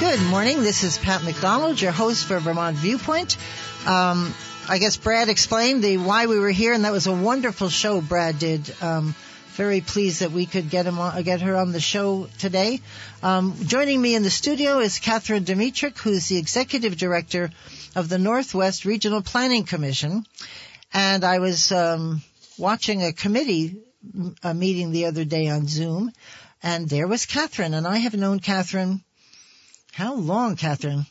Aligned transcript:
Good 0.00 0.22
morning. 0.22 0.62
This 0.62 0.84
is 0.84 0.96
Pat 0.96 1.24
McDonald, 1.24 1.80
your 1.80 1.90
host 1.90 2.26
for 2.26 2.38
Vermont 2.38 2.76
Viewpoint. 2.76 3.36
Um, 3.84 4.32
I 4.68 4.78
guess 4.78 4.96
Brad 4.96 5.28
explained 5.28 5.82
the 5.82 5.96
why 5.96 6.26
we 6.26 6.38
were 6.38 6.50
here, 6.50 6.72
and 6.72 6.84
that 6.84 6.92
was 6.92 7.08
a 7.08 7.12
wonderful 7.12 7.68
show 7.68 8.00
Brad 8.00 8.38
did. 8.38 8.72
Um, 8.80 9.16
very 9.48 9.80
pleased 9.80 10.20
that 10.20 10.30
we 10.30 10.46
could 10.46 10.70
get 10.70 10.86
him 10.86 11.00
on, 11.00 11.20
get 11.24 11.40
her 11.40 11.56
on 11.56 11.72
the 11.72 11.80
show 11.80 12.28
today. 12.38 12.80
Um, 13.24 13.56
joining 13.66 14.00
me 14.00 14.14
in 14.14 14.22
the 14.22 14.30
studio 14.30 14.78
is 14.78 15.00
Catherine 15.00 15.44
Dimitruk, 15.44 15.98
who's 15.98 16.28
the 16.28 16.38
executive 16.38 16.96
director 16.96 17.50
of 17.96 18.08
the 18.08 18.18
Northwest 18.18 18.84
Regional 18.84 19.20
Planning 19.20 19.64
Commission. 19.64 20.24
And 20.92 21.24
I 21.24 21.40
was 21.40 21.72
um, 21.72 22.22
watching 22.56 23.02
a 23.02 23.12
committee 23.12 23.78
a 24.44 24.54
meeting 24.54 24.92
the 24.92 25.06
other 25.06 25.24
day 25.24 25.48
on 25.48 25.66
Zoom, 25.66 26.12
and 26.62 26.88
there 26.88 27.08
was 27.08 27.26
Catherine. 27.26 27.74
And 27.74 27.84
I 27.86 27.96
have 27.98 28.14
known 28.14 28.38
Catherine. 28.38 29.02
How 29.98 30.14
long, 30.14 30.54
Catherine? 30.54 31.06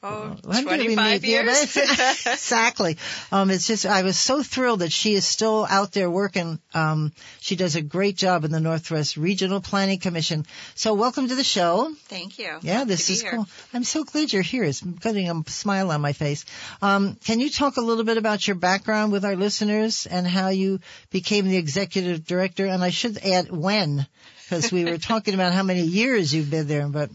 Oh, 0.00 0.36
When 0.44 0.64
did 0.64 0.86
we 0.86 0.94
25 0.94 1.24
years. 1.24 1.76
exactly. 1.76 2.96
Um, 3.32 3.50
it's 3.50 3.66
just, 3.66 3.84
I 3.84 4.02
was 4.04 4.16
so 4.16 4.44
thrilled 4.44 4.78
that 4.78 4.92
she 4.92 5.14
is 5.14 5.26
still 5.26 5.66
out 5.68 5.90
there 5.90 6.08
working. 6.08 6.60
Um, 6.72 7.12
she 7.40 7.56
does 7.56 7.74
a 7.74 7.82
great 7.82 8.16
job 8.16 8.44
in 8.44 8.52
the 8.52 8.60
Northwest 8.60 9.16
Regional 9.16 9.60
Planning 9.60 9.98
Commission. 9.98 10.46
So 10.76 10.94
welcome 10.94 11.26
to 11.26 11.34
the 11.34 11.42
show. 11.42 11.92
Thank 12.04 12.38
you. 12.38 12.60
Yeah, 12.62 12.84
this 12.84 13.10
is 13.10 13.22
here. 13.22 13.32
cool. 13.32 13.46
I'm 13.74 13.82
so 13.82 14.04
glad 14.04 14.32
you're 14.32 14.42
here. 14.42 14.62
It's 14.62 14.82
putting 14.82 15.28
a 15.28 15.42
smile 15.50 15.90
on 15.90 16.00
my 16.00 16.12
face. 16.12 16.44
Um, 16.80 17.16
can 17.24 17.40
you 17.40 17.50
talk 17.50 17.76
a 17.76 17.80
little 17.80 18.04
bit 18.04 18.18
about 18.18 18.46
your 18.46 18.54
background 18.54 19.10
with 19.10 19.24
our 19.24 19.34
listeners 19.34 20.06
and 20.06 20.24
how 20.28 20.50
you 20.50 20.78
became 21.10 21.48
the 21.48 21.56
executive 21.56 22.24
director? 22.24 22.66
And 22.66 22.84
I 22.84 22.90
should 22.90 23.18
add 23.18 23.50
when, 23.50 24.06
because 24.44 24.70
we 24.70 24.84
were 24.84 24.98
talking 25.12 25.34
about 25.34 25.54
how 25.54 25.64
many 25.64 25.82
years 25.82 26.32
you've 26.32 26.52
been 26.52 26.68
there, 26.68 26.86
but 26.86 27.10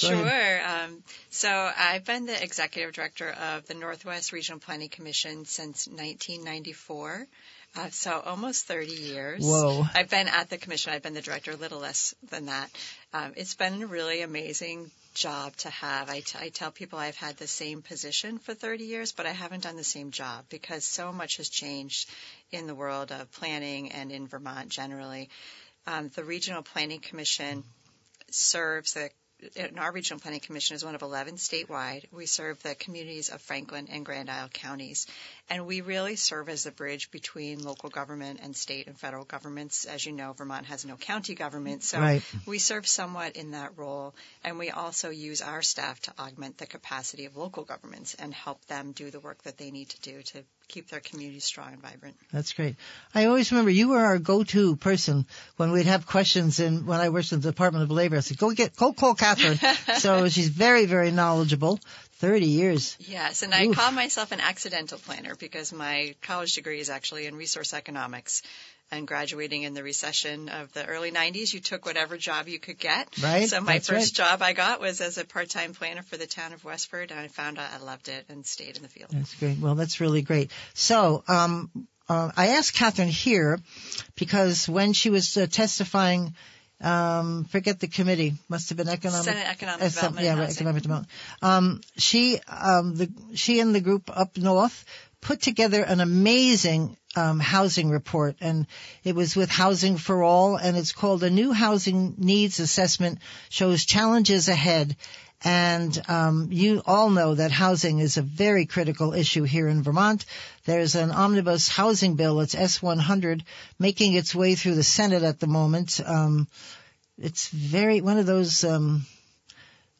Go 0.00 0.08
Sure. 0.08 0.60
Um, 0.66 1.02
so 1.30 1.48
I've 1.48 2.04
been 2.04 2.26
the 2.26 2.42
executive 2.42 2.92
director 2.92 3.30
of 3.30 3.66
the 3.66 3.74
Northwest 3.74 4.32
Regional 4.32 4.58
Planning 4.60 4.88
Commission 4.88 5.44
since 5.44 5.86
1994. 5.86 7.26
Uh, 7.76 7.90
so 7.90 8.20
almost 8.24 8.66
30 8.66 8.92
years. 8.92 9.44
Whoa. 9.44 9.84
I've 9.94 10.08
been 10.08 10.28
at 10.28 10.48
the 10.48 10.58
commission. 10.58 10.92
I've 10.92 11.02
been 11.02 11.14
the 11.14 11.20
director 11.20 11.50
a 11.50 11.56
little 11.56 11.80
less 11.80 12.14
than 12.30 12.46
that. 12.46 12.70
Um, 13.12 13.32
it's 13.36 13.54
been 13.54 13.82
a 13.82 13.86
really 13.86 14.22
amazing 14.22 14.90
job 15.14 15.56
to 15.56 15.70
have. 15.70 16.08
I, 16.08 16.20
t- 16.20 16.38
I 16.40 16.48
tell 16.50 16.70
people 16.70 16.98
I've 16.98 17.16
had 17.16 17.36
the 17.36 17.48
same 17.48 17.82
position 17.82 18.38
for 18.38 18.54
30 18.54 18.84
years, 18.84 19.12
but 19.12 19.26
I 19.26 19.32
haven't 19.32 19.64
done 19.64 19.76
the 19.76 19.84
same 19.84 20.12
job 20.12 20.44
because 20.48 20.84
so 20.84 21.12
much 21.12 21.38
has 21.38 21.48
changed 21.48 22.08
in 22.52 22.66
the 22.68 22.74
world 22.74 23.10
of 23.10 23.30
planning 23.32 23.90
and 23.90 24.12
in 24.12 24.28
Vermont 24.28 24.68
generally. 24.68 25.28
Um, 25.86 26.10
the 26.14 26.24
Regional 26.24 26.62
Planning 26.62 27.00
Commission 27.00 27.64
serves 28.30 28.94
the 28.94 29.10
and 29.56 29.78
our 29.78 29.92
regional 29.92 30.20
planning 30.20 30.40
commission 30.40 30.76
is 30.76 30.84
one 30.84 30.94
of 30.94 31.02
11 31.02 31.36
statewide. 31.36 32.04
We 32.12 32.26
serve 32.26 32.62
the 32.62 32.74
communities 32.74 33.28
of 33.28 33.40
Franklin 33.40 33.88
and 33.90 34.04
Grand 34.04 34.30
Isle 34.30 34.48
counties. 34.48 35.06
And 35.50 35.66
we 35.66 35.80
really 35.80 36.16
serve 36.16 36.48
as 36.48 36.64
the 36.64 36.70
bridge 36.70 37.10
between 37.10 37.62
local 37.62 37.90
government 37.90 38.40
and 38.42 38.56
state 38.56 38.86
and 38.86 38.98
federal 38.98 39.24
governments. 39.24 39.84
As 39.84 40.04
you 40.06 40.12
know, 40.12 40.32
Vermont 40.32 40.66
has 40.66 40.84
no 40.84 40.96
county 40.96 41.34
government. 41.34 41.82
So 41.84 42.00
Right. 42.00 42.22
we 42.46 42.58
serve 42.58 42.86
somewhat 42.86 43.36
in 43.36 43.52
that 43.52 43.76
role. 43.76 44.14
And 44.42 44.58
we 44.58 44.70
also 44.70 45.10
use 45.10 45.42
our 45.42 45.62
staff 45.62 46.00
to 46.02 46.14
augment 46.18 46.58
the 46.58 46.66
capacity 46.66 47.26
of 47.26 47.36
local 47.36 47.64
governments 47.64 48.14
and 48.14 48.32
help 48.32 48.64
them 48.66 48.92
do 48.92 49.10
the 49.10 49.20
work 49.20 49.42
that 49.44 49.58
they 49.58 49.70
need 49.70 49.90
to 49.90 50.00
do 50.00 50.22
to 50.22 50.44
keep 50.68 50.88
their 50.88 51.00
communities 51.00 51.44
strong 51.44 51.72
and 51.72 51.82
vibrant. 51.82 52.16
That's 52.32 52.52
great. 52.52 52.76
I 53.14 53.26
always 53.26 53.50
remember 53.52 53.70
you 53.70 53.88
were 53.88 53.98
our 53.98 54.18
go-to 54.18 54.76
person 54.76 55.26
when 55.56 55.72
we'd 55.72 55.86
have 55.86 56.06
questions 56.06 56.60
and 56.60 56.86
when 56.86 57.00
I 57.00 57.08
worked 57.10 57.32
in 57.32 57.40
the 57.40 57.50
Department 57.50 57.84
of 57.84 57.90
Labor. 57.90 58.16
I 58.16 58.20
said, 58.20 58.38
go 58.38 58.50
get, 58.50 58.76
go 58.76 58.92
call 58.92 59.14
Catherine. 59.14 59.58
so 59.98 60.28
she's 60.28 60.48
very, 60.48 60.86
very 60.86 61.10
knowledgeable. 61.10 61.80
30 62.18 62.46
years. 62.46 62.96
Yes, 63.00 63.42
and 63.42 63.54
I 63.54 63.66
Oof. 63.66 63.76
call 63.76 63.92
myself 63.92 64.32
an 64.32 64.40
accidental 64.40 64.98
planner 64.98 65.34
because 65.34 65.72
my 65.72 66.14
college 66.22 66.54
degree 66.54 66.80
is 66.80 66.90
actually 66.90 67.26
in 67.26 67.34
resource 67.34 67.74
economics. 67.74 68.42
And 68.90 69.08
graduating 69.08 69.62
in 69.62 69.72
the 69.74 69.82
recession 69.82 70.48
of 70.50 70.72
the 70.74 70.84
early 70.84 71.10
90s, 71.10 71.52
you 71.52 71.60
took 71.60 71.86
whatever 71.86 72.16
job 72.18 72.48
you 72.48 72.60
could 72.60 72.78
get. 72.78 73.08
Right, 73.20 73.48
So 73.48 73.60
my 73.60 73.74
that's 73.74 73.88
first 73.88 74.14
job 74.14 74.42
I 74.42 74.52
got 74.52 74.80
was 74.80 75.00
as 75.00 75.16
a 75.16 75.24
part-time 75.24 75.72
planner 75.72 76.02
for 76.02 76.18
the 76.18 76.26
town 76.26 76.52
of 76.52 76.64
Westford, 76.64 77.10
and 77.10 77.18
I 77.18 77.28
found 77.28 77.58
out 77.58 77.70
I 77.72 77.82
loved 77.82 78.08
it 78.08 78.26
and 78.28 78.46
stayed 78.46 78.76
in 78.76 78.82
the 78.82 78.88
field. 78.88 79.10
That's 79.10 79.34
great. 79.36 79.58
Well, 79.58 79.74
that's 79.74 80.00
really 80.00 80.22
great. 80.22 80.50
So, 80.74 81.24
um, 81.26 81.70
uh, 82.08 82.30
I 82.36 82.48
asked 82.48 82.74
Catherine 82.74 83.08
here 83.08 83.58
because 84.16 84.68
when 84.68 84.92
she 84.92 85.08
was 85.08 85.36
uh, 85.36 85.46
testifying, 85.50 86.34
um, 86.80 87.44
forget 87.44 87.80
the 87.80 87.88
committee, 87.88 88.34
must 88.48 88.68
have 88.68 88.78
been 88.78 88.88
economic. 88.88 89.24
Senate 89.24 89.48
Economic 89.48 89.82
uh, 89.82 89.88
some- 89.88 90.14
Development 90.14 90.26
yeah, 90.26 90.42
right, 90.42 90.50
economic 90.50 90.82
development. 90.82 91.10
Um, 91.42 91.80
she, 91.96 92.40
um, 92.48 92.96
the, 92.96 93.10
she 93.34 93.60
and 93.60 93.74
the 93.74 93.80
group 93.80 94.10
up 94.12 94.36
north 94.36 94.84
put 95.20 95.40
together 95.40 95.82
an 95.82 96.00
amazing 96.00 96.96
um, 97.16 97.40
housing 97.40 97.90
report, 97.90 98.36
and 98.40 98.66
it 99.04 99.14
was 99.14 99.36
with 99.36 99.50
Housing 99.50 99.96
for 99.96 100.22
All, 100.22 100.56
and 100.56 100.76
it's 100.76 100.92
called 100.92 101.22
a 101.22 101.30
new 101.30 101.52
housing 101.52 102.14
needs 102.18 102.60
assessment 102.60 103.20
shows 103.48 103.84
challenges 103.84 104.48
ahead. 104.48 104.96
And 105.44 106.02
um, 106.08 106.48
you 106.50 106.82
all 106.86 107.10
know 107.10 107.34
that 107.34 107.50
housing 107.50 107.98
is 107.98 108.16
a 108.16 108.22
very 108.22 108.64
critical 108.64 109.12
issue 109.12 109.42
here 109.42 109.68
in 109.68 109.82
Vermont. 109.82 110.24
There's 110.64 110.94
an 110.94 111.10
omnibus 111.10 111.68
housing 111.68 112.16
bill. 112.16 112.40
It's 112.40 112.54
S100 112.54 113.42
making 113.78 114.14
its 114.14 114.34
way 114.34 114.54
through 114.54 114.76
the 114.76 114.82
Senate 114.82 115.22
at 115.22 115.40
the 115.40 115.46
moment. 115.46 116.00
Um, 116.04 116.48
it's 117.18 117.48
very 117.48 118.00
one 118.00 118.18
of 118.18 118.26
those. 118.26 118.64
Um, 118.64 119.06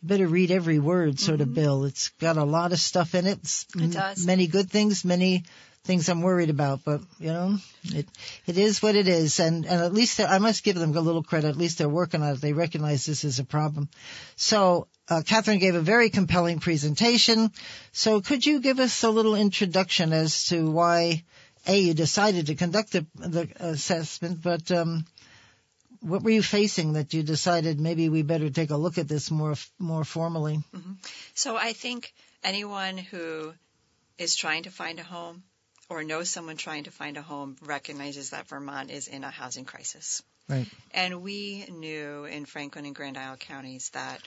better 0.03 0.27
read 0.27 0.51
every 0.51 0.79
word 0.79 1.19
sort 1.19 1.41
of 1.41 1.55
bill. 1.55 1.85
It's 1.85 2.11
got 2.21 2.37
a 2.37 2.45
lot 2.45 2.73
of 2.73 2.79
stuff 2.79 3.15
in 3.15 3.27
it. 3.27 3.39
It's 3.39 3.65
Mm-hmm. 3.65 3.87
It 3.87 3.93
does. 3.93 4.27
Many 4.27 4.47
good 4.47 4.71
things, 4.71 5.05
many 5.05 5.45
things 5.85 6.09
I'm 6.09 6.23
worried 6.23 6.51
about, 6.51 6.81
but 6.85 7.01
you 7.19 7.29
know, 7.29 7.59
it 7.85 8.07
it 8.47 8.57
is 8.57 8.83
what 8.83 8.95
it 8.95 9.09
is, 9.09 9.41
and 9.41 9.67
and 9.67 9.83
at 9.83 9.93
least 9.93 10.21
I 10.21 10.39
must 10.39 10.65
give 10.65 10.77
them 10.77 10.97
a 10.97 11.01
little 11.01 11.23
credit. 11.23 11.49
At 11.49 11.57
least 11.57 11.79
they're 11.79 11.89
working 11.89 12.23
on 12.23 12.35
it. 12.35 12.41
They 12.41 12.53
recognize 12.53 13.05
this 13.05 13.25
is 13.25 13.39
a 13.39 13.45
problem. 13.45 13.89
So. 14.37 14.87
Uh, 15.09 15.23
Catherine 15.23 15.59
gave 15.59 15.75
a 15.75 15.81
very 15.81 16.09
compelling 16.09 16.61
presentation. 16.61 17.53
So 17.93 18.21
could 18.21 18.47
you 18.47 18.61
give 18.61 18.81
us 18.81 19.03
a 19.03 19.11
little 19.11 19.35
introduction 19.35 20.13
as 20.13 20.47
to 20.47 20.71
why, 20.71 21.25
A, 21.67 21.79
you 21.79 21.95
decided 21.95 22.47
to 22.47 22.55
conduct 22.55 22.93
the, 22.93 23.07
the 23.17 23.49
assessment, 23.61 24.41
but 24.43 24.71
um, 24.71 25.05
what 26.01 26.23
were 26.23 26.31
you 26.31 26.43
facing 26.43 26.95
that 26.95 27.13
you 27.15 27.23
decided 27.23 27.81
maybe 27.81 28.09
we 28.09 28.23
better 28.23 28.51
take 28.51 28.71
a 28.71 28.77
look 28.77 28.99
at 28.99 29.09
this 29.09 29.31
more 29.31 29.55
more 29.79 30.05
formally? 30.05 30.63
So 31.35 31.57
I 31.57 31.73
think 31.73 32.13
anyone 32.43 32.99
who 32.99 33.53
is 34.19 34.37
trying 34.37 34.65
to 34.65 34.71
find 34.71 34.99
a 34.99 35.03
home 35.03 35.43
or 35.89 36.05
knows 36.05 36.31
someone 36.31 36.57
trying 36.57 36.85
to 36.85 36.91
find 36.91 37.17
a 37.17 37.23
home 37.23 37.57
recognizes 37.63 38.31
that 38.31 38.49
Vermont 38.49 38.91
is 38.91 39.09
in 39.09 39.25
a 39.25 39.31
housing 39.31 39.65
crisis. 39.65 40.23
Right. 40.49 40.67
And 40.93 41.23
we 41.23 41.65
knew 41.71 42.25
in 42.27 42.45
Franklin 42.45 42.85
and 42.85 42.95
Grand 42.95 43.17
Isle 43.17 43.37
counties 43.37 43.91
that 43.91 44.21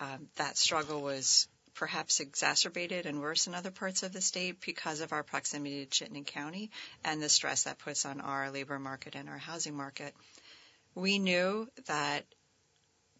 um, 0.00 0.28
that 0.36 0.56
struggle 0.56 1.02
was 1.02 1.48
perhaps 1.74 2.20
exacerbated 2.20 3.06
and 3.06 3.20
worse 3.20 3.46
in 3.46 3.54
other 3.54 3.70
parts 3.70 4.02
of 4.02 4.12
the 4.12 4.20
state 4.20 4.60
because 4.64 5.00
of 5.00 5.12
our 5.12 5.22
proximity 5.22 5.84
to 5.84 5.90
Chittenden 5.90 6.24
County 6.24 6.70
and 7.04 7.22
the 7.22 7.28
stress 7.28 7.64
that 7.64 7.78
puts 7.78 8.06
on 8.06 8.20
our 8.20 8.50
labor 8.50 8.78
market 8.78 9.14
and 9.14 9.28
our 9.28 9.38
housing 9.38 9.76
market. 9.76 10.14
We 10.94 11.18
knew 11.18 11.68
that 11.86 12.24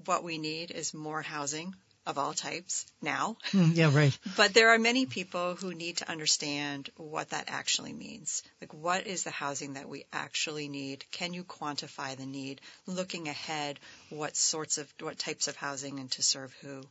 what 0.06 0.24
we 0.24 0.38
need 0.38 0.70
is 0.70 0.94
more 0.94 1.22
housing 1.22 1.74
of 2.06 2.18
all 2.18 2.32
types 2.32 2.86
now. 3.02 3.36
Mm, 3.52 3.74
yeah, 3.74 3.90
right. 3.92 4.16
But 4.36 4.54
there 4.54 4.70
are 4.70 4.78
many 4.78 5.06
people 5.06 5.54
who 5.56 5.74
need 5.74 5.98
to 5.98 6.10
understand 6.10 6.90
what 6.96 7.30
that 7.30 7.44
actually 7.48 7.92
means. 7.92 8.42
Like, 8.60 8.72
what 8.72 9.06
is 9.06 9.24
the 9.24 9.30
housing 9.30 9.74
that 9.74 9.88
we 9.88 10.04
actually 10.12 10.68
need? 10.68 11.04
Can 11.10 11.34
you 11.34 11.44
quantify 11.44 12.16
the 12.16 12.26
need? 12.26 12.60
Looking 12.86 13.28
ahead, 13.28 13.80
what 14.10 14.36
sorts 14.36 14.78
of, 14.78 14.92
what 15.00 15.18
types 15.18 15.48
of 15.48 15.56
housing 15.56 15.98
and 15.98 16.10
to 16.12 16.22
serve 16.22 16.52
who 16.62 16.82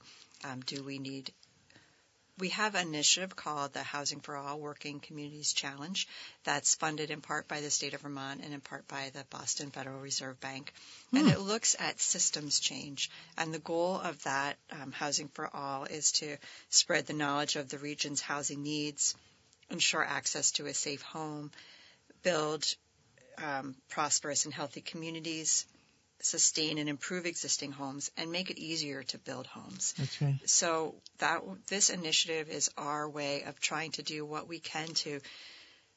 um, 0.43 0.59
do 0.65 0.83
we 0.83 0.99
need? 0.99 1.31
We 2.37 2.49
have 2.49 2.75
an 2.75 2.89
initiative 2.89 3.33
called 3.37 3.71
the 3.71 3.81
Housing 3.81 4.19
for 4.19 4.35
All 4.35 4.59
Working 4.59 4.99
Communities 4.99 5.53
Challenge 5.53 6.05
that's 6.43 6.75
funded 6.75 7.09
in 7.09 7.21
part 7.21 7.47
by 7.47 7.61
the 7.61 7.71
state 7.71 7.93
of 7.93 8.01
Vermont 8.01 8.41
and 8.43 8.53
in 8.53 8.59
part 8.59 8.85
by 8.89 9.09
the 9.13 9.23
Boston 9.29 9.71
Federal 9.71 10.01
Reserve 10.01 10.37
Bank. 10.41 10.73
And 11.13 11.29
it 11.29 11.39
looks 11.39 11.77
at 11.79 12.01
systems 12.01 12.59
change. 12.59 13.09
And 13.37 13.53
the 13.53 13.59
goal 13.59 14.01
of 14.01 14.21
that 14.23 14.57
um, 14.69 14.91
Housing 14.91 15.29
for 15.29 15.49
All 15.55 15.85
is 15.85 16.11
to 16.13 16.35
spread 16.69 17.05
the 17.05 17.13
knowledge 17.13 17.55
of 17.55 17.69
the 17.69 17.77
region's 17.77 18.19
housing 18.19 18.63
needs, 18.63 19.15
ensure 19.69 20.03
access 20.03 20.51
to 20.51 20.65
a 20.65 20.73
safe 20.73 21.03
home, 21.03 21.51
build 22.21 22.65
um, 23.37 23.75
prosperous 23.87 24.43
and 24.43 24.53
healthy 24.53 24.81
communities, 24.81 25.65
sustain 26.21 26.77
and 26.77 26.89
improve 26.89 27.25
existing 27.25 27.71
homes, 27.71 28.11
and 28.17 28.31
make 28.31 28.49
it 28.49 28.57
easier 28.57 29.03
to 29.03 29.17
build 29.17 29.45
homes. 29.47 29.93
That's 29.97 30.21
right. 30.21 30.39
So 30.45 30.95
that 31.19 31.41
this 31.67 31.89
initiative 31.89 32.49
is 32.49 32.69
our 32.77 33.09
way 33.09 33.43
of 33.43 33.59
trying 33.59 33.91
to 33.91 34.03
do 34.03 34.25
what 34.25 34.47
we 34.47 34.59
can 34.59 34.87
to 34.87 35.19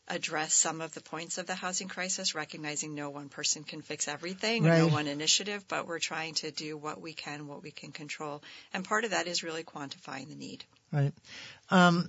address 0.08 0.54
some 0.54 0.80
of 0.80 0.94
the 0.94 1.00
points 1.00 1.38
of 1.38 1.46
the 1.46 1.54
housing 1.54 1.88
crisis, 1.88 2.34
recognizing 2.34 2.94
no 2.94 3.10
one 3.10 3.28
person 3.28 3.62
can 3.62 3.82
fix 3.82 4.08
everything, 4.08 4.64
right. 4.64 4.78
no 4.78 4.88
one 4.88 5.06
initiative, 5.06 5.64
but 5.68 5.86
we're 5.86 5.98
trying 5.98 6.34
to 6.34 6.50
do 6.50 6.76
what 6.76 7.00
we 7.00 7.12
can, 7.12 7.46
what 7.46 7.62
we 7.62 7.70
can 7.70 7.92
control. 7.92 8.42
And 8.72 8.84
part 8.84 9.04
of 9.04 9.10
that 9.10 9.26
is 9.26 9.42
really 9.42 9.64
quantifying 9.64 10.28
the 10.28 10.34
need. 10.34 10.64
Right. 10.90 11.12
Um, 11.70 12.08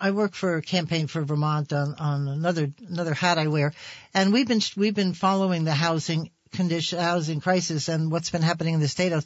I 0.00 0.12
work 0.12 0.34
for 0.34 0.56
a 0.56 0.62
campaign 0.62 1.06
for 1.06 1.22
Vermont 1.22 1.72
on, 1.74 1.94
on 1.98 2.28
another 2.28 2.72
another 2.88 3.12
hat 3.12 3.36
I 3.36 3.48
wear, 3.48 3.74
and 4.14 4.32
we've 4.32 4.48
been 4.48 4.62
we've 4.78 4.94
been 4.94 5.12
following 5.12 5.64
the 5.64 5.74
housing 5.74 6.30
condition, 6.54 6.98
housing 6.98 7.40
crisis, 7.40 7.88
and 7.88 8.10
what's 8.10 8.30
been 8.30 8.42
happening 8.42 8.74
in 8.74 8.80
the 8.80 8.88
state. 8.88 9.12
Of, 9.12 9.24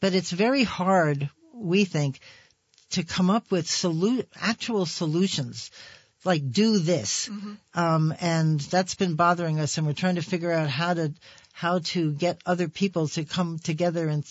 but 0.00 0.14
it's 0.14 0.30
very 0.30 0.64
hard, 0.64 1.30
we 1.54 1.84
think, 1.84 2.20
to 2.90 3.02
come 3.04 3.30
up 3.30 3.50
with 3.50 3.66
solu- 3.66 4.26
actual 4.40 4.86
solutions 4.86 5.70
like 6.24 6.50
do 6.50 6.78
this. 6.78 7.28
Mm-hmm. 7.28 7.80
Um, 7.80 8.14
and 8.20 8.60
that's 8.60 8.94
been 8.94 9.14
bothering 9.14 9.60
us 9.60 9.78
and 9.78 9.86
we're 9.86 9.92
trying 9.92 10.16
to 10.16 10.22
figure 10.22 10.52
out 10.52 10.68
how 10.68 10.94
to, 10.94 11.12
how 11.52 11.78
to 11.78 12.12
get 12.12 12.40
other 12.44 12.68
people 12.68 13.08
to 13.08 13.24
come 13.24 13.58
together 13.58 14.08
and, 14.08 14.24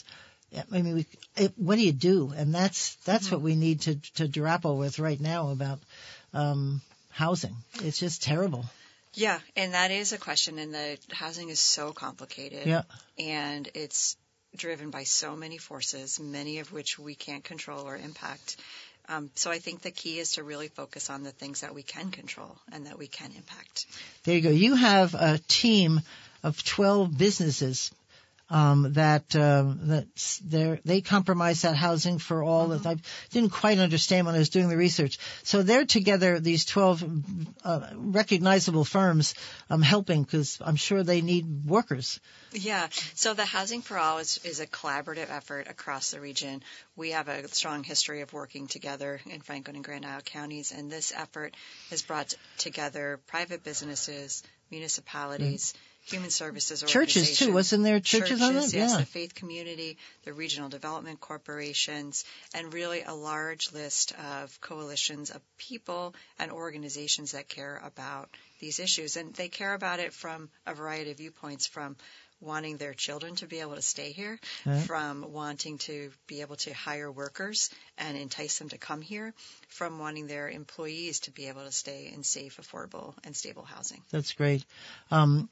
I 0.72 0.82
mean, 0.82 0.96
we, 0.96 1.06
it, 1.36 1.54
what 1.58 1.76
do 1.76 1.82
you 1.86 1.92
do? 1.94 2.34
And 2.36 2.54
that's, 2.54 2.96
that's 3.06 3.28
Mm-hmm. 3.28 3.36
what 3.36 3.42
we 3.44 3.56
need 3.56 3.82
to, 3.82 3.96
to 4.16 4.28
grapple 4.28 4.78
with 4.78 5.00
right 5.00 5.20
now 5.20 5.50
about, 5.50 5.80
um, 6.34 6.82
housing. 7.10 7.56
It's 7.82 8.00
just 8.00 8.24
terrible. 8.24 8.66
Yeah, 9.16 9.40
and 9.56 9.74
that 9.74 9.92
is 9.92 10.14
a 10.14 10.18
question, 10.18 10.60
and 10.60 10.74
the 10.74 10.98
housing 11.12 11.50
is 11.50 11.60
so 11.60 11.94
complicated. 11.94 12.68
Yeah. 12.68 12.84
And 13.18 13.70
it's 13.74 14.18
driven 14.56 14.90
by 14.90 15.04
so 15.04 15.36
many 15.36 15.58
forces, 15.58 16.20
many 16.20 16.60
of 16.60 16.72
which 16.72 17.00
we 17.00 17.16
can't 17.16 17.44
control 17.44 17.88
or 17.88 17.98
impact. 17.98 18.58
Um, 19.08 19.30
so 19.36 19.52
I 19.52 19.60
think 19.60 19.82
the 19.82 19.92
key 19.92 20.20
is 20.20 20.34
to 20.34 20.44
really 20.44 20.68
focus 20.68 21.10
on 21.10 21.24
the 21.24 21.32
things 21.32 21.62
that 21.62 21.76
we 21.76 21.84
can 21.84 22.12
control 22.12 22.58
and 22.72 22.88
that 22.88 22.98
we 22.98 23.08
can 23.08 23.32
impact. 23.36 23.86
There 24.24 24.36
you 24.36 24.42
go. 24.42 24.50
You 24.50 24.76
have 24.76 25.14
a 25.14 25.40
team 25.48 26.02
of 26.44 26.64
12 26.64 27.18
businesses 27.18 27.92
um, 28.50 28.94
that 28.94 29.36
um, 29.36 29.88
that 29.88 30.08
they 30.46 30.80
they 30.86 31.02
compromise 31.02 31.64
that 31.64 31.76
housing 31.76 32.20
for 32.20 32.44
all. 32.44 32.68
That 32.68 32.86
I 32.86 32.98
didn't 33.32 33.50
quite 33.50 33.80
understand 33.80 34.26
when 34.26 34.36
I 34.36 34.40
was 34.40 34.50
doing 34.50 34.70
the 34.70 34.78
research. 34.78 35.18
So 35.44 35.64
they're 35.64 35.86
together, 35.86 36.40
these 36.40 36.66
12 36.66 37.04
uh, 37.64 37.90
recognizable 37.96 38.86
firms, 38.86 39.34
um, 39.70 39.82
helping 39.82 40.24
because 40.24 40.60
I'm 40.62 40.76
sure 40.76 41.02
they 41.02 41.22
need 41.22 41.66
workers. 41.66 42.20
Yeah. 42.52 42.88
So 43.16 43.34
the 43.34 43.46
Housing 43.46 43.82
for 43.82 43.98
All 43.98 44.20
is, 44.20 44.40
is 44.44 44.60
a 44.60 44.68
collaborative 44.68 45.30
effort 45.30 45.68
across 45.68 46.12
the 46.12 46.22
region. 46.22 46.62
We 46.96 47.12
have 47.12 47.28
a 47.28 47.48
strong 47.48 47.84
history 47.84 48.22
of 48.22 48.32
working 48.32 48.68
together 48.68 49.20
in 49.26 49.42
Franklin 49.42 49.76
and 49.76 49.86
Grand 49.86 50.06
Isle 50.06 50.22
counties, 50.22 50.72
and 50.72 50.92
this 50.92 51.12
effort 51.16 51.56
has 51.90 52.02
brought 52.04 52.34
together 52.58 53.20
private 53.28 53.64
businesses, 53.64 54.44
municipalities, 54.70 55.74
human 56.06 56.30
services. 56.30 56.84
Churches 56.84 57.38
too, 57.40 57.52
wasn't 57.54 57.84
there 57.84 58.00
churches, 58.00 58.42
on 58.42 58.52
it? 58.56 58.74
yes, 58.74 58.74
yeah. 58.74 58.98
the 58.98 59.06
faith 59.06 59.34
community, 59.36 59.98
the 60.24 60.34
regional 60.34 60.70
development 60.70 61.20
corporations, 61.20 62.26
and 62.54 62.74
really 62.74 63.02
a 63.04 63.14
large 63.14 63.74
list 63.74 64.14
of 64.34 64.60
coalitions 64.62 65.32
of 65.32 65.42
people 65.58 66.14
and 66.40 66.52
organizations 66.52 67.32
that 67.32 67.48
care 67.48 67.82
about 67.84 68.30
these 68.60 68.80
issues. 68.80 69.18
And 69.18 69.34
they 69.34 69.48
care 69.50 69.74
about 69.74 70.00
it 70.00 70.14
from 70.14 70.50
a 70.66 70.74
variety 70.74 71.12
of 71.12 71.18
viewpoints 71.18 71.66
from 71.68 71.96
wanting 72.42 72.78
their 72.78 72.94
children 72.94 73.34
to 73.36 73.48
be 73.48 73.62
able 73.62 73.76
to 73.76 73.82
stay 73.82 74.12
here, 74.12 74.38
Right. 74.66 74.86
from 74.86 75.32
wanting 75.32 75.78
to 75.80 76.12
be 76.28 76.42
able 76.42 76.58
to 76.58 76.74
hire 76.74 77.10
workers 77.10 77.70
and 77.98 78.18
entice 78.18 78.60
them 78.60 78.70
to 78.70 78.78
come 78.78 79.02
here, 79.02 79.34
from 79.70 80.00
wanting 80.00 80.28
their 80.28 80.50
employees 80.50 81.22
to 81.22 81.32
be 81.32 81.48
able 81.48 81.64
to 81.64 81.72
stay 81.72 82.12
in 82.14 82.24
safe, 82.24 82.60
affordable, 82.62 83.16
and 83.24 83.36
stable 83.36 83.64
housing. 83.64 84.04
That's 84.12 84.34
great. 84.34 84.66
Um, 85.12 85.50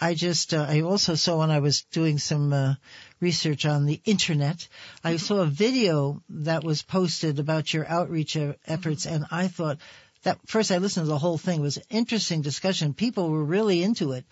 I 0.00 0.14
just, 0.14 0.52
uh, 0.54 0.66
I 0.68 0.80
also 0.80 1.14
saw 1.14 1.38
when 1.38 1.50
I 1.50 1.60
was 1.60 1.82
doing 1.92 2.18
some 2.18 2.52
uh, 2.52 2.74
research 3.20 3.66
on 3.66 3.86
the 3.86 4.00
internet, 4.04 4.66
I 5.04 5.16
saw 5.16 5.36
a 5.40 5.46
video 5.46 6.22
that 6.28 6.64
was 6.64 6.82
posted 6.82 7.38
about 7.38 7.72
your 7.72 7.86
outreach 7.88 8.36
efforts, 8.66 9.06
and 9.06 9.26
I 9.30 9.48
thought 9.48 9.78
that 10.22 10.38
first 10.46 10.70
I 10.70 10.78
listened 10.78 11.06
to 11.06 11.08
the 11.08 11.18
whole 11.18 11.38
thing 11.38 11.60
it 11.60 11.62
was 11.62 11.76
an 11.76 11.84
interesting 11.90 12.42
discussion. 12.42 12.94
People 12.94 13.30
were 13.30 13.44
really 13.44 13.82
into 13.82 14.12
it 14.12 14.24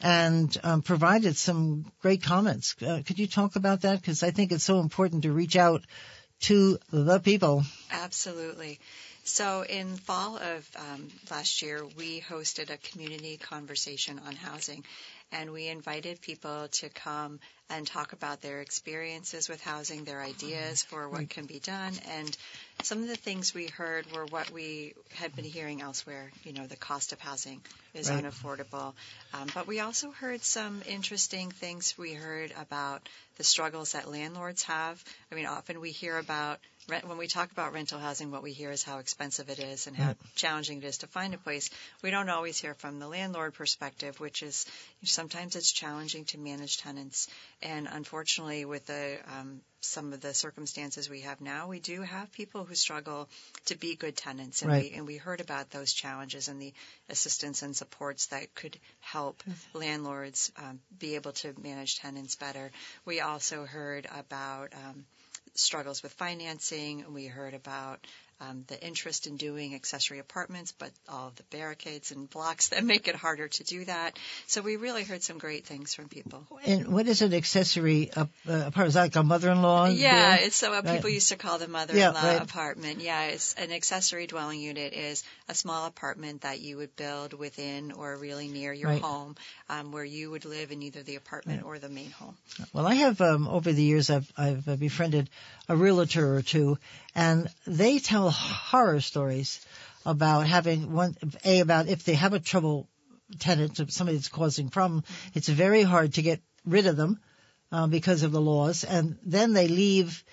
and 0.00 0.56
um, 0.62 0.82
provided 0.82 1.36
some 1.36 1.90
great 2.00 2.22
comments. 2.22 2.74
Uh, 2.80 3.02
could 3.04 3.18
you 3.18 3.26
talk 3.26 3.56
about 3.56 3.82
that? 3.82 4.00
Because 4.00 4.22
I 4.22 4.30
think 4.30 4.52
it's 4.52 4.64
so 4.64 4.80
important 4.80 5.22
to 5.22 5.32
reach 5.32 5.56
out 5.56 5.82
to 6.40 6.78
the 6.90 7.20
people. 7.20 7.64
Absolutely. 7.90 8.80
So 9.24 9.62
in 9.62 9.96
fall 9.96 10.36
of 10.38 10.68
um, 10.76 11.08
last 11.30 11.62
year, 11.62 11.84
we 11.86 12.20
hosted 12.20 12.70
a 12.70 12.76
community 12.78 13.36
conversation 13.36 14.18
on 14.26 14.34
housing, 14.34 14.84
and 15.30 15.52
we 15.52 15.68
invited 15.68 16.20
people 16.20 16.68
to 16.68 16.88
come 16.88 17.38
and 17.68 17.86
talk 17.86 18.12
about 18.12 18.40
their 18.40 18.60
experiences 18.60 19.48
with 19.48 19.60
housing, 19.62 20.04
their 20.04 20.20
ideas 20.22 20.82
for 20.82 21.08
what 21.08 21.28
can 21.28 21.46
be 21.46 21.60
done, 21.60 21.92
and 22.10 22.36
some 22.82 23.02
of 23.02 23.08
the 23.08 23.16
things 23.16 23.54
we 23.54 23.66
heard 23.66 24.10
were 24.10 24.24
what 24.26 24.50
we 24.50 24.94
had 25.12 25.36
been 25.36 25.44
hearing 25.44 25.80
elsewhere. 25.82 26.32
You 26.44 26.52
know, 26.52 26.66
the 26.66 26.76
cost 26.76 27.12
of 27.12 27.20
housing 27.20 27.60
is 27.94 28.08
Right. 28.08 28.24
unaffordable, 28.24 28.94
um, 29.34 29.48
but 29.54 29.66
we 29.66 29.80
also 29.80 30.10
heard 30.10 30.42
some 30.42 30.82
interesting 30.86 31.50
things. 31.50 31.96
We 31.98 32.14
heard 32.14 32.52
about 32.58 33.08
the 33.36 33.44
struggles 33.44 33.92
that 33.92 34.10
landlords 34.10 34.62
have. 34.64 35.02
I 35.30 35.34
mean, 35.34 35.46
often 35.46 35.80
we 35.80 35.90
hear 35.90 36.18
about 36.18 36.58
when 37.06 37.18
we 37.18 37.26
talk 37.26 37.50
about 37.52 37.72
rental 37.72 37.98
housing, 37.98 38.30
what 38.30 38.42
we 38.42 38.52
hear 38.52 38.70
is 38.70 38.82
how 38.82 38.98
expensive 38.98 39.48
it 39.48 39.58
is 39.58 39.86
and 39.86 39.96
how 39.96 40.08
Right. 40.08 40.16
challenging 40.34 40.78
it 40.78 40.84
is 40.84 40.98
to 40.98 41.06
find 41.06 41.34
a 41.34 41.38
place. 41.38 41.70
We 42.02 42.10
don't 42.10 42.28
always 42.28 42.58
hear 42.58 42.74
from 42.74 42.98
the 42.98 43.08
landlord 43.08 43.54
perspective, 43.54 44.18
which 44.20 44.42
is 44.42 44.66
sometimes 45.04 45.56
it's 45.56 45.70
challenging 45.72 46.24
to 46.26 46.38
manage 46.38 46.78
tenants. 46.78 47.28
And 47.62 47.88
unfortunately, 47.90 48.64
with 48.64 48.86
the 48.86 49.18
um, 49.38 49.60
some 49.80 50.12
of 50.12 50.20
the 50.20 50.34
circumstances 50.34 51.08
we 51.08 51.22
have 51.22 51.40
now, 51.40 51.66
we 51.68 51.80
do 51.80 52.02
have 52.02 52.30
people 52.32 52.64
who 52.64 52.74
struggle 52.74 53.28
to 53.66 53.76
be 53.76 53.94
good 53.96 54.16
tenants, 54.16 54.62
and 54.62 54.70
Right. 54.70 54.90
we 54.90 54.96
and 54.96 55.06
we 55.06 55.16
heard 55.16 55.40
about 55.40 55.70
those 55.70 55.92
challenges 55.92 56.48
and 56.48 56.60
the 56.60 56.72
assistance 57.08 57.62
and 57.62 57.74
supports 57.76 58.26
that 58.26 58.54
could 58.54 58.78
help 59.00 59.42
landlords 59.72 60.52
um, 60.56 60.80
be 60.98 61.14
able 61.14 61.32
to 61.32 61.54
manage 61.62 61.98
tenants 61.98 62.36
better. 62.36 62.70
We 63.04 63.20
also 63.20 63.64
heard 63.64 64.06
about 64.14 64.72
um, 64.74 65.04
struggles 65.54 66.02
with 66.02 66.12
financing. 66.12 67.04
We 67.12 67.26
heard 67.26 67.54
about 67.54 68.06
um, 68.40 68.64
the 68.68 68.82
interest 68.84 69.26
in 69.26 69.36
doing 69.36 69.74
accessory 69.74 70.18
apartments, 70.18 70.72
but 70.72 70.90
all 71.08 71.28
of 71.28 71.36
the 71.36 71.42
barricades 71.44 72.10
and 72.10 72.28
blocks 72.30 72.68
that 72.68 72.84
make 72.92 73.06
it 73.08 73.14
harder 73.14 73.48
to 73.48 73.64
do 73.64 73.84
that. 73.84 74.18
So 74.46 74.62
we 74.62 74.76
really 74.76 75.04
heard 75.04 75.22
some 75.22 75.38
great 75.38 75.66
things 75.66 75.94
from 75.94 76.08
people. 76.08 76.46
And 76.64 76.88
what 76.88 77.06
is 77.06 77.22
an 77.22 77.34
accessory 77.34 78.10
uh, 78.12 78.26
uh, 78.48 78.52
apartment? 78.52 78.88
Is 78.88 78.94
that 78.94 79.02
like 79.02 79.16
a 79.16 79.22
mother-in-law? 79.22 79.86
Yeah, 79.88 80.36
there? 80.36 80.46
it's 80.46 80.56
so 80.56 80.70
what 80.70 80.84
Right. 80.84 80.94
people 80.94 81.10
used 81.10 81.28
to 81.28 81.36
call 81.36 81.58
the 81.58 81.68
mother-in-law 81.68 81.98
Yeah, 82.22 82.32
right. 82.38 82.42
apartment. 82.42 83.00
Yeah, 83.00 83.24
it's 83.24 83.54
an 83.54 83.72
accessory 83.72 84.26
dwelling 84.26 84.60
unit 84.60 84.92
is 84.92 85.22
a 85.48 85.54
small 85.54 85.86
apartment 85.86 86.42
that 86.42 86.60
you 86.60 86.78
would 86.78 86.96
build 86.96 87.34
within 87.34 87.92
or 87.92 88.16
really 88.16 88.48
near 88.48 88.72
your 88.72 88.90
Right. 88.90 89.02
home, 89.02 89.36
um, 89.68 89.92
where 89.92 90.04
you 90.04 90.30
would 90.30 90.44
live 90.44 90.72
in 90.72 90.82
either 90.82 91.02
the 91.02 91.16
apartment 91.16 91.64
or 91.64 91.78
the 91.78 91.88
main 91.88 92.10
home. 92.10 92.36
Well, 92.72 92.86
I 92.86 92.94
have 92.94 93.20
um, 93.20 93.48
over 93.48 93.72
the 93.72 93.82
years 93.82 94.10
I've 94.10 94.30
I've 94.36 94.66
uh, 94.68 94.76
befriended 94.76 95.28
a 95.68 95.76
realtor 95.76 96.36
or 96.36 96.42
two, 96.42 96.78
and 97.14 97.48
they 97.66 97.98
tell 97.98 98.30
horror 98.30 99.00
stories 99.00 99.60
about 100.06 100.46
having 100.46 100.92
one 100.92 101.16
a 101.44 101.60
about 101.60 101.88
if 101.88 102.04
they 102.04 102.14
have 102.14 102.32
a 102.32 102.40
trouble 102.40 102.88
tenant, 103.38 103.80
somebody 103.92 104.16
that's 104.16 104.28
causing 104.28 104.68
problem, 104.68 105.04
it's 105.34 105.48
very 105.48 105.82
hard 105.82 106.14
to 106.14 106.22
get 106.22 106.40
rid 106.64 106.86
of 106.86 106.96
them 106.96 107.20
uh, 107.72 107.86
because 107.86 108.22
of 108.22 108.32
the 108.32 108.40
laws, 108.40 108.84
and 108.84 109.18
then 109.24 109.52
they 109.52 109.68
leave 109.68 110.24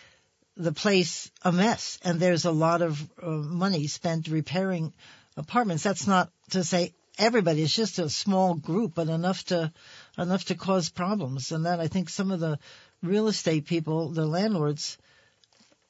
the 0.56 0.72
place 0.72 1.30
a 1.44 1.52
mess, 1.52 2.00
and 2.04 2.20
there's 2.20 2.46
a 2.46 2.52
lot 2.52 2.82
of 2.82 3.00
uh, 3.22 3.28
money 3.28 3.88
spent 3.88 4.28
repairing 4.28 4.94
apartments. 5.36 5.84
That's 5.84 6.08
not 6.08 6.32
to 6.52 6.64
say 6.64 6.96
everybody; 7.18 7.62
it's 7.62 7.76
just 7.76 8.00
a 8.00 8.10
small 8.10 8.56
group, 8.56 8.96
but 8.96 9.08
enough 9.08 9.44
to 9.46 9.72
enough 10.18 10.46
to 10.46 10.56
cause 10.56 10.90
problems. 10.90 11.52
And 11.52 11.66
that 11.66 11.80
I 11.80 11.88
think 11.88 12.10
some 12.10 12.32
of 12.32 12.40
the 12.40 12.58
real 13.04 13.28
estate 13.28 13.68
people, 13.68 14.10
the 14.10 14.26
landlords, 14.26 14.98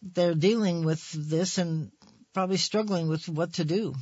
they're 0.02 0.36
dealing 0.36 0.86
with 0.86 1.12
this 1.12 1.58
and 1.58 1.92
probably 2.34 2.58
struggling 2.58 3.08
with 3.08 3.28
what 3.28 3.54
to 3.54 3.66
do. 3.66 3.94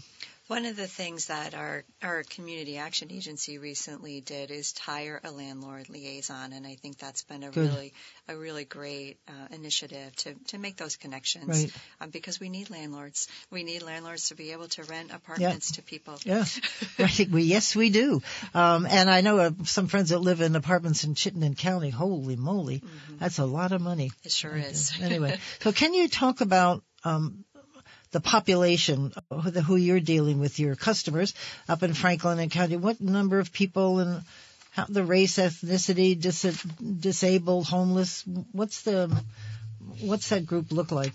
One 0.48 0.66
of 0.66 0.76
the 0.76 0.86
things 0.86 1.26
that 1.28 1.56
our, 1.56 1.84
our 2.04 2.22
community 2.22 2.78
action 2.78 3.12
agency 3.12 3.58
recently 3.58 4.22
did 4.22 4.52
is 4.52 4.78
hire 4.78 5.20
a 5.24 5.32
landlord 5.32 5.90
liaison, 5.90 6.54
and 6.54 6.68
I 6.68 6.76
think 6.76 7.00
that's 7.00 7.24
been 7.24 7.42
a 7.42 7.50
Good. 7.50 7.72
really 7.72 7.94
a 8.28 8.38
really 8.38 8.64
great 8.64 9.18
uh, 9.28 9.56
initiative 9.56 10.16
to, 10.18 10.36
to 10.50 10.58
make 10.60 10.78
those 10.78 10.98
connections. 10.98 11.48
Right. 11.48 11.72
Um, 12.00 12.10
because 12.12 12.40
we 12.40 12.50
need 12.50 12.70
landlords. 12.70 13.28
We 13.50 13.64
need 13.64 13.82
landlords 13.82 14.30
to 14.30 14.36
be 14.36 14.52
able 14.52 14.68
to 14.70 14.84
rent 14.84 15.12
apartments 15.12 15.74
to 15.74 15.82
people. 15.82 16.20
Yeah, 16.24 16.46
right. 17.00 17.28
We 17.30 17.44
yes, 17.44 17.76
we 17.76 17.90
do. 17.90 18.22
Um, 18.54 18.86
and 18.86 19.10
I 19.10 19.22
know 19.22 19.40
uh, 19.40 19.52
some 19.64 19.88
friends 19.88 20.10
that 20.10 20.20
live 20.20 20.42
in 20.42 20.56
apartments 20.56 21.06
in 21.06 21.16
Chittenden 21.16 21.56
County. 21.56 21.90
Holy 21.90 22.36
moly, 22.36 22.84
that's 23.20 23.40
a 23.40 23.46
lot 23.46 23.72
of 23.72 23.82
money. 23.82 24.12
It 24.24 24.32
sure 24.32 24.56
is. 24.56 24.94
anyway, 25.02 25.40
so 25.62 25.72
can 25.72 25.96
you 25.96 26.08
talk 26.08 26.42
about 26.42 26.84
um, 27.04 27.45
the 28.16 28.22
population 28.22 29.12
who, 29.30 29.76
you're 29.76 30.00
dealing 30.00 30.40
with, 30.40 30.58
your 30.58 30.74
customers 30.78 31.34
up 31.68 31.84
in 31.84 31.94
Franklin 31.94 32.40
and 32.40 32.50
County. 32.50 32.78
What 32.78 33.02
number 33.02 33.40
of 33.40 33.52
people 33.52 34.00
and 34.00 34.24
how, 34.72 34.86
the 34.88 35.04
race, 35.04 35.38
ethnicity, 35.38 36.18
dis- 36.18 36.66
disabled, 36.80 37.68
homeless? 37.68 38.24
What's 38.54 38.84
the 38.84 39.22
what's 40.00 40.30
that 40.30 40.46
group 40.46 40.72
look 40.72 40.94
like? 40.94 41.12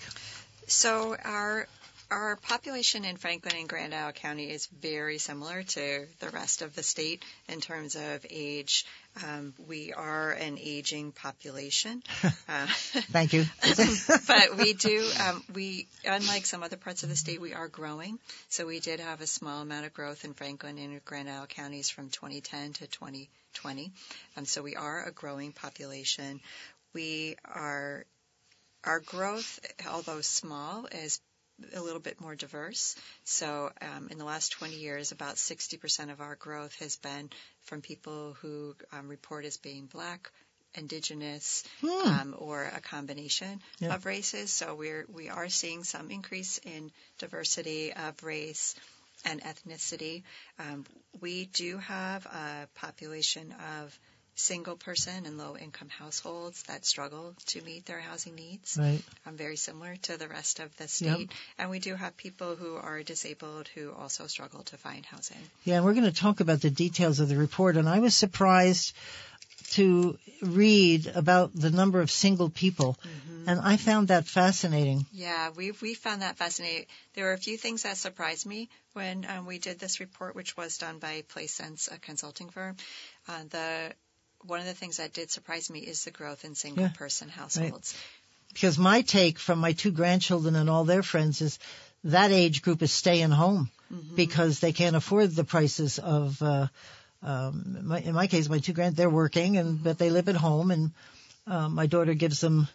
So 0.67 1.17
our 1.25 1.67
our 2.11 2.37
population 2.37 3.07
in 3.07 3.17
Franklin 3.17 3.57
and 3.57 3.69
Grand 3.69 3.95
Isle 3.95 4.13
County 4.13 4.51
is 4.51 4.67
very 4.67 5.17
similar 5.17 5.63
to 5.63 6.07
the 6.19 6.29
rest 6.29 6.61
of 6.61 6.75
the 6.75 6.83
state 6.83 7.25
in 7.49 7.63
terms 7.63 7.97
of 7.97 8.27
age. 8.29 8.85
Um, 9.27 9.55
we 9.69 9.93
are 9.93 10.33
an 10.33 10.59
aging 10.61 11.13
population. 11.13 12.03
Uh, 12.49 12.67
Thank 13.13 13.33
you. 13.33 13.45
but 14.27 14.57
we 14.57 14.73
do, 14.73 15.09
um, 15.25 15.45
we, 15.55 15.87
unlike 16.05 16.45
some 16.47 16.65
other 16.65 16.77
parts 16.77 17.05
of 17.05 17.09
the 17.09 17.15
state, 17.15 17.41
we 17.41 17.55
are 17.55 17.69
growing. 17.69 18.19
So 18.49 18.67
we 18.67 18.81
did 18.81 18.99
have 18.99 19.21
a 19.21 19.27
small 19.27 19.63
amount 19.63 19.87
of 19.87 19.95
growth 19.95 20.25
in 20.25 20.35
Franklin 20.35 20.77
and 20.79 21.05
Grand 21.05 21.31
Isle 21.31 21.47
counties 21.47 21.91
from 21.91 22.09
2010 22.11 22.73
to 22.73 22.87
2020. 22.89 23.93
Um, 24.37 24.47
so 24.47 24.63
we 24.63 24.75
are 24.75 25.05
a 25.05 25.13
growing 25.13 25.53
population. 25.53 26.41
We 26.93 27.37
are 27.45 28.05
our 28.83 29.01
growth, 29.01 29.61
although 29.89 30.23
small, 30.23 30.87
is 30.87 31.21
a 31.75 31.81
little 31.81 32.01
bit 32.01 32.21
more 32.21 32.35
diverse. 32.35 32.97
So 33.25 33.71
um, 33.81 34.09
in 34.11 34.19
the 34.19 34.25
last 34.25 34.53
20 34.53 34.75
years, 34.75 35.13
about 35.13 35.37
60% 35.37 36.11
of 36.11 36.21
our 36.21 36.37
growth 36.37 36.75
has 36.77 36.97
been 36.97 37.31
from 37.63 37.81
people 37.81 38.37
who 38.41 38.75
um, 38.93 39.09
report 39.09 39.45
as 39.45 39.57
being 39.57 39.87
black, 39.87 40.31
indigenous, 40.75 41.65
hmm. 41.81 42.09
um, 42.09 42.35
or 42.39 42.65
a 42.65 42.81
combination 42.81 43.61
yep. 43.79 43.95
of 43.95 44.07
races. 44.07 44.53
So 44.53 44.75
we're 44.75 45.07
we 45.13 45.29
are 45.29 45.49
seeing 45.49 45.85
some 45.85 46.11
increase 46.11 46.59
in 46.59 46.91
diversity 47.19 47.93
of 47.93 48.23
race 48.23 48.75
and 49.25 49.43
ethnicity. 49.43 50.23
Um, 50.59 50.85
we 51.21 51.47
do 51.47 51.79
have 51.79 52.27
a 52.27 52.69
population 52.75 53.55
of 53.79 53.99
single 54.41 54.77
person 54.77 55.27
and 55.27 55.39
low 55.39 55.57
income 55.57 55.89
households 55.89 56.63
that 56.65 56.85
struggle 56.85 57.35
to 57.47 57.63
meet 57.63 57.87
their 57.87 58.01
housing 58.01 58.35
needs. 58.35 58.77
Right. 58.81 59.03
Um, 59.27 59.37
very 59.37 59.57
similar 59.57 59.97
to 60.03 60.17
the 60.17 60.29
rest 60.29 60.61
of 60.61 60.75
the 60.77 60.89
state. 60.89 61.19
Yep. 61.19 61.29
And 61.59 61.71
we 61.71 61.79
do 61.79 61.95
have 61.95 62.17
people 62.17 62.57
who 62.57 62.77
are 62.77 63.03
disabled 63.03 63.69
who 63.75 63.93
also 63.93 64.27
struggle 64.27 64.63
to 64.65 64.77
find 64.77 65.05
housing. 65.05 65.39
Yeah, 65.65 65.77
and 65.77 65.85
we're 65.85 65.95
going 65.95 66.05
to 66.05 66.13
talk 66.13 66.41
about 66.41 66.61
the 66.61 66.71
details 66.71 67.21
of 67.21 67.29
the 67.29 67.37
report. 67.37 67.77
And 67.77 67.89
I 67.89 68.01
was 68.01 68.15
surprised 68.15 68.95
to 69.71 70.19
read 70.43 71.07
about 71.07 71.55
the 71.55 71.71
number 71.71 72.01
of 72.01 72.11
single 72.11 72.51
people. 72.51 72.99
Mm-hmm. 73.03 73.49
And 73.49 73.61
I 73.61 73.77
found 73.77 74.09
that 74.09 74.27
fascinating. 74.27 75.07
Yeah, 75.13 75.51
we 75.57 75.73
we 75.81 75.95
found 75.95 76.23
that 76.23 76.37
fascinating. 76.37 76.87
There 77.15 77.25
were 77.25 77.33
a 77.33 77.39
few 77.39 77.57
things 77.57 77.85
that 77.85 77.97
surprised 77.97 78.47
me 78.47 78.69
when 78.93 79.25
um, 79.29 79.47
we 79.47 79.59
did 79.59 79.79
this 79.79 80.01
report, 80.01 80.35
which 80.35 80.57
was 80.57 80.79
done 80.79 80.99
by 80.99 81.23
Placesense, 81.35 81.93
a 81.93 81.99
consulting 81.99 82.51
firm. 82.51 82.77
Uh, 83.29 83.45
the 83.49 83.93
one 84.45 84.61
of 84.61 84.67
the 84.67 84.75
things 84.75 84.97
that 84.97 85.13
did 85.13 85.31
surprise 85.31 85.71
me 85.71 85.81
is 85.81 86.05
the 86.05 86.11
growth 86.11 86.45
in 86.45 86.55
single 86.55 86.85
yeah, 86.85 86.91
person 86.91 87.29
households. 87.29 87.95
Right. 87.95 88.53
Because 88.53 88.79
my 88.79 89.03
take 89.03 89.39
from 89.39 89.59
my 89.59 89.73
two 89.73 89.93
grandchildren 89.93 90.57
and 90.57 90.69
all 90.69 90.85
their 90.85 91.03
friends 91.03 91.41
is 91.41 91.59
that 92.05 92.33
age 92.33 92.63
group 92.63 92.83
is 92.83 92.93
staying 92.93 93.31
home 93.31 93.71
mm-hmm. 93.93 94.17
because 94.17 94.61
they 94.61 94.73
can't 94.73 94.97
afford 94.97 95.31
the 95.31 95.45
prices 95.45 95.99
of. 95.99 96.41
Uh, 96.43 96.67
um, 97.23 97.81
my, 97.83 98.01
in 98.01 98.15
my 98.15 98.27
case, 98.29 98.49
my 98.49 98.61
two 98.61 98.73
grand 98.73 98.97
they're 98.97 99.11
working 99.11 99.59
and 99.59 99.85
but 99.85 99.99
they 99.99 100.09
live 100.09 100.31
at 100.31 100.37
home 100.37 100.71
and 100.71 100.93
uh, 101.47 101.69
my 101.69 101.87
daughter 101.87 102.15
gives 102.15 102.41
them 102.41 102.67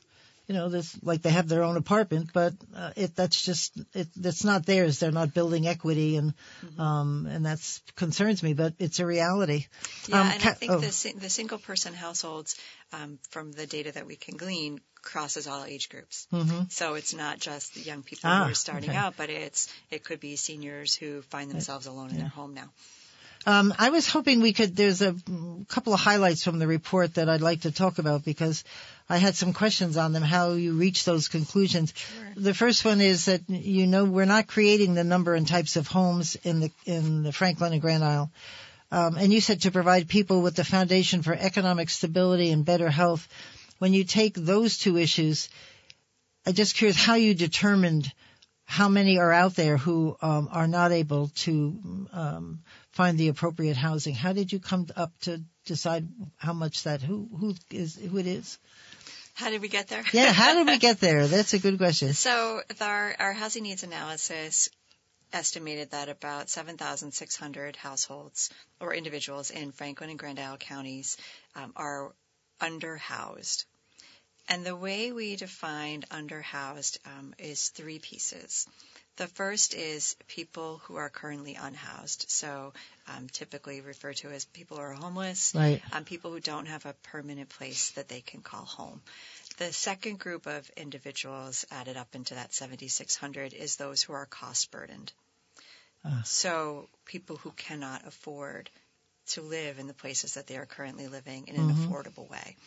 you 0.47 0.53
know, 0.53 0.69
this 0.69 0.97
like 1.01 1.21
they 1.21 1.31
have 1.31 1.47
their 1.47 1.63
own 1.63 1.77
apartment, 1.77 2.29
but 2.33 2.53
uh, 2.75 2.91
it 2.95 3.15
that's 3.15 3.41
just 3.41 3.77
it 3.93 4.07
that's 4.15 4.43
not 4.43 4.65
theirs. 4.65 4.99
They're 4.99 5.11
not 5.11 5.33
building 5.33 5.67
equity, 5.67 6.17
and 6.17 6.33
mm-hmm. 6.63 6.79
um, 6.79 7.27
and 7.29 7.45
that's 7.45 7.81
concerns 7.95 8.43
me. 8.43 8.53
But 8.53 8.73
it's 8.77 8.99
a 8.99 9.05
reality. 9.05 9.65
Yeah, 10.07 10.21
um, 10.21 10.27
and 10.27 10.41
ca- 10.41 10.49
I 10.51 10.53
think 10.53 10.71
oh. 10.71 10.79
the 10.79 11.13
the 11.19 11.29
single 11.29 11.57
person 11.57 11.93
households, 11.93 12.55
um, 12.93 13.17
from 13.29 13.51
the 13.51 13.65
data 13.65 13.91
that 13.93 14.05
we 14.05 14.15
can 14.15 14.37
glean, 14.37 14.81
crosses 15.01 15.47
all 15.47 15.63
age 15.63 15.89
groups. 15.89 16.27
Mm-hmm. 16.31 16.63
So 16.69 16.93
it's 16.93 17.13
not 17.13 17.39
just 17.39 17.73
the 17.73 17.81
young 17.81 18.03
people 18.03 18.29
ah, 18.29 18.43
who 18.43 18.51
are 18.51 18.55
starting 18.55 18.91
okay. 18.91 18.99
out, 18.99 19.15
but 19.17 19.29
it's 19.29 19.67
it 19.89 20.03
could 20.03 20.19
be 20.19 20.35
seniors 20.35 20.93
who 20.93 21.21
find 21.23 21.49
themselves 21.49 21.87
alone 21.87 22.11
in 22.11 22.17
their 22.17 22.27
home 22.27 22.53
now. 22.53 22.69
Um, 23.47 23.75
I 23.77 23.91
was 23.91 24.07
hoping 24.07 24.41
we 24.41 24.53
could. 24.53 24.75
There's 24.75 25.03
a 25.03 25.15
couple 25.67 25.93
of 25.93 25.99
highlights 25.99 26.43
from 26.43 26.57
the 26.57 26.65
report 26.65 27.15
that 27.15 27.29
I'd 27.29 27.41
like 27.41 27.61
to 27.61 27.71
talk 27.71 27.99
about 27.99 28.25
because 28.25 28.63
I 29.07 29.17
had 29.17 29.35
some 29.35 29.53
questions 29.53 29.97
on 29.97 30.13
them. 30.13 30.23
How 30.23 30.53
you 30.53 30.73
reach 30.73 31.05
those 31.05 31.27
conclusions. 31.27 31.93
Sure. 31.95 32.33
The 32.35 32.53
first 32.53 32.83
one 32.83 33.01
is 33.01 33.25
that 33.25 33.47
you 33.49 33.85
know 33.85 34.05
we're 34.05 34.25
not 34.25 34.47
creating 34.47 34.95
the 34.95 35.03
number 35.03 35.35
and 35.35 35.47
types 35.47 35.75
of 35.75 35.87
homes 35.87 36.35
in 36.43 36.59
the 36.59 36.71
in 36.85 37.23
the 37.23 37.31
Franklin 37.31 37.73
and 37.73 37.81
Grand 37.81 38.03
Isle. 38.03 38.31
Um, 38.91 39.15
and 39.17 39.33
you 39.33 39.41
said 39.41 39.61
to 39.61 39.71
provide 39.71 40.07
people 40.07 40.41
with 40.41 40.55
the 40.55 40.63
foundation 40.63 41.21
for 41.21 41.33
economic 41.33 41.89
stability 41.89 42.51
and 42.51 42.65
better 42.65 42.89
health. 42.89 43.27
When 43.77 43.93
you 43.93 44.05
take 44.05 44.35
those 44.35 44.77
two 44.77 44.97
issues, 44.97 45.49
I'm 46.45 46.53
just 46.53 46.75
curious 46.75 46.95
how 46.95 47.15
you 47.15 47.33
determined 47.33 48.11
how 48.65 48.89
many 48.89 49.19
are 49.19 49.31
out 49.31 49.55
there 49.55 49.77
who 49.77 50.17
um, 50.21 50.49
are 50.51 50.67
not 50.67 50.91
able 50.91 51.27
to 51.35 52.07
um, 52.11 52.61
find 52.91 53.17
the 53.17 53.27
appropriate 53.27 53.77
housing. 53.77 54.15
How 54.15 54.33
did 54.33 54.51
you 54.51 54.59
come 54.59 54.87
up 54.95 55.11
to 55.21 55.41
decide 55.65 56.07
how 56.37 56.53
much 56.53 56.83
that 56.83 57.01
who 57.01 57.29
who 57.37 57.55
is 57.69 57.95
who 57.95 58.17
it 58.17 58.27
is? 58.27 58.57
How 59.35 59.49
did 59.49 59.61
we 59.61 59.67
get 59.67 59.89
there? 59.89 60.03
yeah, 60.13 60.31
how 60.31 60.55
did 60.55 60.65
we 60.65 60.77
get 60.77 60.99
there? 60.99 61.27
That's 61.35 61.53
a 61.53 61.59
good 61.59 61.77
question. 61.77 62.13
So 62.13 62.61
our 62.81 63.15
our 63.19 63.33
housing 63.33 63.63
needs 63.63 63.83
analysis 63.83 64.69
estimated 65.33 65.91
that 65.91 66.07
about 66.07 66.49
7,600 66.49 67.75
households 67.75 68.49
or 68.79 68.93
individuals 68.93 69.51
in 69.51 69.73
Franklin 69.73 70.09
and 70.09 70.17
Grand 70.17 70.39
Isle 70.39 70.57
counties 70.57 71.17
um, 71.55 71.73
are 71.75 72.13
underhoused. 72.61 73.65
And 74.47 74.65
the 74.65 74.75
way 74.75 75.11
we 75.11 75.35
defined 75.35 76.07
underhoused 76.09 76.99
um, 77.05 77.33
is 77.37 77.69
three 77.69 77.99
pieces. 77.99 78.67
The 79.17 79.27
first 79.27 79.73
is 79.73 80.15
people 80.27 80.81
who 80.83 80.97
are 80.97 81.09
currently 81.09 81.55
unhoused, 81.55 82.25
so 82.27 82.73
um, 83.07 83.27
typically 83.31 83.79
referred 83.79 84.17
to 84.17 84.29
as 84.29 84.43
people 84.43 84.75
who 84.75 84.83
are 84.83 84.93
homeless, 84.93 85.53
right. 85.55 85.81
um, 85.93 86.03
people 86.03 86.31
who 86.31 86.41
don't 86.41 86.65
have 86.65 86.85
a 86.85 86.93
permanent 87.11 87.47
place 87.47 87.91
that 87.91 88.09
they 88.09 88.19
can 88.19 88.41
call 88.41 88.65
home. 88.65 89.01
The 89.57 89.71
second 89.71 90.19
group 90.19 90.47
of 90.47 90.69
individuals 90.75 91.65
added 91.71 91.95
up 91.95 92.13
into 92.13 92.35
that 92.35 92.53
7,600 92.53 93.53
is 93.53 93.77
those 93.77 94.03
who 94.03 94.11
are 94.11 94.25
cost 94.25 94.69
burdened. 94.71 95.13
Uh. 96.03 96.21
So 96.23 96.89
people 97.05 97.37
who 97.37 97.51
cannot 97.51 98.05
afford 98.05 98.69
to 99.27 99.41
live 99.41 99.79
in 99.79 99.87
the 99.87 99.93
places 99.93 100.33
that 100.33 100.45
they 100.47 100.57
are 100.57 100.65
currently 100.65 101.07
living 101.07 101.47
in 101.47 101.55
an 101.55 101.69
mm-hmm. 101.69 101.91
affordable 101.91 102.29
way. 102.29 102.57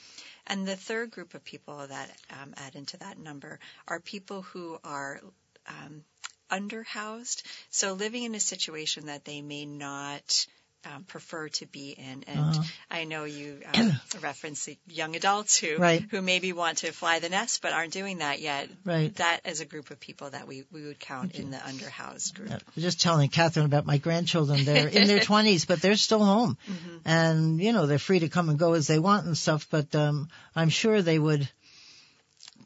And 0.46 0.66
the 0.66 0.76
third 0.76 1.10
group 1.10 1.34
of 1.34 1.44
people 1.44 1.86
that 1.86 2.10
um, 2.42 2.54
add 2.56 2.74
into 2.74 2.96
that 2.98 3.18
number 3.18 3.60
are 3.86 4.00
people 4.00 4.42
who 4.42 4.78
are 4.82 5.20
um, 5.68 6.02
underhoused. 6.50 7.42
So 7.70 7.92
living 7.92 8.24
in 8.24 8.34
a 8.34 8.40
situation 8.40 9.06
that 9.06 9.24
they 9.24 9.42
may 9.42 9.66
not 9.66 10.46
um, 10.84 11.04
prefer 11.04 11.48
to 11.48 11.66
be 11.66 11.90
in. 11.90 12.24
And 12.26 12.38
uh-huh. 12.38 12.62
I 12.90 13.04
know 13.04 13.24
you 13.24 13.60
um, 13.74 13.92
reference 14.20 14.64
the 14.64 14.78
young 14.86 15.16
adults 15.16 15.58
who 15.58 15.76
right. 15.76 16.04
who 16.10 16.22
maybe 16.22 16.52
want 16.52 16.78
to 16.78 16.92
fly 16.92 17.18
the 17.18 17.28
nest 17.28 17.62
but 17.62 17.72
aren't 17.72 17.92
doing 17.92 18.18
that 18.18 18.40
yet. 18.40 18.68
Right. 18.84 19.14
That 19.16 19.40
is 19.44 19.60
a 19.60 19.64
group 19.64 19.90
of 19.90 20.00
people 20.00 20.30
that 20.30 20.46
we, 20.46 20.64
we 20.72 20.84
would 20.84 21.00
count 21.00 21.34
in 21.34 21.50
the 21.50 21.56
underhoused 21.56 22.34
group. 22.34 22.50
Yeah. 22.50 22.58
I'm 22.76 22.82
just 22.82 23.00
telling 23.00 23.28
Catherine 23.28 23.66
about 23.66 23.86
my 23.86 23.98
grandchildren. 23.98 24.64
They're 24.64 24.88
in 24.88 25.08
their 25.08 25.18
20s, 25.20 25.66
but 25.66 25.80
they're 25.82 25.96
still 25.96 26.24
home, 26.24 26.56
mm-hmm. 26.70 26.96
and 27.04 27.60
you 27.60 27.72
know 27.72 27.86
they're 27.86 27.98
free 27.98 28.20
to 28.20 28.28
come 28.28 28.48
and 28.48 28.58
go 28.58 28.74
as 28.74 28.86
they 28.86 28.98
want 28.98 29.26
and 29.26 29.36
stuff. 29.36 29.66
But 29.70 29.94
um, 29.94 30.28
I'm 30.54 30.68
sure 30.68 31.02
they 31.02 31.18
would 31.18 31.48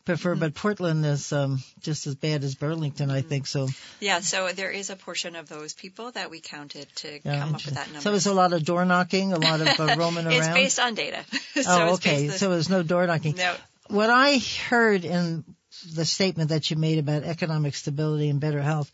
prefer, 0.04 0.34
but 0.34 0.54
Portland 0.54 1.04
is 1.04 1.32
um, 1.32 1.62
just 1.80 2.06
as 2.06 2.14
bad 2.14 2.44
as 2.44 2.54
Burlington, 2.54 3.10
I 3.10 3.22
think. 3.22 3.46
So 3.46 3.68
yeah, 4.00 4.20
so 4.20 4.48
there 4.48 4.70
is 4.70 4.90
a 4.90 4.96
portion 4.96 5.36
of 5.36 5.48
those 5.48 5.74
people 5.74 6.10
that 6.12 6.30
we 6.30 6.40
counted 6.40 6.88
to 6.96 7.20
yeah, 7.24 7.40
come 7.40 7.54
up 7.54 7.64
with 7.64 7.74
that 7.74 7.86
number. 7.88 8.00
So 8.00 8.14
it's 8.14 8.26
a 8.26 8.34
lot 8.34 8.52
of 8.52 8.64
door 8.64 8.84
knocking, 8.84 9.32
a 9.32 9.38
lot 9.38 9.60
of 9.60 9.68
uh, 9.80 9.94
roaming 9.98 10.26
around. 10.26 10.34
It's 10.34 10.48
based 10.48 10.80
on 10.80 10.94
data. 10.94 11.24
so 11.54 11.62
oh, 11.66 11.94
okay. 11.94 12.28
So 12.28 12.50
there's 12.50 12.70
no 12.70 12.82
door 12.82 13.06
knocking. 13.06 13.36
No. 13.36 13.54
What 13.88 14.10
I 14.10 14.38
heard 14.68 15.04
in 15.04 15.44
the 15.94 16.04
statement 16.04 16.50
that 16.50 16.70
you 16.70 16.76
made 16.76 16.98
about 16.98 17.24
economic 17.24 17.74
stability 17.74 18.28
and 18.28 18.40
better 18.40 18.62
health, 18.62 18.90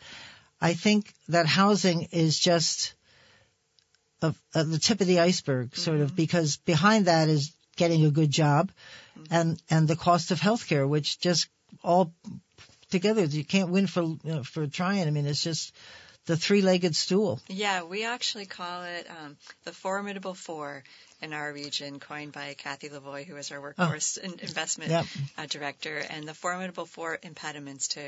I 0.60 0.74
think 0.74 1.12
that 1.28 1.46
housing 1.46 2.08
is 2.12 2.38
just 2.38 2.94
a, 4.22 4.34
a, 4.54 4.64
the 4.64 4.78
tip 4.78 5.00
of 5.00 5.06
the 5.06 5.20
iceberg, 5.20 5.76
sort 5.76 5.96
mm-hmm. 5.96 6.04
of, 6.04 6.16
because 6.16 6.56
behind 6.56 7.06
that 7.06 7.28
is 7.28 7.52
getting 7.78 8.04
a 8.04 8.10
good 8.10 8.30
job 8.30 8.70
and 9.30 9.60
and 9.70 9.88
the 9.88 9.96
cost 9.96 10.30
of 10.30 10.40
healthcare, 10.40 10.86
which 10.86 11.18
just 11.18 11.48
all 11.82 12.12
together 12.90 13.24
you 13.24 13.44
can't 13.44 13.70
win 13.70 13.86
for 13.86 14.02
you 14.02 14.18
know, 14.24 14.42
for 14.42 14.66
trying. 14.66 15.06
I 15.06 15.10
mean, 15.10 15.26
it's 15.26 15.42
just 15.42 15.74
the 16.26 16.36
three-legged 16.36 16.94
stool. 16.94 17.40
Yeah, 17.48 17.84
we 17.84 18.04
actually 18.04 18.44
call 18.44 18.82
it 18.84 19.06
um, 19.08 19.36
the 19.64 19.72
formidable 19.72 20.34
four 20.34 20.84
in 21.22 21.32
our 21.32 21.52
region, 21.52 21.98
coined 22.00 22.32
by 22.32 22.54
Kathy 22.54 22.90
Lavoie, 22.90 23.24
who 23.24 23.36
is 23.36 23.50
our 23.50 23.60
workforce 23.60 24.18
oh. 24.22 24.26
investment 24.26 24.90
yep. 24.90 25.06
uh, 25.38 25.46
director. 25.46 25.98
And 26.10 26.28
the 26.28 26.34
formidable 26.34 26.84
four 26.84 27.18
impediments 27.22 27.88
to 27.88 28.00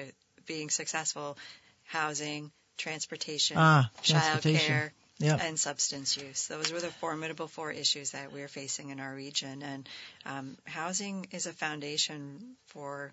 being 0.47 0.69
successful 0.69 1.39
housing, 1.85 2.53
transportation, 2.77 3.57
Ah, 3.59 3.91
child 4.03 4.23
transportation. 4.23 4.67
care, 4.67 4.93
Yeah. 5.21 5.37
and 5.37 5.59
substance 5.59 6.17
use. 6.17 6.49
Those 6.49 6.73
were 6.73 6.81
the 6.81 6.89
formidable 6.89 7.47
four 7.47 7.71
issues 7.71 8.13
that 8.13 8.33
we're 8.33 8.49
facing 8.49 8.89
in 8.89 9.01
our 9.01 9.15
region. 9.15 9.63
And 9.63 9.89
um, 10.25 10.57
housing 10.65 11.27
is 11.31 11.47
a 11.47 11.53
foundation 11.53 12.57
for 12.69 13.13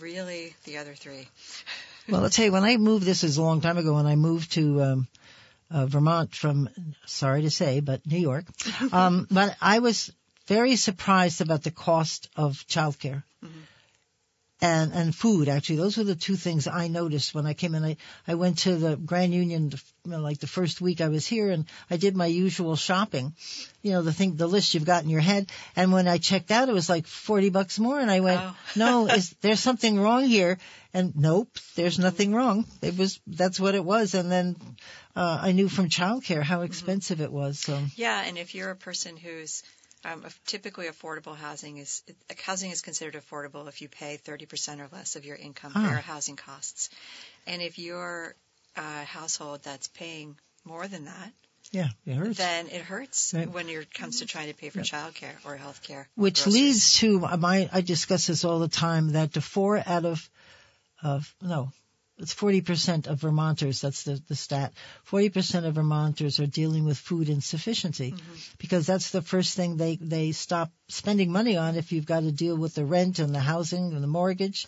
really 0.00 0.54
the 0.64 0.78
other 0.78 0.94
three. 0.94 1.28
Well, 2.06 2.22
I'll 2.22 2.28
tell 2.28 2.44
you, 2.44 2.52
when 2.52 2.64
I 2.64 2.76
moved, 2.76 3.06
this 3.06 3.24
is 3.24 3.38
a 3.38 3.42
long 3.42 3.62
time 3.62 3.78
ago, 3.78 3.94
when 3.94 4.04
I 4.04 4.14
moved 4.14 4.52
to 4.52 4.82
um, 4.82 5.08
uh, 5.70 5.86
Vermont 5.86 6.34
from, 6.34 6.68
sorry 7.06 7.40
to 7.40 7.50
say, 7.50 7.80
but 7.80 8.06
New 8.06 8.18
York, 8.18 8.44
um, 8.92 9.26
but 9.30 9.56
I 9.58 9.78
was 9.78 10.12
very 10.46 10.76
surprised 10.76 11.40
about 11.40 11.62
the 11.62 11.70
cost 11.70 12.28
of 12.36 12.62
childcare. 12.68 13.22
And, 14.64 14.92
and 14.92 15.14
food, 15.14 15.48
actually. 15.48 15.76
Those 15.76 15.98
were 15.98 16.04
the 16.04 16.14
two 16.14 16.36
things 16.36 16.66
I 16.66 16.88
noticed 16.88 17.34
when 17.34 17.44
I 17.44 17.52
came 17.52 17.74
in. 17.74 17.84
I, 17.84 17.96
I 18.26 18.34
went 18.34 18.58
to 18.60 18.76
the 18.76 18.96
Grand 18.96 19.34
Union, 19.34 19.72
like 20.06 20.38
the 20.38 20.46
first 20.46 20.80
week 20.80 21.00
I 21.02 21.08
was 21.08 21.26
here 21.26 21.50
and 21.50 21.66
I 21.90 21.98
did 21.98 22.16
my 22.16 22.26
usual 22.26 22.74
shopping. 22.74 23.34
You 23.82 23.92
know, 23.92 24.02
the 24.02 24.12
thing, 24.12 24.36
the 24.36 24.46
list 24.46 24.72
you've 24.72 24.86
got 24.86 25.04
in 25.04 25.10
your 25.10 25.20
head. 25.20 25.50
And 25.76 25.92
when 25.92 26.08
I 26.08 26.16
checked 26.16 26.50
out, 26.50 26.70
it 26.70 26.74
was 26.74 26.88
like 26.88 27.06
40 27.06 27.50
bucks 27.50 27.78
more 27.78 28.00
and 28.00 28.10
I 28.10 28.20
went, 28.20 28.40
Oh. 28.42 28.56
no, 28.76 29.06
is 29.06 29.34
there's 29.42 29.60
something 29.60 30.00
wrong 30.00 30.24
here? 30.24 30.58
And 30.94 31.14
nope, 31.14 31.50
there's 31.74 31.98
nothing 31.98 32.32
wrong. 32.32 32.64
It 32.80 32.96
was, 32.96 33.20
that's 33.26 33.60
what 33.60 33.74
it 33.74 33.84
was. 33.84 34.14
And 34.14 34.30
then, 34.30 34.56
uh, 35.16 35.40
I 35.42 35.52
knew 35.52 35.68
from 35.68 35.88
childcare 35.88 36.42
how 36.42 36.62
expensive 36.62 37.20
it 37.20 37.30
was. 37.30 37.58
So, 37.58 37.78
Yeah, 37.96 38.22
and 38.24 38.38
if 38.38 38.54
you're 38.54 38.70
a 38.70 38.76
person 38.76 39.16
who's 39.16 39.62
um, 40.04 40.24
typically 40.46 40.86
affordable 40.86 41.36
housing 41.36 41.78
is 41.78 42.02
housing 42.44 42.70
is 42.70 42.82
considered 42.82 43.14
affordable 43.14 43.68
if 43.68 43.80
you 43.82 43.88
pay 43.88 44.18
30% 44.24 44.80
or 44.80 44.88
less 44.94 45.16
of 45.16 45.24
your 45.24 45.36
income 45.36 45.72
for 45.72 45.78
Ah. 45.78 45.90
your 45.90 46.00
housing 46.00 46.36
costs, 46.36 46.90
and 47.46 47.62
if 47.62 47.78
you're 47.78 48.34
a 48.76 49.04
household 49.04 49.62
that's 49.62 49.88
paying 49.88 50.36
more 50.64 50.88
than 50.88 51.04
that, 51.04 51.32
yeah, 51.70 51.88
it 52.06 52.14
hurts. 52.14 52.38
then 52.38 52.68
it 52.68 52.82
hurts 52.82 53.34
Right. 53.34 53.48
when 53.48 53.68
it 53.68 53.92
comes 53.94 54.18
to 54.20 54.26
trying 54.26 54.48
to 54.48 54.54
pay 54.54 54.70
for 54.70 54.80
childcare 54.80 55.34
or 55.44 55.56
health 55.56 55.82
care. 55.82 56.08
Which 56.16 56.46
leads 56.46 56.94
to 56.98 57.20
my, 57.20 57.68
I 57.72 57.80
discuss 57.80 58.26
this 58.26 58.44
all 58.44 58.58
the 58.58 58.68
time, 58.68 59.12
that 59.12 59.32
the 59.32 59.40
four 59.40 59.78
out 59.86 60.04
of, 60.04 60.28
of, 61.02 61.34
no, 61.40 61.72
it's 62.18 62.34
40% 62.34 63.08
of 63.08 63.20
Vermonters, 63.20 63.80
that's 63.80 64.04
the, 64.04 64.22
the 64.28 64.36
stat, 64.36 64.72
40% 65.10 65.64
of 65.66 65.74
Vermonters 65.74 66.38
are 66.38 66.46
dealing 66.46 66.84
with 66.84 66.96
food 66.96 67.28
insufficiency 67.28 68.14
because 68.58 68.86
that's 68.86 69.10
the 69.10 69.22
first 69.22 69.56
thing 69.56 69.76
they, 69.76 69.96
they 69.96 70.32
stop 70.32 70.70
spending 70.88 71.32
money 71.32 71.56
on 71.56 71.74
if 71.76 71.90
you've 71.90 72.06
got 72.06 72.20
to 72.20 72.30
deal 72.30 72.56
with 72.56 72.74
the 72.74 72.84
rent 72.84 73.18
and 73.18 73.34
the 73.34 73.40
housing 73.40 73.92
and 73.92 74.02
the 74.02 74.06
mortgage. 74.08 74.66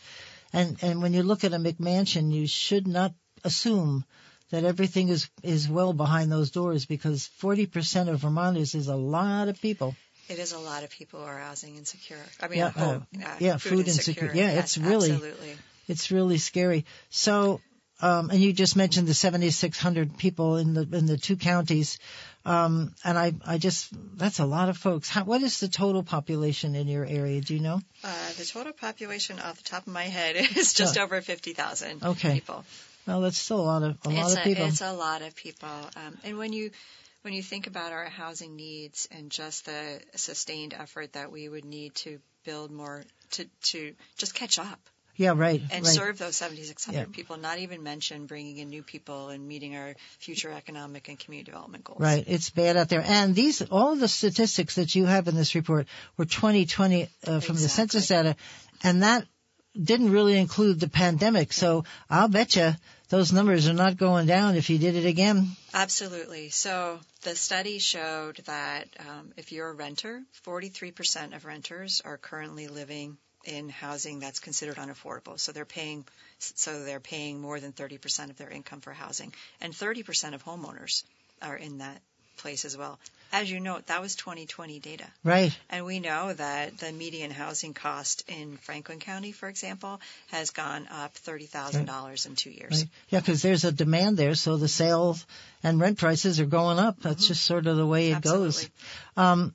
And, 0.52 0.76
and 0.82 1.02
when 1.02 1.12
you 1.14 1.22
look 1.22 1.44
at 1.44 1.52
a 1.52 1.58
McMansion, 1.58 2.32
you 2.32 2.46
should 2.46 2.88
not 2.88 3.12
assume 3.44 4.04
that 4.50 4.64
everything 4.64 5.08
is, 5.08 5.28
is 5.42 5.68
well 5.68 5.92
behind 5.92 6.30
those 6.32 6.50
doors 6.50 6.86
because 6.86 7.28
40% 7.40 8.08
of 8.08 8.20
Vermonters 8.20 8.74
is 8.74 8.88
a 8.88 8.96
lot 8.96 9.48
of 9.48 9.60
people. 9.60 9.94
It 10.28 10.40
is 10.40 10.50
a 10.52 10.58
lot 10.58 10.82
of 10.82 10.90
people 10.90 11.20
who 11.20 11.26
are 11.26 11.38
housing 11.38 11.76
insecure. 11.76 12.18
I 12.40 12.48
mean, 12.48 12.58
Yeah, 12.58 12.72
uh, 12.76 12.80
uh, 12.80 13.36
yeah, 13.38 13.56
food, 13.58 13.70
food 13.70 13.88
insecure. 13.88 14.24
insecure. 14.24 14.32
Yeah, 14.34 14.54
Yes, 14.54 14.76
it's 14.76 14.78
really- 14.78 15.12
absolutely. 15.12 15.56
It's 15.88 16.10
really 16.10 16.38
scary. 16.38 16.84
So, 17.10 17.60
um, 18.00 18.30
and 18.30 18.40
you 18.40 18.52
just 18.52 18.76
mentioned 18.76 19.08
the 19.08 19.14
7,600 19.14 20.18
people 20.18 20.56
in 20.56 20.74
the 20.74 20.82
in 20.92 21.06
the 21.06 21.16
two 21.16 21.36
counties, 21.36 21.98
um, 22.44 22.94
and 23.04 23.18
I 23.18 23.32
I 23.46 23.58
just 23.58 23.88
that's 24.18 24.38
a 24.38 24.44
lot 24.46 24.68
of 24.68 24.76
folks. 24.76 25.08
How, 25.08 25.24
what 25.24 25.42
is 25.42 25.60
the 25.60 25.68
total 25.68 26.02
population 26.02 26.74
in 26.74 26.88
your 26.88 27.04
area? 27.06 27.40
Do 27.40 27.54
you 27.54 27.60
know? 27.60 27.80
Uh, 28.04 28.32
the 28.36 28.44
total 28.44 28.72
population, 28.72 29.38
off 29.40 29.56
the 29.56 29.68
top 29.70 29.86
of 29.86 29.92
my 29.92 30.04
head, 30.04 30.36
is 30.56 30.74
just 30.74 30.98
Oh. 30.98 31.02
over 31.04 31.20
50,000 31.22 32.02
Okay. 32.04 32.34
people. 32.34 32.64
Well, 33.06 33.20
that's 33.22 33.38
still 33.38 33.60
a 33.60 33.62
lot 33.62 33.82
of 33.82 33.96
a 34.04 34.10
lot 34.10 34.26
it's 34.26 34.36
of 34.36 34.42
people. 34.44 34.64
A, 34.64 34.68
it's 34.68 34.80
a 34.82 34.92
lot 34.92 35.22
of 35.22 35.34
people. 35.34 35.68
Um, 35.96 36.18
and 36.24 36.36
when 36.38 36.52
you 36.52 36.70
when 37.22 37.32
you 37.34 37.42
think 37.42 37.66
about 37.66 37.92
our 37.92 38.04
housing 38.06 38.54
needs 38.56 39.08
and 39.10 39.30
just 39.30 39.64
the 39.64 40.00
sustained 40.14 40.74
effort 40.74 41.14
that 41.14 41.32
we 41.32 41.48
would 41.48 41.64
need 41.64 41.94
to 41.96 42.20
build 42.44 42.70
more 42.70 43.04
to 43.30 43.46
to 43.62 43.94
just 44.18 44.34
catch 44.34 44.58
up 44.58 44.80
yeah, 45.16 45.34
right, 45.36 45.62
and 45.70 45.84
right. 45.84 45.94
serve 45.94 46.18
those 46.18 46.36
7,600 46.36 46.98
Yeah. 46.98 47.04
people, 47.12 47.36
not 47.36 47.58
even 47.58 47.82
mention 47.82 48.26
bringing 48.26 48.58
in 48.58 48.68
new 48.68 48.82
people 48.82 49.28
and 49.28 49.46
meeting 49.46 49.76
our 49.76 49.94
future 50.18 50.52
economic 50.52 51.08
and 51.08 51.18
community 51.18 51.50
development 51.50 51.84
goals. 51.84 52.00
Right, 52.00 52.24
it's 52.26 52.50
bad 52.50 52.76
out 52.76 52.88
there. 52.88 53.04
And 53.04 53.34
these, 53.34 53.62
all 53.62 53.92
of 53.92 54.00
the 54.00 54.08
statistics 54.08 54.76
that 54.76 54.94
you 54.94 55.06
have 55.06 55.28
in 55.28 55.34
this 55.34 55.54
report 55.54 55.86
were 56.16 56.24
2020 56.24 57.08
uh, 57.26 57.40
from 57.40 57.56
the 57.56 57.68
census 57.68 58.08
data, 58.08 58.36
and 58.82 59.02
that 59.02 59.26
didn't 59.80 60.10
really 60.10 60.38
include 60.38 60.80
the 60.80 60.88
pandemic. 60.88 61.52
So 61.52 61.84
I'll 62.08 62.28
bet 62.28 62.56
you 62.56 62.72
those 63.08 63.32
numbers 63.32 63.68
are 63.68 63.74
not 63.74 63.96
going 63.96 64.26
down 64.26 64.56
if 64.56 64.70
you 64.70 64.78
did 64.78 64.96
it 64.96 65.06
again. 65.06 65.48
Absolutely. 65.72 66.48
So 66.50 66.98
the 67.22 67.36
study 67.36 67.78
showed 67.78 68.36
that 68.46 68.88
um, 68.98 69.32
if 69.36 69.52
you're 69.52 69.70
a 69.70 69.74
renter, 69.74 70.22
43% 70.44 71.36
of 71.36 71.44
renters 71.44 72.02
are 72.04 72.16
currently 72.16 72.68
living 72.68 73.16
in 73.46 73.68
housing 73.68 74.20
that's 74.20 74.40
considered 74.40 74.76
unaffordable. 74.76 75.38
So 75.38 75.52
they're 75.52 75.64
paying, 75.64 76.04
so 76.38 76.84
they're 76.84 77.00
paying 77.00 77.40
more 77.40 77.60
than 77.60 77.72
30% 77.72 78.30
of 78.30 78.36
their 78.36 78.50
income 78.50 78.80
for 78.80 78.92
housing, 78.92 79.32
and 79.60 79.72
30% 79.72 80.34
of 80.34 80.44
homeowners 80.44 81.04
are 81.42 81.56
in 81.56 81.78
that 81.78 82.00
place 82.36 82.64
as 82.64 82.76
well. 82.76 82.98
As 83.32 83.50
you 83.50 83.58
note, 83.58 83.86
that 83.86 84.00
was 84.00 84.14
2020 84.14 84.78
data. 84.78 85.04
Right. 85.24 85.56
And 85.68 85.84
we 85.84 85.98
know 85.98 86.32
that 86.32 86.78
the 86.78 86.92
median 86.92 87.30
housing 87.30 87.74
cost 87.74 88.22
in 88.28 88.56
Franklin 88.58 89.00
County, 89.00 89.32
for 89.32 89.48
example, 89.48 90.00
has 90.28 90.50
gone 90.50 90.86
up 90.88 91.14
$30,000 91.14 92.26
in 92.26 92.36
two 92.36 92.50
years. 92.50 92.82
Right. 92.82 92.88
Yeah, 93.08 93.20
because 93.20 93.42
there's 93.42 93.64
a 93.64 93.72
demand 93.72 94.16
there, 94.16 94.34
so 94.34 94.56
the 94.56 94.68
sales 94.68 95.26
and 95.62 95.80
rent 95.80 95.98
prices 95.98 96.38
are 96.38 96.46
going 96.46 96.78
up. 96.78 97.00
That's 97.00 97.26
just 97.26 97.44
sort 97.44 97.66
of 97.66 97.76
the 97.76 97.86
way 97.86 98.10
it 98.10 98.20
goes. 98.22 98.58
Absolutely. 98.58 98.72
Um, 99.16 99.54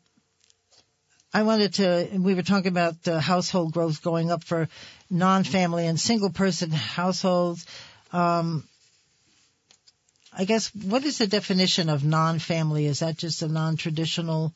I 1.33 1.43
wanted 1.43 1.75
to. 1.75 2.09
We 2.17 2.35
were 2.35 2.41
talking 2.41 2.67
about 2.67 3.07
uh, 3.07 3.19
household 3.19 3.71
growth 3.71 4.01
going 4.01 4.31
up 4.31 4.43
for 4.43 4.67
non-family 5.09 5.87
and 5.87 5.99
single-person 5.99 6.71
households. 6.71 7.65
Um, 8.11 8.67
I 10.33 10.45
guess 10.45 10.73
what 10.75 11.03
is 11.05 11.17
the 11.17 11.27
definition 11.27 11.89
of 11.89 12.03
non-family? 12.03 12.85
Is 12.85 12.99
that 12.99 13.17
just 13.17 13.41
a 13.41 13.47
non-traditional 13.47 14.53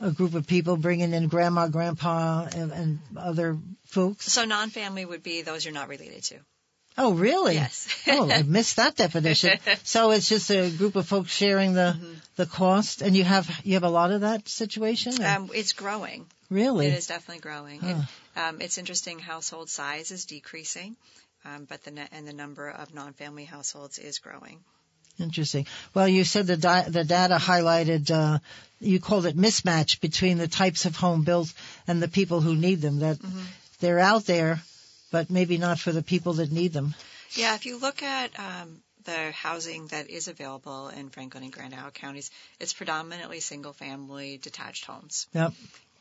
a 0.00 0.10
group 0.10 0.34
of 0.34 0.46
people 0.46 0.76
bringing 0.76 1.12
in 1.12 1.28
grandma, 1.28 1.68
grandpa, 1.68 2.48
and, 2.54 2.72
and 2.72 2.98
other 3.16 3.58
folks? 3.84 4.30
So 4.32 4.44
non-family 4.44 5.04
would 5.04 5.22
be 5.22 5.42
those 5.42 5.64
you're 5.64 5.74
not 5.74 5.88
related 5.88 6.24
to. 6.24 6.36
Oh, 6.96 7.14
really? 7.14 7.54
Yes. 7.54 7.88
oh, 8.06 8.30
I 8.30 8.42
missed 8.42 8.76
that 8.76 8.94
definition. 8.96 9.58
So 9.82 10.12
it's 10.12 10.28
just 10.28 10.50
a 10.50 10.70
group 10.70 10.94
of 10.96 11.06
folks 11.08 11.30
sharing 11.32 11.74
the 11.74 11.96
the 12.36 12.46
cost, 12.46 13.02
and 13.02 13.16
you 13.16 13.24
have 13.24 13.48
you 13.64 13.74
have 13.74 13.82
a 13.84 13.88
lot 13.90 14.12
of 14.12 14.20
that 14.20 14.48
situation. 14.48 15.22
Um, 15.22 15.50
it's 15.54 15.72
growing. 15.72 16.26
really? 16.50 16.86
It 16.86 16.94
is 16.94 17.06
definitely 17.08 17.40
growing. 17.40 17.80
Huh. 17.80 17.88
And, 17.88 18.54
um, 18.56 18.60
it's 18.60 18.78
interesting. 18.78 19.18
Household 19.18 19.68
size 19.70 20.10
is 20.12 20.24
decreasing, 20.24 20.96
um, 21.44 21.66
but 21.68 21.82
the 21.84 21.90
ne- 21.90 22.08
and 22.12 22.26
the 22.26 22.32
number 22.32 22.68
of 22.70 22.94
non-family 22.94 23.44
households 23.44 23.98
is 23.98 24.18
growing. 24.20 24.60
Interesting. 25.18 25.66
Well, 25.94 26.08
you 26.08 26.24
said 26.24 26.46
the 26.46 26.56
di- 26.56 26.88
the 26.88 27.04
data 27.04 27.36
highlighted 27.36 28.10
uh, 28.10 28.38
you 28.80 29.00
called 29.00 29.26
it 29.26 29.36
mismatch 29.36 30.00
between 30.00 30.38
the 30.38 30.48
types 30.48 30.86
of 30.86 30.96
home 30.96 31.22
built 31.22 31.52
and 31.86 32.00
the 32.02 32.08
people 32.08 32.40
who 32.40 32.54
need 32.56 32.80
them. 32.80 32.98
That 33.00 33.18
they're 33.80 34.00
out 34.00 34.26
there, 34.26 34.60
but 35.14 35.30
maybe 35.30 35.58
not 35.58 35.78
for 35.78 35.92
the 35.92 36.02
people 36.02 36.32
that 36.32 36.50
need 36.50 36.72
them. 36.72 36.92
Yeah, 37.36 37.54
if 37.54 37.66
you 37.66 37.78
look 37.78 38.02
at 38.02 38.36
um, 38.36 38.80
the 39.04 39.30
housing 39.30 39.86
that 39.86 40.10
is 40.10 40.26
available 40.26 40.88
in 40.88 41.08
Franklin 41.08 41.44
and 41.44 41.52
Grand 41.52 41.72
Isle 41.72 41.92
counties, 41.92 42.32
it's 42.58 42.72
predominantly 42.72 43.38
single-family 43.38 44.38
detached 44.38 44.86
homes, 44.86 45.28
Yep. 45.32 45.52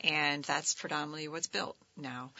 and 0.02 0.44
that's 0.44 0.74
predominantly 0.74 1.28
what's 1.28 1.46
built 1.46 1.78
now, 1.96 2.32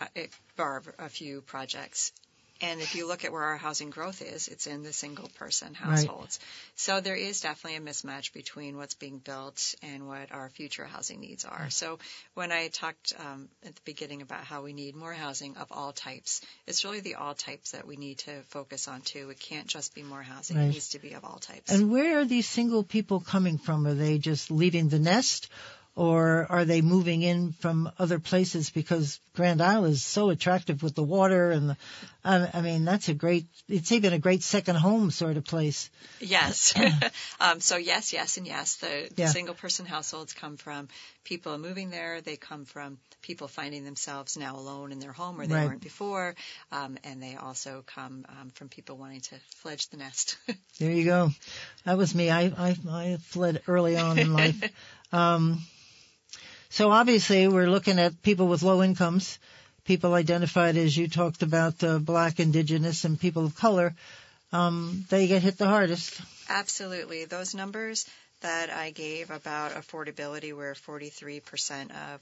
uh, 0.00 0.06
it, 0.16 0.32
bar 0.56 0.82
a 0.98 1.08
few 1.08 1.42
projects. 1.42 2.12
And 2.60 2.80
if 2.80 2.94
you 2.94 3.08
look 3.08 3.24
at 3.24 3.32
where 3.32 3.42
our 3.42 3.56
housing 3.56 3.90
growth 3.90 4.20
is, 4.22 4.48
it's 4.48 4.66
in 4.66 4.82
the 4.82 4.92
single 4.92 5.28
person 5.38 5.74
households. 5.74 6.38
So 6.76 7.00
there 7.00 7.14
is 7.14 7.40
definitely 7.40 7.76
a 7.76 7.80
mismatch 7.80 8.32
between 8.32 8.76
what's 8.76 8.94
being 8.94 9.18
built 9.18 9.74
and 9.82 10.06
what 10.06 10.30
our 10.32 10.50
future 10.50 10.84
housing 10.84 11.20
needs 11.20 11.44
are. 11.44 11.70
So 11.70 11.98
when 12.34 12.52
I 12.52 12.68
talked 12.68 13.14
um, 13.18 13.48
at 13.66 13.74
the 13.74 13.82
beginning 13.84 14.20
about 14.22 14.44
how 14.44 14.62
we 14.62 14.72
need 14.72 14.94
more 14.94 15.14
housing 15.14 15.56
of 15.56 15.68
all 15.70 15.92
types, 15.92 16.42
it's 16.66 16.84
really 16.84 17.00
the 17.00 17.14
all 17.14 17.34
types 17.34 17.70
that 17.72 17.86
we 17.86 17.96
need 17.96 18.18
to 18.18 18.42
focus 18.48 18.88
on 18.88 19.00
too. 19.00 19.30
It 19.30 19.40
can't 19.40 19.66
just 19.66 19.94
be 19.94 20.02
more 20.02 20.22
housing. 20.22 20.56
Right. 20.56 20.64
It 20.64 20.72
needs 20.72 20.90
to 20.90 20.98
be 20.98 21.12
of 21.12 21.24
all 21.24 21.38
types. 21.38 21.72
And 21.72 21.90
where 21.90 22.20
are 22.20 22.24
these 22.24 22.48
single 22.48 22.84
people 22.84 23.20
coming 23.20 23.58
from? 23.58 23.86
Are 23.86 23.94
they 23.94 24.18
just 24.18 24.50
leaving 24.50 24.88
the 24.88 24.98
nest, 24.98 25.48
or 25.96 26.46
are 26.48 26.64
they 26.64 26.80
moving 26.80 27.22
in 27.22 27.52
from 27.52 27.90
other 27.98 28.18
places 28.18 28.70
because 28.70 29.20
Grand 29.34 29.60
Isle 29.60 29.86
is 29.86 30.02
so 30.02 30.30
attractive 30.30 30.82
with 30.82 30.94
the 30.94 31.02
water 31.02 31.50
and 31.50 31.70
the, 31.70 31.76
I, 32.24 32.50
I 32.52 32.60
mean, 32.60 32.84
that's 32.84 33.08
a 33.08 33.14
great, 33.14 33.46
it's 33.68 33.92
even 33.92 34.12
a 34.12 34.18
great 34.18 34.42
second 34.42 34.76
home 34.76 35.10
sort 35.10 35.36
of 35.36 35.44
place. 35.44 35.90
Yes. 36.20 36.74
um, 37.40 37.60
so 37.60 37.76
yes, 37.76 38.12
yes, 38.12 38.36
and 38.36 38.46
yes. 38.46 38.76
The, 38.76 39.08
the 39.14 39.22
Yeah. 39.22 39.28
single 39.28 39.54
person 39.54 39.86
households 39.86 40.34
come 40.34 40.56
from 40.56 40.88
people 41.24 41.56
moving 41.58 41.90
there. 41.90 42.20
They 42.20 42.36
come 42.36 42.64
from 42.66 42.98
people 43.22 43.48
finding 43.48 43.84
themselves 43.84 44.36
now 44.36 44.56
alone 44.56 44.92
in 44.92 44.98
their 44.98 45.12
home 45.12 45.38
where 45.38 45.46
they 45.46 45.54
Right. 45.54 45.66
weren't 45.66 45.82
before. 45.82 46.34
Um, 46.72 46.98
and 47.04 47.22
they 47.22 47.36
also 47.36 47.84
come 47.86 48.26
um, 48.28 48.50
from 48.54 48.68
people 48.68 48.96
wanting 48.96 49.20
to 49.22 49.36
fledge 49.56 49.88
the 49.88 49.96
nest. 49.96 50.36
There 50.78 50.90
you 50.90 51.04
go. 51.04 51.30
That 51.84 51.98
was 51.98 52.14
me. 52.14 52.30
I, 52.30 52.44
I, 52.56 52.76
I 52.88 53.16
fled 53.20 53.60
early 53.66 53.98
on 53.98 54.18
in 54.18 54.32
life. 54.32 54.56
Um, 55.12 55.60
so 56.70 56.90
obviously 56.90 57.48
we're 57.48 57.68
looking 57.68 57.98
at 57.98 58.22
people 58.22 58.48
with 58.48 58.62
low 58.62 58.82
incomes, 58.82 59.38
people 59.84 60.14
identified 60.14 60.76
as 60.76 60.96
you 60.96 61.08
talked 61.08 61.42
about, 61.42 61.82
uh, 61.82 61.98
black, 61.98 62.40
indigenous, 62.40 63.04
and 63.04 63.18
people 63.18 63.46
of 63.46 63.54
color. 63.54 63.94
Um, 64.52 65.04
they 65.10 65.26
get 65.26 65.42
hit 65.42 65.58
the 65.58 65.66
hardest. 65.66 66.20
Absolutely. 66.48 67.24
Those 67.24 67.54
numbers 67.54 68.06
that 68.40 68.70
I 68.70 68.90
gave 68.90 69.30
about 69.30 69.72
affordability, 69.72 70.56
where 70.56 70.74
43% 70.74 71.90
of 71.90 72.20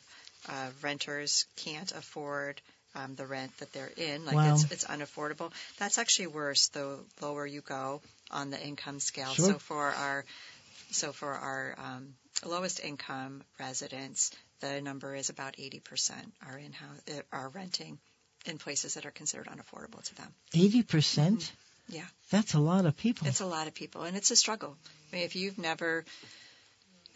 uh, 0.49 0.69
renters 0.83 1.47
can't 1.57 1.91
afford 1.93 2.61
um, 2.95 3.15
the 3.15 3.27
rent 3.27 3.57
that 3.59 3.73
they're 3.73 3.93
in, 3.97 4.25
like 4.25 4.35
Wow. 4.37 4.55
it's, 4.55 4.71
it's 4.73 4.85
unaffordable. 4.85 5.53
That's 5.79 5.99
actually 5.99 6.29
worse 6.29 6.69
the 6.69 6.99
lower 7.21 7.47
you 7.47 7.61
go 7.61 8.01
on 8.31 8.51
the 8.51 8.61
income 8.61 9.01
scale. 9.01 9.33
Sure. 9.33 9.53
So 9.53 9.59
for 9.59 9.87
our 9.91 10.25
so 10.91 11.13
for 11.13 11.33
our 11.33 11.75
um, 11.79 12.15
lowest 12.47 12.81
income 12.81 13.43
residents, 13.61 14.31
the 14.61 14.81
number 14.81 15.15
is 15.15 15.31
about 15.31 15.57
80% 15.57 16.13
are 16.47 16.59
in 16.59 16.73
house, 16.73 17.01
are 17.33 17.49
renting 17.49 17.99
in 18.47 18.59
places 18.59 18.95
that 18.95 19.07
are 19.07 19.11
considered 19.11 19.47
unaffordable 19.47 20.03
to 20.05 20.15
them. 20.15 20.33
80%? 20.53 20.89
percent 20.89 21.53
Yeah. 21.89 22.05
That's 22.31 22.55
a 22.55 22.59
lot 22.61 22.87
of 22.87 22.97
people. 22.97 23.27
It's 23.29 23.41
a 23.41 23.47
lot 23.47 23.67
of 23.69 23.75
people, 23.75 24.03
and 24.03 24.17
it's 24.17 24.31
a 24.31 24.37
struggle. 24.37 24.77
I 25.13 25.17
mean, 25.17 25.25
if 25.25 25.35
you've 25.37 25.59
never, 25.59 26.05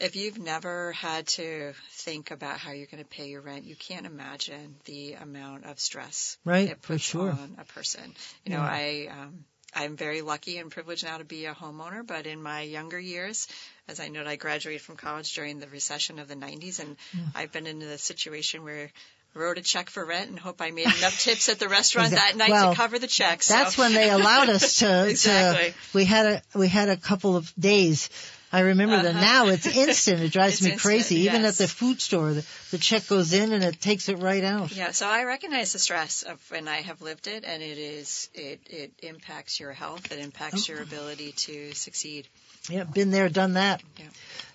if 0.00 0.16
you've 0.16 0.38
never 0.38 0.92
had 0.92 1.26
to 1.28 1.74
think 1.90 2.30
about 2.30 2.58
how 2.58 2.72
you're 2.72 2.86
going 2.86 3.02
to 3.02 3.08
pay 3.08 3.28
your 3.28 3.42
rent, 3.42 3.64
you 3.64 3.76
can't 3.76 4.06
imagine 4.06 4.76
the 4.86 5.14
amount 5.14 5.64
of 5.66 5.78
stress 5.78 6.38
Right, 6.44 6.70
it 6.70 6.80
for 6.82 6.94
puts 6.94 7.04
sure. 7.04 7.30
on 7.30 7.56
a 7.58 7.64
person. 7.64 8.14
You 8.44 8.52
know, 8.52 8.58
Yeah. 8.62 8.70
I. 8.70 9.08
Um, 9.10 9.44
I'm 9.74 9.96
very 9.96 10.20
lucky 10.20 10.58
and 10.58 10.70
privileged 10.70 11.04
now 11.04 11.18
to 11.18 11.24
be 11.24 11.46
a 11.46 11.54
homeowner, 11.54 12.06
but 12.06 12.26
in 12.26 12.42
my 12.42 12.60
younger 12.62 12.98
years, 12.98 13.48
as 13.88 14.00
I 14.00 14.08
noted, 14.08 14.28
I 14.28 14.36
graduated 14.36 14.82
from 14.82 14.96
college 14.96 15.34
during 15.34 15.60
the 15.60 15.66
recession 15.66 16.18
of 16.18 16.28
the 16.28 16.34
90s, 16.34 16.78
and 16.78 16.96
I've 17.34 17.52
been 17.52 17.66
in 17.66 17.78
the 17.78 17.98
situation 17.98 18.64
where 18.64 18.90
I 19.34 19.38
wrote 19.38 19.56
a 19.58 19.62
check 19.62 19.88
for 19.88 20.04
rent 20.04 20.28
and 20.28 20.38
hope 20.38 20.60
I 20.60 20.70
made 20.70 20.86
enough 20.98 21.18
tips 21.18 21.48
at 21.48 21.58
the 21.58 21.68
restaurant 21.68 22.10
that 22.10 22.36
night 22.36 22.50
Well, 22.50 22.70
to 22.70 22.76
cover 22.76 22.98
the 22.98 23.06
check. 23.06 23.42
So. 23.42 23.54
That's 23.54 23.78
when 23.78 23.94
they 23.94 24.10
allowed 24.10 24.50
us 24.50 24.76
to, 24.80 25.08
Exactly. 25.08 25.70
to 25.70 25.76
we 25.94 26.04
had 26.04 26.26
a 26.26 26.42
we 26.58 26.68
had 26.68 26.88
a 26.88 26.96
couple 26.96 27.36
of 27.36 27.52
days. 27.58 28.10
I 28.52 28.60
remember 28.60 29.02
that 29.02 29.14
now 29.14 29.46
it's 29.48 29.66
instant. 29.66 30.20
It 30.20 30.32
drives 30.32 30.60
Uh-huh. 30.62 30.70
Me 30.74 30.76
crazy. 30.76 31.16
instant, 31.16 31.34
Even 31.34 31.44
at 31.46 31.54
the 31.54 31.66
food 31.66 32.00
store, 32.00 32.34
the, 32.34 32.46
the 32.70 32.78
check 32.78 33.06
goes 33.08 33.32
in 33.32 33.52
and 33.52 33.64
it 33.64 33.80
takes 33.80 34.08
it 34.10 34.18
right 34.18 34.44
out. 34.44 34.70
Yeah, 34.70 34.90
so 34.90 35.06
I 35.06 35.24
recognize 35.24 35.72
the 35.72 35.78
stress 35.78 36.22
of 36.22 36.38
and 36.54 36.68
I 36.68 36.82
have 36.82 37.00
lived 37.00 37.26
it 37.26 37.44
and 37.44 37.62
it 37.62 37.78
is 37.78 38.28
it 38.34 38.60
it 38.66 38.92
impacts 39.02 39.58
your 39.58 39.72
health, 39.72 40.12
it 40.12 40.18
impacts 40.18 40.68
Oh. 40.68 40.72
your 40.74 40.82
ability 40.82 41.32
to 41.32 41.72
succeed. 41.72 42.28
Yeah, 42.68 42.84
been 42.84 43.10
there, 43.10 43.28
done 43.28 43.54
that. 43.54 43.82
Yeah. 43.98 44.04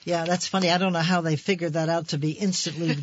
Yeah, 0.05 0.25
that's 0.25 0.47
funny. 0.47 0.71
I 0.71 0.77
don't 0.77 0.93
know 0.93 0.99
how 0.99 1.19
they 1.19 1.35
figured 1.35 1.73
that 1.73 1.89
out 1.89 2.09
to 2.09 2.17
be 2.17 2.31
instantly, 2.31 2.95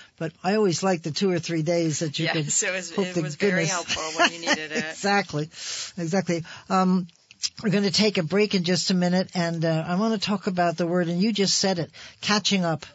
but 0.18 0.32
I 0.44 0.54
always 0.54 0.80
liked 0.84 1.02
the 1.02 1.10
two 1.10 1.28
or 1.28 1.40
three 1.40 1.62
days 1.62 1.98
that 1.98 2.18
you 2.20 2.28
could. 2.28 2.44
Yes, 2.44 2.62
it 2.62 2.72
was 2.72 2.94
hope 2.94 3.08
it 3.08 3.20
was 3.20 3.34
very 3.34 3.52
goodness. 3.52 3.70
helpful 3.70 4.20
when 4.20 4.30
you 4.32 4.38
needed 4.38 4.70
it. 4.70 4.84
exactly, 4.90 5.50
exactly. 5.98 6.44
Um, 6.68 7.08
we're 7.62 7.70
going 7.70 7.84
to 7.84 7.90
take 7.92 8.18
a 8.18 8.22
break 8.22 8.54
in 8.54 8.64
just 8.64 8.90
a 8.90 8.94
minute, 8.94 9.30
and 9.34 9.64
uh, 9.64 9.84
I 9.86 9.94
want 9.96 10.20
to 10.20 10.26
talk 10.26 10.46
about 10.46 10.76
the 10.76 10.86
word, 10.86 11.08
and 11.08 11.20
you 11.20 11.32
just 11.32 11.58
said 11.58 11.78
it, 11.78 11.90
catching 12.20 12.64
up, 12.64 12.86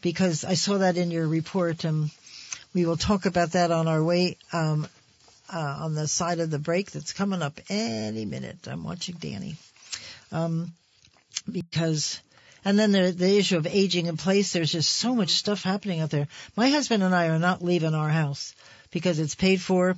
because 0.00 0.44
I 0.44 0.54
saw 0.54 0.78
that 0.78 0.96
in 0.96 1.10
your 1.10 1.26
report. 1.26 1.84
Um, 1.84 2.10
we 2.74 2.86
will 2.86 2.96
talk 2.96 3.26
about 3.26 3.52
that 3.52 3.70
on 3.70 3.88
our 3.88 4.02
way 4.02 4.36
um, 4.52 4.86
uh, 5.52 5.78
on 5.80 5.94
the 5.94 6.08
side 6.08 6.40
of 6.40 6.50
the 6.50 6.58
break 6.58 6.90
that's 6.90 7.12
coming 7.12 7.42
up 7.42 7.60
any 7.68 8.24
minute. 8.24 8.66
I'm 8.66 8.84
watching 8.84 9.16
Danny, 9.18 9.56
um, 10.30 10.72
because. 11.50 12.20
And 12.64 12.78
then 12.78 12.92
the 12.92 13.10
the 13.10 13.38
issue 13.38 13.56
of 13.56 13.66
aging 13.66 14.06
in 14.06 14.16
place. 14.16 14.52
There's 14.52 14.70
just 14.70 14.92
so 14.92 15.16
much 15.16 15.30
stuff 15.30 15.64
happening 15.64 15.98
out 15.98 16.10
there. 16.10 16.28
My 16.56 16.68
husband 16.68 17.02
and 17.02 17.12
I 17.12 17.26
are 17.26 17.40
not 17.40 17.60
leaving 17.60 17.92
our 17.92 18.08
house 18.08 18.54
because 18.92 19.18
it's 19.18 19.34
paid 19.34 19.60
for. 19.60 19.96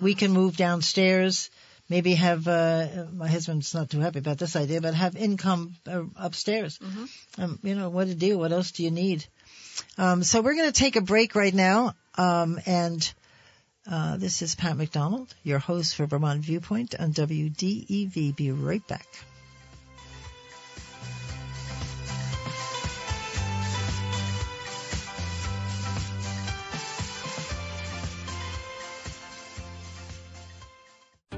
We 0.00 0.14
can 0.14 0.30
move 0.30 0.56
downstairs. 0.56 1.50
Maybe 1.88 2.14
have 2.14 2.48
uh, 2.48 3.06
my 3.12 3.28
husband's 3.28 3.74
not 3.74 3.90
too 3.90 4.00
happy 4.00 4.18
about 4.18 4.38
this 4.38 4.56
idea, 4.56 4.80
but 4.80 4.94
have 4.94 5.16
income 5.16 5.74
uh, 5.86 6.04
upstairs. 6.16 6.78
Um, 7.38 7.58
you 7.62 7.74
know 7.74 7.90
what 7.90 8.06
to 8.06 8.14
do. 8.14 8.38
What 8.38 8.52
else 8.52 8.70
do 8.70 8.84
you 8.84 8.90
need? 8.90 9.26
Um, 9.98 10.22
so 10.22 10.40
we're 10.40 10.54
going 10.54 10.72
to 10.72 10.80
take 10.80 10.96
a 10.96 11.02
break 11.02 11.34
right 11.34 11.52
now, 11.52 11.94
um, 12.16 12.58
and 12.64 13.12
uh, 13.90 14.16
this 14.16 14.40
is 14.40 14.54
Pat 14.54 14.76
McDonald, 14.76 15.34
your 15.42 15.58
host 15.58 15.94
for 15.94 16.06
Vermont 16.06 16.42
Viewpoint 16.42 16.94
on 16.98 17.12
WDEV. 17.12 18.34
Be 18.34 18.50
right 18.50 18.86
back. 18.88 19.06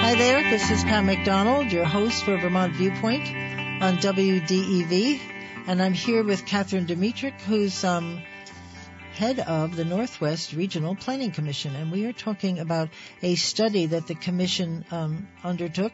Hi 0.00 0.14
there, 0.14 0.42
this 0.48 0.70
is 0.70 0.82
Pat 0.82 1.04
McDonald, 1.04 1.70
your 1.70 1.84
host 1.84 2.24
for 2.24 2.36
Vermont 2.38 2.74
Viewpoint 2.74 3.20
on 3.82 3.98
WDEV, 3.98 5.20
and 5.66 5.80
I'm 5.80 5.92
here 5.92 6.24
with 6.24 6.46
Catherine 6.46 6.86
Dimitruk, 6.86 7.38
who's 7.42 7.84
um, 7.84 8.22
head 9.12 9.40
of 9.40 9.76
the 9.76 9.84
Northwest 9.84 10.54
Regional 10.54 10.96
Planning 10.96 11.32
Commission, 11.32 11.76
and 11.76 11.92
we 11.92 12.06
are 12.06 12.14
talking 12.14 12.60
about 12.60 12.88
a 13.22 13.34
study 13.34 13.86
that 13.86 14.06
the 14.06 14.14
commission 14.14 14.86
um, 14.90 15.28
undertook, 15.44 15.92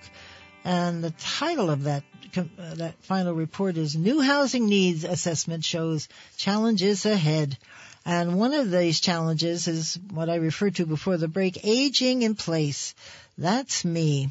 and 0.64 1.02
the 1.02 1.10
title 1.10 1.68
of 1.68 1.82
that 1.82 2.04
uh, 2.36 2.74
that 2.74 2.94
final 3.02 3.34
report 3.34 3.76
is 3.76 3.96
"New 3.96 4.20
Housing 4.20 4.68
Needs 4.68 5.02
Assessment 5.02 5.64
Shows 5.64 6.08
Challenges 6.36 7.06
Ahead." 7.06 7.58
And 8.08 8.38
one 8.38 8.54
of 8.54 8.70
these 8.70 9.00
challenges 9.00 9.66
is 9.66 9.98
what 10.12 10.30
I 10.30 10.36
referred 10.36 10.76
to 10.76 10.86
before 10.86 11.16
the 11.16 11.26
break, 11.26 11.64
aging 11.64 12.22
in 12.22 12.36
place. 12.36 12.94
That's 13.38 13.84
me. 13.84 14.30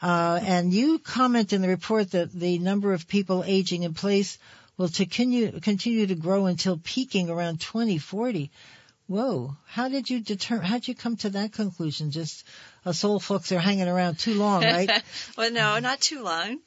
Uh, 0.00 0.38
and 0.42 0.72
you 0.72 0.98
comment 0.98 1.52
in 1.52 1.62
the 1.62 1.68
report 1.68 2.12
that 2.12 2.32
the 2.32 2.58
number 2.58 2.92
of 2.92 3.08
people 3.08 3.42
aging 3.44 3.82
in 3.82 3.94
place 3.94 4.38
will 4.76 4.88
to 4.88 5.06
continue, 5.06 5.60
continue 5.60 6.06
to 6.06 6.14
grow 6.14 6.46
until 6.46 6.78
peaking 6.82 7.30
around 7.30 7.60
2040. 7.60 8.50
Whoa. 9.06 9.54
How 9.66 9.88
did 9.88 10.08
you 10.08 10.20
determine, 10.20 10.64
how 10.64 10.74
did 10.74 10.88
you 10.88 10.94
come 10.94 11.16
to 11.18 11.30
that 11.30 11.52
conclusion? 11.52 12.10
Just 12.10 12.46
us 12.86 13.04
old 13.04 13.22
folks 13.22 13.52
are 13.52 13.58
hanging 13.58 13.88
around 13.88 14.18
too 14.18 14.34
long, 14.34 14.62
right? 14.62 14.90
well, 15.38 15.50
no, 15.50 15.78
not 15.78 16.00
too 16.00 16.22
long. 16.22 16.58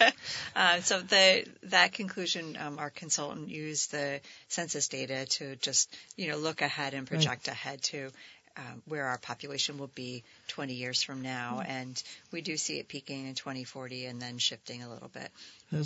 uh, 0.56 0.80
so 0.80 1.00
the 1.00 1.46
that 1.64 1.92
conclusion, 1.92 2.56
um, 2.60 2.78
our 2.78 2.90
consultant 2.90 3.48
used 3.48 3.92
the 3.92 4.20
census 4.48 4.88
data 4.88 5.26
to 5.26 5.56
just 5.56 5.94
you 6.16 6.28
know 6.28 6.36
look 6.36 6.62
ahead 6.62 6.94
and 6.94 7.06
project 7.06 7.48
ahead 7.48 7.82
to 7.82 8.10
um, 8.56 8.82
where 8.86 9.06
our 9.06 9.18
population 9.18 9.78
will 9.78 9.90
be 9.94 10.22
20 10.48 10.74
years 10.74 11.02
from 11.02 11.22
now, 11.22 11.62
and 11.66 12.02
we 12.30 12.40
do 12.40 12.56
see 12.56 12.78
it 12.78 12.88
peaking 12.88 13.26
in 13.26 13.34
2040 13.34 14.06
and 14.06 14.20
then 14.20 14.38
shifting 14.38 14.82
a 14.82 14.88
little 14.88 15.08
bit. 15.08 15.30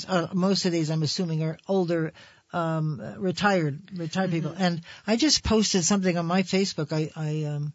uh, 0.09 0.29
most 0.33 0.65
of 0.67 0.73
these, 0.73 0.91
I'm 0.91 1.03
assuming, 1.03 1.43
are 1.43 1.59
older, 1.67 2.13
um, 2.53 3.01
retired, 3.19 3.81
retired 3.97 4.31
people. 4.31 4.55
And 4.57 4.83
I 5.07 5.17
just 5.17 5.45
posted 5.45 5.85
something 5.85 6.17
on 6.17 6.27
my 6.27 6.43
Facebook. 6.43 6.93
I, 6.93 7.11
I 7.17 7.45
um, 7.45 7.73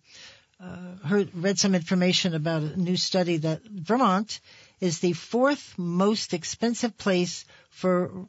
uh, 0.61 1.07
heard, 1.07 1.29
read 1.33 1.59
some 1.59 1.75
information 1.75 2.33
about 2.35 2.61
a 2.63 2.79
new 2.79 2.95
study 2.95 3.37
that 3.37 3.63
Vermont 3.63 4.39
is 4.79 4.99
the 4.99 5.13
fourth 5.13 5.73
most 5.77 6.33
expensive 6.33 6.97
place 6.97 7.45
for 7.69 8.27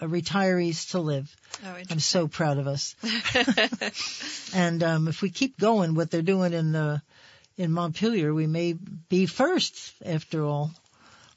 retirees 0.00 0.90
to 0.90 1.00
live. 1.00 1.34
Oh, 1.64 1.76
I'm 1.90 2.00
so 2.00 2.28
proud 2.28 2.58
of 2.58 2.66
us. 2.66 2.94
and 4.54 4.82
um, 4.82 5.08
if 5.08 5.22
we 5.22 5.30
keep 5.30 5.58
going, 5.58 5.94
what 5.94 6.10
they're 6.10 6.22
doing 6.22 6.52
in 6.52 6.74
uh, 6.74 6.98
in 7.58 7.72
Montpelier, 7.72 8.32
we 8.32 8.46
may 8.46 8.72
be 8.72 9.26
first 9.26 9.92
after 10.04 10.44
all. 10.44 10.70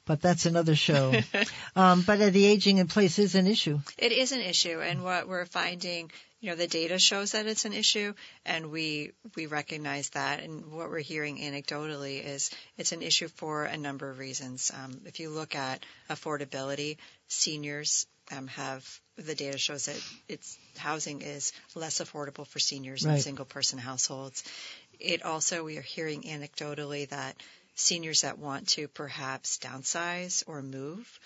But 0.04 0.20
that's 0.20 0.46
another 0.46 0.74
show. 0.74 1.12
um, 1.76 2.02
but 2.02 2.20
uh, 2.20 2.30
the 2.30 2.44
aging 2.46 2.78
in 2.78 2.88
place 2.88 3.20
is 3.20 3.36
an 3.36 3.46
issue. 3.46 3.78
It 3.96 4.10
is 4.10 4.32
an 4.32 4.40
issue, 4.40 4.80
and 4.80 5.04
what 5.04 5.28
we're 5.28 5.44
finding, 5.44 6.10
you 6.40 6.50
know, 6.50 6.56
the 6.56 6.66
data 6.66 6.98
shows 6.98 7.32
that 7.32 7.46
it's 7.46 7.66
an 7.66 7.72
issue, 7.72 8.12
and 8.44 8.72
we 8.72 9.12
we 9.36 9.46
recognize 9.46 10.10
that. 10.10 10.40
And 10.40 10.72
what 10.72 10.90
we're 10.90 10.98
hearing 10.98 11.38
anecdotally 11.38 12.24
is 12.24 12.50
it's 12.76 12.90
an 12.90 13.02
issue 13.02 13.28
for 13.28 13.62
a 13.62 13.76
number 13.76 14.10
of 14.10 14.18
reasons. 14.18 14.72
Um, 14.74 15.02
if 15.06 15.20
you 15.20 15.30
look 15.30 15.54
at 15.54 15.86
affordability, 16.10 16.96
seniors 17.28 18.06
um, 18.32 18.46
have 18.48 19.00
the 19.16 19.34
data 19.34 19.58
shows 19.58 19.86
that 19.86 20.00
it's 20.28 20.58
housing 20.76 21.20
is 21.22 21.52
less 21.74 22.00
affordable 22.00 22.46
for 22.46 22.58
seniors 22.58 23.04
Right. 23.04 23.12
and 23.14 23.22
single 23.22 23.44
person 23.44 23.78
households. 23.78 24.42
It 24.98 25.22
also 25.22 25.64
we 25.64 25.78
are 25.78 25.82
hearing 25.82 26.22
anecdotally 26.22 27.08
that 27.10 27.36
seniors 27.74 28.22
that 28.22 28.38
want 28.38 28.68
to 28.68 28.88
perhaps 28.88 29.58
downsize 29.58 30.42
or 30.46 30.62
move 30.62 31.18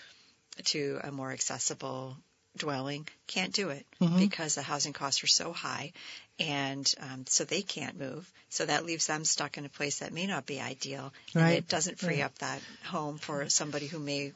to 0.65 0.99
a 1.03 1.11
more 1.11 1.31
accessible 1.31 2.17
dwelling 2.57 3.07
can't 3.27 3.53
do 3.53 3.69
it 3.69 3.85
Mhm. 4.01 4.17
because 4.17 4.55
the 4.55 4.63
housing 4.63 4.93
costs 4.93 5.23
are 5.23 5.27
so 5.27 5.53
high 5.53 5.93
and 6.39 6.91
um, 6.99 7.25
so 7.27 7.43
they 7.43 7.61
can't 7.61 7.99
move 7.99 8.27
so 8.49 8.65
that 8.65 8.83
leaves 8.85 9.05
them 9.05 9.23
stuck 9.25 9.57
in 9.59 9.65
a 9.65 9.69
place 9.69 9.99
that 9.99 10.11
may 10.11 10.25
not 10.25 10.45
be 10.47 10.59
ideal 10.59 11.13
and 11.35 11.51
it 11.53 11.67
doesn't 11.67 11.99
free 11.99 12.15
Right. 12.17 12.23
up 12.25 12.37
that 12.39 12.61
home 12.85 13.19
for 13.19 13.47
somebody 13.49 13.85
who 13.87 13.99
may 13.99 14.33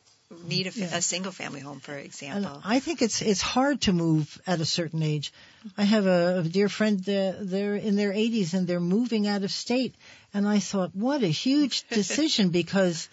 need 0.48 0.68
a, 0.68 0.72
Yeah. 0.72 0.98
a 0.98 1.02
single 1.02 1.32
family 1.32 1.60
home 1.60 1.80
for 1.80 1.96
And 1.96 2.06
example 2.06 2.62
I 2.64 2.80
think 2.80 3.02
it's 3.02 3.22
it's 3.22 3.42
hard 3.42 3.82
to 3.82 3.94
move 3.94 4.42
at 4.48 4.60
a 4.62 4.66
certain 4.66 5.04
age. 5.04 5.32
I 5.78 5.84
have 5.84 6.06
a, 6.08 6.40
a 6.40 6.44
dear 6.44 6.70
friend. 6.70 6.98
Uh, 7.08 7.34
they're 7.40 7.76
in 7.76 7.96
their 7.96 8.12
80s 8.14 8.54
and 8.54 8.68
they're 8.68 8.80
moving 8.98 9.28
out 9.28 9.44
of 9.44 9.52
state, 9.52 9.94
and 10.34 10.48
I 10.48 10.60
thought, 10.60 10.96
what 10.96 11.24
a 11.24 11.28
huge 11.46 11.88
decision 11.90 12.50
because 12.50 13.10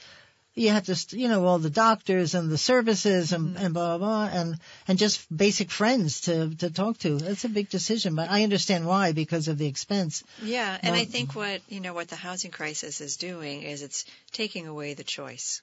you 0.54 0.70
have 0.70 0.87
to, 0.87 0.96
you 1.16 1.28
know, 1.28 1.44
all 1.46 1.61
the 1.61 1.70
doctors 1.70 2.35
and 2.35 2.50
the 2.50 2.59
services 2.59 3.33
and, 3.33 3.57
and 3.57 3.72
blah, 3.74 3.96
blah 3.96 4.28
blah, 4.28 4.40
and 4.40 4.59
and 4.88 4.98
just 4.98 5.20
basic 5.35 5.70
friends 5.70 6.22
to 6.22 6.50
to 6.57 6.70
talk 6.70 6.98
to. 6.98 7.16
That's 7.18 7.44
a 7.44 7.48
big 7.48 7.68
decision, 7.68 8.14
but 8.16 8.28
I 8.31 8.42
understand 8.42 8.85
why 8.87 9.12
because 9.12 9.46
of 9.48 9.59
the 9.59 9.66
expense. 9.66 10.24
Yeah, 10.42 10.76
and 10.83 10.92
Well- 10.92 11.02
I 11.02 11.04
think 11.04 11.35
what 11.37 11.61
you 11.68 11.81
know 11.81 11.94
what 11.94 12.09
the 12.09 12.16
housing 12.16 12.50
crisis 12.50 13.00
is 13.00 13.16
doing 13.16 13.62
is 13.62 13.83
it's 13.83 14.04
taking 14.33 14.66
away 14.66 14.94
the 14.94 15.04
choice. 15.04 15.62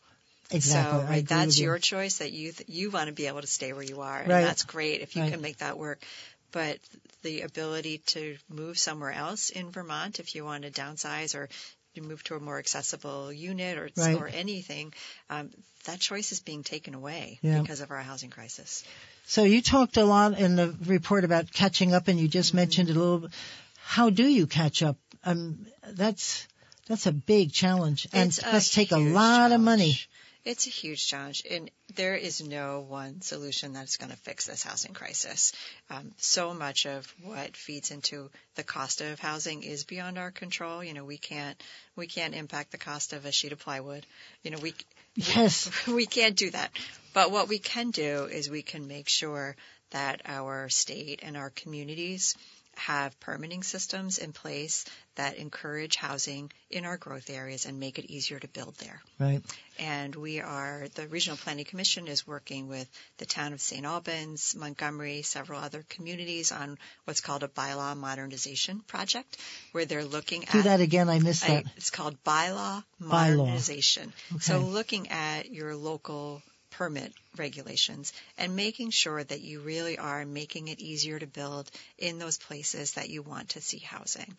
Exactly, 0.51 0.99
So 0.99 1.05
right, 1.05 1.27
that's 1.27 1.57
you. 1.57 1.65
your 1.65 1.79
choice 1.79 2.19
that 2.19 2.31
you 2.31 2.51
th- 2.51 2.69
you 2.69 2.91
want 2.91 3.07
to 3.07 3.13
be 3.13 3.27
able 3.27 3.41
to 3.41 3.47
stay 3.47 3.73
where 3.73 3.83
you 3.83 4.01
are, 4.01 4.19
and 4.21 4.29
Right. 4.29 4.43
that's 4.43 4.63
great 4.63 5.01
if 5.01 5.15
you 5.15 5.23
Right. 5.23 5.31
can 5.31 5.41
make 5.41 5.57
that 5.57 5.77
work. 5.77 6.03
But 6.51 6.79
the 7.23 7.41
ability 7.41 7.97
to 8.07 8.37
move 8.49 8.77
somewhere 8.77 9.11
else 9.11 9.49
in 9.49 9.71
Vermont, 9.71 10.19
if 10.19 10.35
you 10.35 10.45
want 10.45 10.63
to 10.63 10.71
downsize 10.71 11.35
or 11.35 11.49
you 11.95 12.03
move 12.03 12.23
to 12.25 12.35
a 12.35 12.39
more 12.39 12.59
accessible 12.59 13.33
unit 13.33 13.77
or 13.77 13.89
Right. 13.97 14.15
or 14.15 14.27
anything, 14.27 14.93
um, 15.29 15.49
that 15.85 15.99
choice 15.99 16.31
is 16.31 16.39
being 16.41 16.63
taken 16.63 16.93
away 16.93 17.39
Yeah. 17.41 17.61
because 17.61 17.81
of 17.81 17.91
our 17.91 18.01
housing 18.01 18.29
crisis. 18.29 18.83
So 19.25 19.43
you 19.43 19.61
talked 19.61 19.97
a 19.97 20.05
lot 20.05 20.39
in 20.39 20.55
the 20.55 20.75
report 20.85 21.23
about 21.23 21.51
catching 21.51 21.93
up, 21.93 22.07
and 22.07 22.19
you 22.19 22.27
just 22.27 22.49
Mm-hmm. 22.49 22.57
mentioned 22.57 22.89
a 22.89 22.93
little. 22.93 23.29
How 23.77 24.09
do 24.09 24.25
you 24.27 24.45
catch 24.47 24.83
up? 24.83 24.97
Um, 25.23 25.65
that's 25.87 26.47
that's 26.87 27.07
a 27.07 27.11
big 27.11 27.51
challenge, 27.51 28.07
and 28.13 28.29
It's 28.29 28.43
must 28.43 28.73
take 28.73 28.91
a 28.91 28.97
lot 28.99 29.51
of 29.51 29.59
money. 29.59 29.99
It's 30.45 30.67
a 30.67 30.69
huge 30.69 31.07
challenge, 31.07 31.43
and 31.49 31.71
there 31.95 32.15
is 32.15 32.41
no 32.41 32.79
one 32.81 33.21
solution 33.21 33.73
that's 33.73 33.97
going 33.97 34.11
to 34.11 34.17
fix 34.17 34.45
this 34.45 34.63
housing 34.63 34.93
crisis. 34.93 35.53
Um, 35.89 36.11
so 36.17 36.53
much 36.53 36.85
of 36.85 37.11
what 37.23 37.57
feeds 37.57 37.89
into 37.89 38.29
the 38.53 38.63
cost 38.63 39.01
of 39.01 39.19
housing 39.19 39.63
is 39.63 39.83
beyond 39.83 40.19
our 40.19 40.29
control. 40.29 40.83
You 40.83 40.93
know, 40.93 41.03
we 41.03 41.17
can't 41.17 41.61
we 41.95 42.05
can't 42.05 42.35
impact 42.35 42.71
the 42.71 42.77
cost 42.77 43.11
of 43.11 43.25
a 43.25 43.31
sheet 43.31 43.53
of 43.53 43.59
plywood. 43.59 44.05
You 44.43 44.51
know, 44.51 44.59
we 44.59 44.75
Yes, 45.15 45.71
we 45.87 46.05
can't 46.05 46.35
do 46.35 46.51
that. 46.51 46.71
But 47.13 47.31
what 47.31 47.47
we 47.47 47.59
can 47.59 47.91
do 47.91 48.25
is 48.25 48.49
we 48.49 48.61
can 48.61 48.87
make 48.87 49.09
sure 49.09 49.55
that 49.91 50.21
our 50.25 50.67
state 50.69 51.21
and 51.23 51.37
our 51.37 51.49
communities 51.49 52.35
have 52.79 53.19
permitting 53.19 53.63
systems 53.63 54.17
in 54.17 54.31
place 54.33 54.85
that 55.15 55.37
encourage 55.37 55.95
housing 55.95 56.51
in 56.69 56.83
our 56.85 56.97
growth 56.97 57.29
areas 57.29 57.65
and 57.65 57.79
make 57.79 57.97
it 57.99 58.05
easier 58.11 58.39
to 58.39 58.47
build 58.49 58.75
there. 58.75 59.01
right. 59.19 59.41
And 59.77 60.15
we 60.15 60.39
are, 60.39 60.87
the 60.95 61.07
Regional 61.07 61.35
Planning 61.37 61.65
Commission 61.65 62.07
is 62.07 62.25
working 62.25 62.69
with 62.69 62.89
the 63.17 63.25
town 63.25 63.51
of 63.51 63.59
St. 63.59 63.85
Albans, 63.85 64.55
Montgomery, 64.57 65.21
several 65.21 65.59
other 65.61 65.83
communities 65.89 66.51
on 66.53 66.77
what's 67.05 67.19
called 67.21 67.43
a 67.43 67.47
bylaw 67.49 67.95
modernization 67.97 68.79
project 68.87 69.37
where 69.73 69.85
they're 69.85 70.05
looking 70.05 70.41
Do 70.51 70.59
at 70.59 70.63
that 70.65 70.79
again. 70.81 71.09
I 71.09 71.19
missed 71.19 71.45
that. 71.47 71.65
it's 71.75 71.89
called 71.89 72.21
bylaw 72.23 72.83
Bylaw. 73.01 73.07
modernization. 73.35 74.13
So 74.39 74.59
looking 74.59 75.09
at 75.09 75.51
your 75.51 75.75
local 75.75 76.41
permit 76.77 77.13
regulations 77.37 78.11
and 78.37 78.55
making 78.55 78.89
sure 78.89 79.23
that 79.23 79.41
you 79.41 79.61
really 79.61 79.97
are 79.97 80.25
making 80.25 80.67
it 80.67 80.79
easier 80.79 81.17
to 81.17 81.27
build 81.27 81.69
in 81.97 82.19
those 82.19 82.37
places 82.37 82.93
that 82.93 83.09
you 83.09 83.21
want 83.21 83.49
to 83.49 83.61
see 83.61 83.79
housing. 83.79 84.35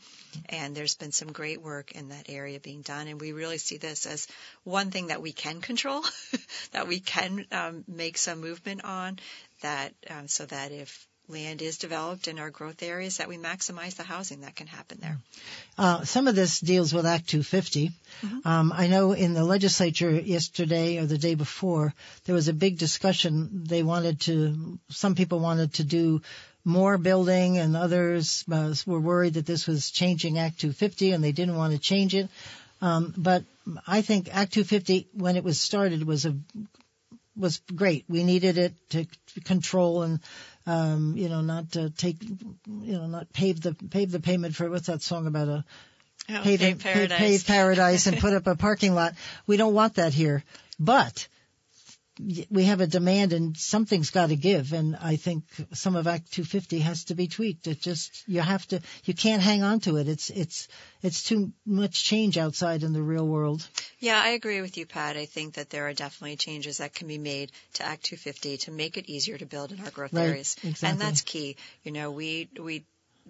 And 0.48 0.74
there's 0.74 0.94
been 0.94 1.12
some 1.12 1.32
great 1.32 1.62
work 1.62 1.92
in 1.92 2.08
that 2.10 2.26
area 2.28 2.60
being 2.60 2.82
done, 2.82 3.08
and 3.08 3.20
we 3.20 3.32
really 3.32 3.58
see 3.58 3.78
this 3.78 4.06
as 4.06 4.28
one 4.64 4.90
thing 4.90 5.08
that 5.08 5.22
we 5.22 5.32
can 5.32 5.60
control, 5.60 6.04
that 6.72 6.88
we 6.88 7.00
can 7.00 7.46
um, 7.52 7.84
make 7.88 8.18
some 8.18 8.40
movement 8.40 8.84
on, 8.84 9.18
that 9.62 9.94
um, 10.10 10.28
so 10.28 10.44
that 10.46 10.72
if 10.72 11.06
land 11.28 11.62
is 11.62 11.78
developed 11.78 12.28
in 12.28 12.38
our 12.38 12.50
growth 12.50 12.82
areas, 12.82 13.18
that 13.18 13.28
we 13.28 13.36
maximize 13.36 13.96
the 13.96 14.02
housing 14.02 14.42
that 14.42 14.54
can 14.54 14.66
happen 14.66 14.98
there. 15.00 15.18
Uh, 15.76 16.04
some 16.04 16.28
of 16.28 16.34
this 16.34 16.60
deals 16.60 16.92
with 16.92 17.06
Act 17.06 17.28
250. 17.28 17.90
Mm-hmm. 18.22 18.48
Um, 18.48 18.72
I 18.72 18.86
know 18.86 19.12
in 19.12 19.34
the 19.34 19.44
legislature 19.44 20.10
yesterday 20.10 20.98
or 20.98 21.06
the 21.06 21.18
day 21.18 21.34
before, 21.34 21.92
there 22.24 22.34
was 22.34 22.48
a 22.48 22.52
big 22.52 22.78
discussion. 22.78 23.64
They 23.64 23.82
wanted 23.82 24.20
to, 24.22 24.78
some 24.90 25.14
people 25.14 25.40
wanted 25.40 25.74
to 25.74 25.84
do 25.84 26.22
more 26.64 26.98
building 26.98 27.58
and 27.58 27.76
others 27.76 28.44
uh, 28.50 28.74
were 28.86 29.00
worried 29.00 29.34
that 29.34 29.46
this 29.46 29.66
was 29.66 29.90
changing 29.90 30.38
Act 30.38 30.60
250 30.60 31.12
and 31.12 31.22
they 31.22 31.32
didn't 31.32 31.56
want 31.56 31.72
to 31.72 31.78
change 31.78 32.14
it. 32.14 32.28
Um, 32.82 33.14
but 33.16 33.44
I 33.86 34.02
think 34.02 34.28
Act 34.28 34.52
250, 34.52 35.08
when 35.14 35.36
it 35.36 35.44
was 35.44 35.60
started, 35.60 36.06
was 36.06 36.26
a 36.26 36.36
was 37.36 37.60
great. 37.74 38.04
We 38.08 38.24
needed 38.24 38.56
it 38.56 38.74
to 38.90 39.06
control 39.44 40.02
and, 40.02 40.20
um, 40.66 41.14
you 41.16 41.28
know, 41.28 41.40
not 41.40 41.72
to 41.72 41.90
take, 41.90 42.22
you 42.22 42.92
know, 42.98 43.06
not 43.06 43.32
pave 43.32 43.60
the 43.60 43.74
pave 43.74 44.10
the 44.10 44.20
pavement 44.20 44.54
for 44.54 44.68
what's 44.68 44.86
that 44.88 45.02
song 45.02 45.26
about 45.26 45.48
a 45.48 45.64
Oh, 46.28 46.40
pave, 46.42 46.58
pave- 46.58 46.80
paradise. 46.80 47.18
pave 47.18 47.46
paradise 47.46 48.06
and 48.08 48.18
put 48.18 48.32
up 48.32 48.48
a 48.48 48.56
parking 48.56 48.94
lot. 48.94 49.14
We 49.46 49.56
don't 49.56 49.74
want 49.74 49.94
that 49.94 50.12
here. 50.12 50.42
But 50.78 51.28
we 52.18 52.64
have 52.64 52.80
a 52.80 52.86
demand 52.86 53.32
and 53.32 53.56
something's 53.56 54.10
got 54.10 54.28
to 54.28 54.36
give. 54.36 54.72
And 54.72 54.96
I 54.96 55.16
think 55.16 55.44
some 55.72 55.96
of 55.96 56.06
Act 56.06 56.32
250 56.32 56.78
has 56.80 57.04
to 57.04 57.14
be 57.14 57.28
tweaked. 57.28 57.66
It 57.66 57.80
just, 57.80 58.24
you 58.26 58.40
have 58.40 58.66
to, 58.68 58.80
you 59.04 59.14
can't 59.14 59.42
hang 59.42 59.62
on 59.62 59.80
to 59.80 59.96
it. 59.96 60.08
It's, 60.08 60.30
it's, 60.30 60.68
it's 61.02 61.22
too 61.22 61.52
much 61.64 62.04
change 62.04 62.38
outside 62.38 62.82
in 62.82 62.92
the 62.92 63.02
real 63.02 63.26
world. 63.26 63.66
Yeah, 63.98 64.20
I 64.20 64.30
agree 64.30 64.60
with 64.60 64.76
you, 64.76 64.86
Pat. 64.86 65.16
I 65.16 65.26
think 65.26 65.54
that 65.54 65.70
there 65.70 65.88
are 65.88 65.94
definitely 65.94 66.36
changes 66.36 66.78
that 66.78 66.94
can 66.94 67.08
be 67.08 67.18
made 67.18 67.52
to 67.74 67.84
Act 67.84 68.04
250 68.04 68.56
to 68.58 68.70
make 68.70 68.96
it 68.96 69.08
easier 69.08 69.38
to 69.38 69.46
build 69.46 69.72
in 69.72 69.80
our 69.80 69.90
growth 69.90 70.12
Right, 70.12 70.28
areas, 70.28 70.56
exactly. 70.62 70.88
and 70.88 71.00
that's 71.00 71.20
key. 71.22 71.56
You 71.82 71.92
know, 71.92 72.10
we 72.10 72.48
we 72.60 72.84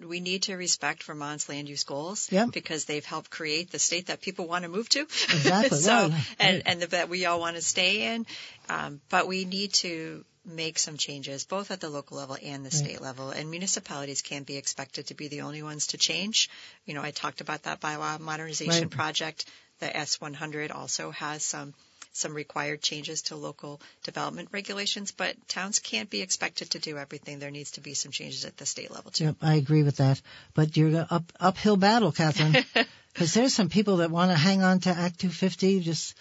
we 0.05 0.19
need 0.19 0.43
to 0.43 0.55
respect 0.55 1.03
Vermont's 1.03 1.49
land 1.49 1.67
use 1.69 1.83
goals 1.83 2.31
Yep. 2.31 2.51
because 2.51 2.85
they've 2.85 3.05
helped 3.05 3.29
create 3.29 3.71
the 3.71 3.79
state 3.79 4.07
that 4.07 4.21
people 4.21 4.47
want 4.47 4.63
to 4.63 4.69
move 4.69 4.89
to. 4.89 5.01
Exactly, 5.01 5.77
so, 5.79 6.09
right, 6.09 6.25
and 6.39 6.63
and 6.65 6.81
the, 6.81 6.87
that 6.87 7.09
we 7.09 7.25
all 7.25 7.39
want 7.39 7.55
to 7.55 7.61
stay 7.61 8.13
in, 8.13 8.25
um, 8.69 9.01
but 9.09 9.27
we 9.27 9.45
need 9.45 9.73
to 9.73 10.23
make 10.45 10.79
some 10.79 10.95
changes 10.95 11.43
both 11.43 11.71
at 11.71 11.81
the 11.81 11.89
local 11.89 12.15
level 12.17 12.37
and 12.41 12.65
the 12.65 12.71
state 12.71 13.01
level 13.01 13.31
and 13.31 13.49
municipalities 13.51 14.21
can't 14.21 14.47
be 14.47 14.55
expected 14.55 15.07
to 15.07 15.13
be 15.13 15.27
the 15.27 15.41
only 15.41 15.61
ones 15.61 15.87
to 15.87 15.97
change 15.97 16.49
you 16.85 16.93
know 16.93 17.01
i 17.01 17.11
talked 17.11 17.41
about 17.41 17.63
that 17.63 17.81
bylaw 17.81 18.17
modernization 18.17 18.83
Right. 18.87 18.89
project 18.89 19.43
the 19.81 19.87
s100 19.87 20.73
also 20.73 21.11
has 21.11 21.43
some 21.43 21.73
some 22.17 22.33
required 22.33 22.81
changes 22.81 23.21
to 23.23 23.35
local 23.35 23.79
development 24.03 24.49
regulations 24.51 25.11
but 25.11 25.35
towns 25.47 25.79
can't 25.79 26.09
be 26.09 26.21
expected 26.21 26.71
to 26.71 26.79
do 26.79 26.97
everything 26.97 27.39
there 27.39 27.51
needs 27.51 27.71
to 27.71 27.81
be 27.81 27.93
some 27.93 28.11
changes 28.11 28.45
at 28.45 28.57
the 28.57 28.65
state 28.65 28.91
level 28.91 29.11
too 29.11 29.25
Yep, 29.25 29.35
I 29.41 29.55
agree 29.55 29.83
with 29.83 29.97
that. 29.97 30.21
But 30.53 30.77
you're 30.77 31.05
up, 31.09 31.31
uphill 31.39 31.75
battle, 31.77 32.11
Catherine. 32.11 32.55
Because 33.13 33.33
there's 33.33 33.53
some 33.53 33.67
people 33.67 33.97
that 33.97 34.11
want 34.11 34.29
to 34.29 34.37
hang 34.37 34.61
on 34.61 34.79
to 34.81 34.89
Act 34.91 35.19
250 35.19 35.79
just 35.79 36.13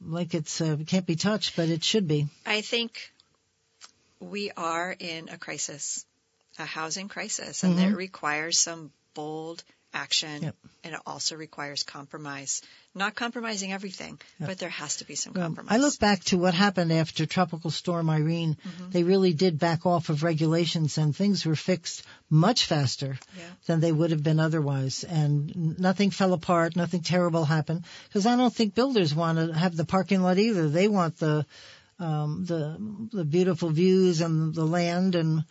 like 0.00 0.32
it's 0.32 0.62
uh, 0.62 0.78
can't 0.86 1.04
be 1.06 1.14
touched, 1.14 1.56
but 1.56 1.68
it 1.68 1.84
should 1.84 2.08
be. 2.08 2.26
I 2.46 2.62
think 2.62 3.12
we 4.18 4.50
are 4.56 4.96
in 4.98 5.28
a 5.28 5.36
crisis, 5.36 6.06
a 6.58 6.64
housing 6.64 7.08
crisis, 7.08 7.64
and 7.64 7.74
Mhm. 7.74 7.76
that 7.76 7.96
requires 7.96 8.58
some 8.58 8.92
bold 9.12 9.62
action, 9.94 10.42
Yep. 10.42 10.56
and 10.84 10.94
it 10.94 11.00
also 11.06 11.36
requires 11.36 11.82
compromise. 11.82 12.62
Not 12.94 13.14
compromising 13.14 13.72
everything, 13.72 14.20
but 14.38 14.58
there 14.58 14.68
has 14.68 14.96
to 14.98 15.06
be 15.06 15.14
some 15.14 15.32
compromise. 15.32 15.72
I 15.72 15.78
look 15.78 15.98
back 15.98 16.24
to 16.24 16.36
what 16.38 16.52
happened 16.54 16.92
after 16.92 17.24
Tropical 17.24 17.70
Storm 17.70 18.10
Irene. 18.10 18.56
Mm-hmm. 18.56 18.90
They 18.90 19.02
really 19.02 19.32
did 19.32 19.58
back 19.58 19.86
off 19.86 20.10
of 20.10 20.22
regulations 20.22 20.98
and 20.98 21.16
things 21.16 21.46
were 21.46 21.56
fixed 21.56 22.02
much 22.28 22.66
faster 22.66 23.18
Yeah. 23.38 23.44
than 23.66 23.80
they 23.80 23.92
would 23.92 24.10
have 24.10 24.22
been 24.22 24.40
otherwise. 24.40 25.04
And 25.04 25.78
nothing 25.78 26.10
fell 26.10 26.32
apart, 26.34 26.76
nothing 26.76 27.02
terrible 27.02 27.44
happened. 27.46 27.84
Because 28.08 28.26
I 28.26 28.36
don't 28.36 28.54
think 28.54 28.74
builders 28.74 29.14
want 29.14 29.38
to 29.38 29.52
have 29.54 29.74
the 29.76 29.86
parking 29.86 30.20
lot 30.22 30.38
either. 30.38 30.68
They 30.68 30.88
want 30.88 31.18
the 31.18 31.46
um, 31.98 32.44
the 32.46 32.76
the 33.12 33.24
beautiful 33.24 33.70
views 33.70 34.20
and 34.20 34.54
the 34.54 34.64
land 34.64 35.14
and 35.14 35.44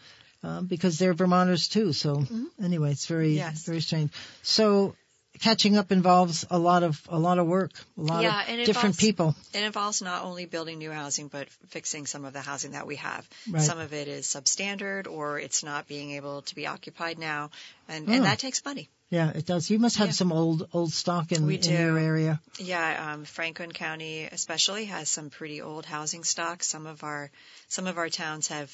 uh, 0.43 0.61
because 0.61 0.97
they're 0.97 1.13
Vermonters 1.13 1.67
too. 1.67 1.93
So 1.93 2.25
anyway, 2.61 2.91
it's 2.91 3.05
very 3.05 3.29
Mm-hmm. 3.29 3.37
Yes. 3.37 3.63
very 3.65 3.81
strange. 3.81 4.11
So 4.43 4.95
catching 5.39 5.77
up 5.77 5.91
involves 5.91 6.45
a 6.51 6.59
lot 6.59 6.83
of 6.83 7.01
a 7.09 7.17
lot 7.17 7.39
of 7.39 7.47
work, 7.47 7.71
a 7.97 8.01
lot 8.01 8.21
Yeah, 8.23 8.41
of 8.41 8.47
different 8.65 8.95
involves- 8.95 8.97
people. 8.99 9.35
It 9.53 9.63
involves 9.63 10.01
not 10.01 10.23
only 10.23 10.45
building 10.45 10.77
new 10.77 10.91
housing, 10.91 11.27
but 11.29 11.47
fixing 11.69 12.05
some 12.05 12.25
of 12.25 12.33
the 12.33 12.41
housing 12.41 12.71
that 12.71 12.85
we 12.85 12.97
have. 12.97 13.27
Right. 13.49 13.61
Some 13.61 13.79
of 13.79 13.93
it 13.93 14.07
is 14.07 14.25
substandard, 14.27 15.07
or 15.07 15.39
it's 15.39 15.63
not 15.63 15.87
being 15.87 16.11
able 16.11 16.41
to 16.43 16.55
be 16.55 16.67
occupied 16.67 17.17
now, 17.17 17.49
and, 17.87 18.09
Oh. 18.09 18.13
and 18.13 18.25
that 18.25 18.39
takes 18.39 18.63
money. 18.65 18.89
Yeah, 19.09 19.29
it 19.31 19.45
does. 19.45 19.69
You 19.69 19.77
must 19.79 19.97
have 19.97 20.07
Yeah. 20.07 20.13
some 20.13 20.31
old 20.31 20.69
old 20.73 20.91
stock 20.93 21.31
in, 21.33 21.49
in 21.49 21.63
your 21.63 21.97
area. 21.99 22.39
Yeah, 22.59 23.11
um, 23.13 23.25
Franklin 23.25 23.71
County 23.73 24.23
especially 24.23 24.85
has 24.85 25.09
some 25.09 25.29
pretty 25.29 25.61
old 25.61 25.85
housing 25.85 26.23
stock. 26.23 26.63
Some 26.63 26.85
of 26.87 27.03
our 27.03 27.29
some 27.67 27.87
of 27.87 27.97
our 27.97 28.09
towns 28.09 28.47
have 28.47 28.71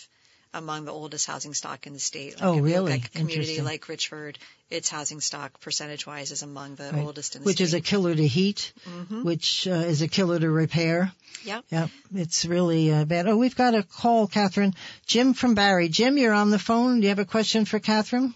among 0.54 0.86
the 0.86 0.92
oldest 0.92 1.28
housing 1.28 1.54
stock 1.54 1.86
in 1.88 1.94
the 1.94 2.00
state. 2.00 2.36
Like 2.36 2.44
Oh, 2.44 2.52
if 2.52 2.56
you 2.58 2.62
look 2.64 2.74
really? 2.74 2.94
at 2.94 3.06
a 3.06 3.10
community 3.10 3.62
like 3.62 3.88
Richford, 3.88 4.38
its 4.70 4.90
housing 4.90 5.20
stock 5.22 5.60
percentage 5.60 6.08
wise 6.08 6.32
is 6.32 6.42
among 6.44 6.76
the 6.76 6.92
Right. 6.92 7.04
oldest 7.04 7.36
in 7.36 7.42
the 7.42 7.46
which 7.46 7.58
state. 7.58 7.64
Which 7.66 7.68
is 7.70 7.74
a 7.74 7.82
killer 7.82 8.16
to 8.16 8.28
heat, 8.28 8.74
Mhm. 8.90 9.24
which 9.24 9.68
uh, 9.68 9.72
is 9.72 10.02
a 10.02 10.08
killer 10.08 10.40
to 10.40 10.50
repair. 10.50 11.12
Yep. 11.44 11.66
Yeah, 11.70 11.88
it's 12.16 12.46
really 12.46 12.92
uh, 12.92 13.06
bad. 13.06 13.28
Oh, 13.28 13.38
we've 13.38 13.56
got 13.56 13.76
a 13.76 13.84
call, 13.84 14.28
Catherine. 14.28 14.74
Jim 15.06 15.34
from 15.34 15.54
Barre. 15.56 15.88
Jim, 15.90 16.18
you're 16.18 16.34
on 16.34 16.50
the 16.50 16.60
phone. 16.60 16.98
Do 17.00 17.04
you 17.04 17.10
have 17.10 17.20
a 17.20 17.26
question 17.26 17.66
for 17.66 17.80
Catherine? 17.80 18.34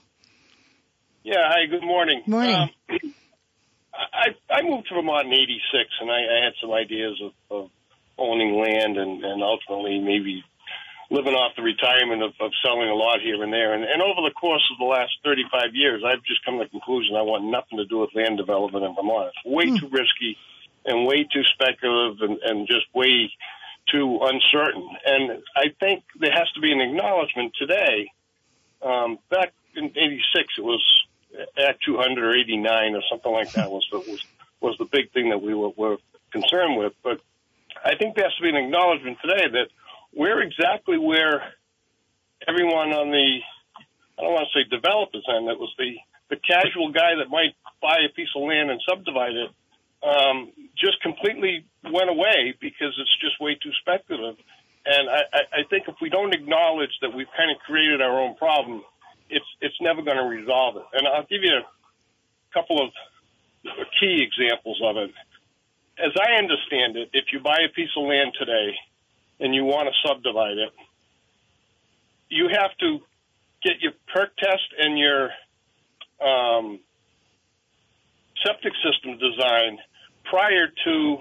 Yeah, 1.23 1.35
hi, 1.47 1.65
good 1.69 1.83
morning. 1.83 2.23
Morning. 2.27 2.55
Um, 2.55 2.69
I, 3.93 4.29
I 4.49 4.61
moved 4.63 4.87
to 4.89 4.95
Vermont 4.95 5.27
in 5.27 5.33
86, 5.33 5.89
and 6.01 6.09
I, 6.09 6.15
I 6.15 6.43
had 6.45 6.53
some 6.61 6.71
ideas 6.71 7.21
of, 7.21 7.31
of 7.49 7.69
owning 8.17 8.55
land 8.59 8.97
and, 8.97 9.23
and 9.23 9.43
ultimately 9.43 9.99
maybe 9.99 10.43
living 11.11 11.35
off 11.35 11.51
the 11.57 11.61
retirement 11.61 12.23
of, 12.23 12.31
of 12.39 12.51
selling 12.63 12.87
a 12.87 12.95
lot 12.95 13.19
here 13.19 13.43
and 13.43 13.51
there. 13.51 13.73
And, 13.73 13.83
and 13.83 14.01
over 14.01 14.23
the 14.23 14.31
course 14.31 14.63
of 14.71 14.79
the 14.79 14.85
last 14.85 15.11
35 15.25 15.75
years, 15.75 16.03
I've 16.07 16.23
just 16.23 16.43
come 16.45 16.57
to 16.57 16.63
the 16.63 16.69
conclusion 16.69 17.17
I 17.17 17.21
want 17.21 17.43
nothing 17.43 17.77
to 17.77 17.85
do 17.85 17.99
with 17.99 18.15
land 18.15 18.37
development 18.37 18.85
in 18.85 18.95
Vermont. 18.95 19.33
It's 19.35 19.45
way 19.45 19.77
too 19.77 19.89
risky 19.91 20.37
and 20.85 21.05
way 21.05 21.27
too 21.27 21.43
speculative 21.43 22.21
and, 22.21 22.39
and 22.39 22.65
just 22.65 22.87
way 22.95 23.29
too 23.91 24.19
uncertain. 24.23 24.87
And 25.05 25.43
I 25.55 25.75
think 25.79 26.03
there 26.17 26.31
has 26.31 26.49
to 26.53 26.61
be 26.61 26.71
an 26.71 26.79
acknowledgement 26.79 27.53
today. 27.59 28.09
Um, 28.81 29.19
back 29.29 29.53
in 29.75 29.85
'86, 29.85 30.53
it 30.57 30.63
was 30.63 30.81
Act 31.59 31.83
200 31.83 32.23
or 32.23 32.35
89 32.35 32.95
or 32.95 33.01
something 33.09 33.31
like 33.31 33.51
that 33.53 33.69
was 33.69 33.85
was 33.91 34.25
was 34.59 34.77
the 34.77 34.85
big 34.85 35.11
thing 35.11 35.29
that 35.29 35.41
we 35.41 35.53
were, 35.53 35.71
were 35.75 35.97
concerned 36.31 36.77
with. 36.77 36.93
But 37.03 37.19
I 37.83 37.95
think 37.95 38.15
there 38.15 38.25
has 38.25 38.35
to 38.35 38.43
be 38.43 38.49
an 38.49 38.55
acknowledgement 38.55 39.17
today 39.21 39.47
that 39.47 39.67
we're 40.13 40.41
exactly 40.41 40.97
where 40.97 41.41
everyone 42.47 42.93
on 42.93 43.11
the 43.11 43.39
I 44.17 44.21
don't 44.21 44.33
want 44.33 44.47
to 44.51 44.59
say 44.59 44.69
developers 44.69 45.25
end. 45.29 45.49
It 45.49 45.59
was 45.59 45.73
the 45.77 45.95
the 46.29 46.37
casual 46.37 46.91
guy 46.91 47.15
that 47.19 47.29
might 47.29 47.55
buy 47.81 47.99
a 48.07 48.13
piece 48.13 48.29
of 48.35 48.43
land 48.43 48.71
and 48.71 48.79
subdivide 48.87 49.35
it 49.35 49.51
um, 50.03 50.51
just 50.77 51.01
completely 51.01 51.65
went 51.83 52.09
away 52.09 52.55
because 52.59 52.95
it's 52.97 53.17
just 53.19 53.39
way 53.39 53.55
too 53.55 53.71
speculative. 53.81 54.37
And 54.85 55.09
I, 55.09 55.21
I 55.33 55.41
I 55.59 55.61
think 55.69 55.87
if 55.87 55.95
we 56.01 56.09
don't 56.09 56.33
acknowledge 56.33 56.93
that 57.01 57.13
we've 57.13 57.29
kind 57.37 57.51
of 57.51 57.57
created 57.65 58.01
our 58.01 58.19
own 58.19 58.35
problem, 58.35 58.83
it's 59.29 59.45
it's 59.61 59.79
never 59.81 60.01
going 60.01 60.17
to 60.17 60.27
resolve 60.27 60.77
it. 60.77 60.85
And 60.93 61.07
I'll 61.07 61.27
give 61.29 61.43
you 61.43 61.53
a 61.53 61.65
couple 62.53 62.81
of 62.81 62.91
key 63.99 64.25
examples 64.25 64.81
of 64.83 64.97
it. 64.97 65.11
As 65.99 66.13
I 66.17 66.33
understand 66.41 66.97
it, 66.97 67.09
if 67.13 67.25
you 67.31 67.39
buy 67.39 67.59
a 67.61 67.69
piece 67.69 67.93
of 67.95 68.07
land 68.07 68.33
today 68.37 68.73
and 69.41 69.53
you 69.53 69.65
want 69.65 69.89
to 69.89 70.07
subdivide 70.07 70.57
it, 70.57 70.71
you 72.29 72.47
have 72.47 72.71
to 72.79 72.99
get 73.61 73.81
your 73.81 73.91
perk 74.13 74.35
test 74.37 74.67
and 74.77 74.97
your 74.97 75.29
um, 76.23 76.79
septic 78.45 78.73
system 78.85 79.17
design 79.17 79.79
prior 80.25 80.67
to 80.85 81.17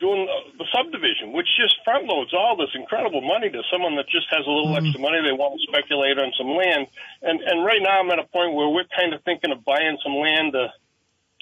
doing 0.00 0.26
the 0.58 0.66
subdivision, 0.70 1.32
which 1.32 1.46
just 1.58 1.74
front 1.84 2.06
loads 2.06 2.32
all 2.32 2.56
this 2.56 2.70
incredible 2.74 3.20
money 3.20 3.50
to 3.50 3.62
someone 3.70 3.96
that 3.96 4.06
just 4.06 4.26
has 4.30 4.46
a 4.46 4.50
little 4.50 4.74
extra 4.78 5.00
money. 5.00 5.18
They 5.22 5.34
want 5.34 5.58
to 5.58 5.62
speculate 5.66 6.18
on 6.18 6.30
some 6.38 6.54
land. 6.54 6.86
And, 7.22 7.42
and 7.42 7.64
right 7.66 7.82
now 7.82 7.98
I'm 7.98 8.10
at 8.10 8.18
a 8.18 8.28
point 8.30 8.54
where 8.54 8.68
we're 8.70 8.86
kind 8.94 9.12
of 9.12 9.22
thinking 9.24 9.50
of 9.50 9.64
buying 9.64 9.98
some 10.02 10.14
land 10.14 10.54
to 10.54 10.70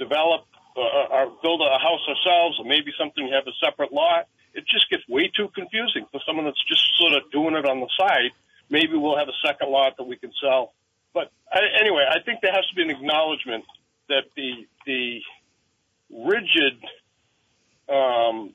develop 0.01 0.49
uh, 0.77 0.81
or 1.13 1.37
build 1.45 1.61
a 1.61 1.77
house 1.77 2.01
ourselves 2.09 2.57
or 2.59 2.65
maybe 2.65 2.93
something 2.97 3.29
you 3.29 3.35
have 3.35 3.47
a 3.47 3.57
separate 3.61 3.93
lot. 3.93 4.29
It 4.57 4.65
just 4.67 4.89
gets 4.91 5.07
way 5.07 5.31
too 5.37 5.49
confusing 5.55 6.07
for 6.11 6.21
someone 6.27 6.47
that's 6.47 6.65
just 6.67 6.83
sort 6.99 7.13
of 7.13 7.31
doing 7.31 7.55
it 7.55 7.67
on 7.69 7.81
the 7.81 7.89
side. 8.01 8.33
Maybe 8.71 8.97
we'll 8.97 9.19
have 9.19 9.29
a 9.29 9.39
second 9.47 9.71
lot 9.71 9.97
that 9.99 10.05
we 10.05 10.17
can 10.17 10.33
sell. 10.43 10.73
But 11.13 11.31
I, 11.53 11.61
anyway, 11.79 12.05
I 12.09 12.21
think 12.25 12.41
there 12.41 12.53
has 12.53 12.67
to 12.69 12.75
be 12.75 12.83
an 12.83 12.91
acknowledgement 12.91 13.65
that 14.09 14.25
the 14.35 14.67
the 14.87 15.21
rigid 16.11 16.81
um, 17.89 18.55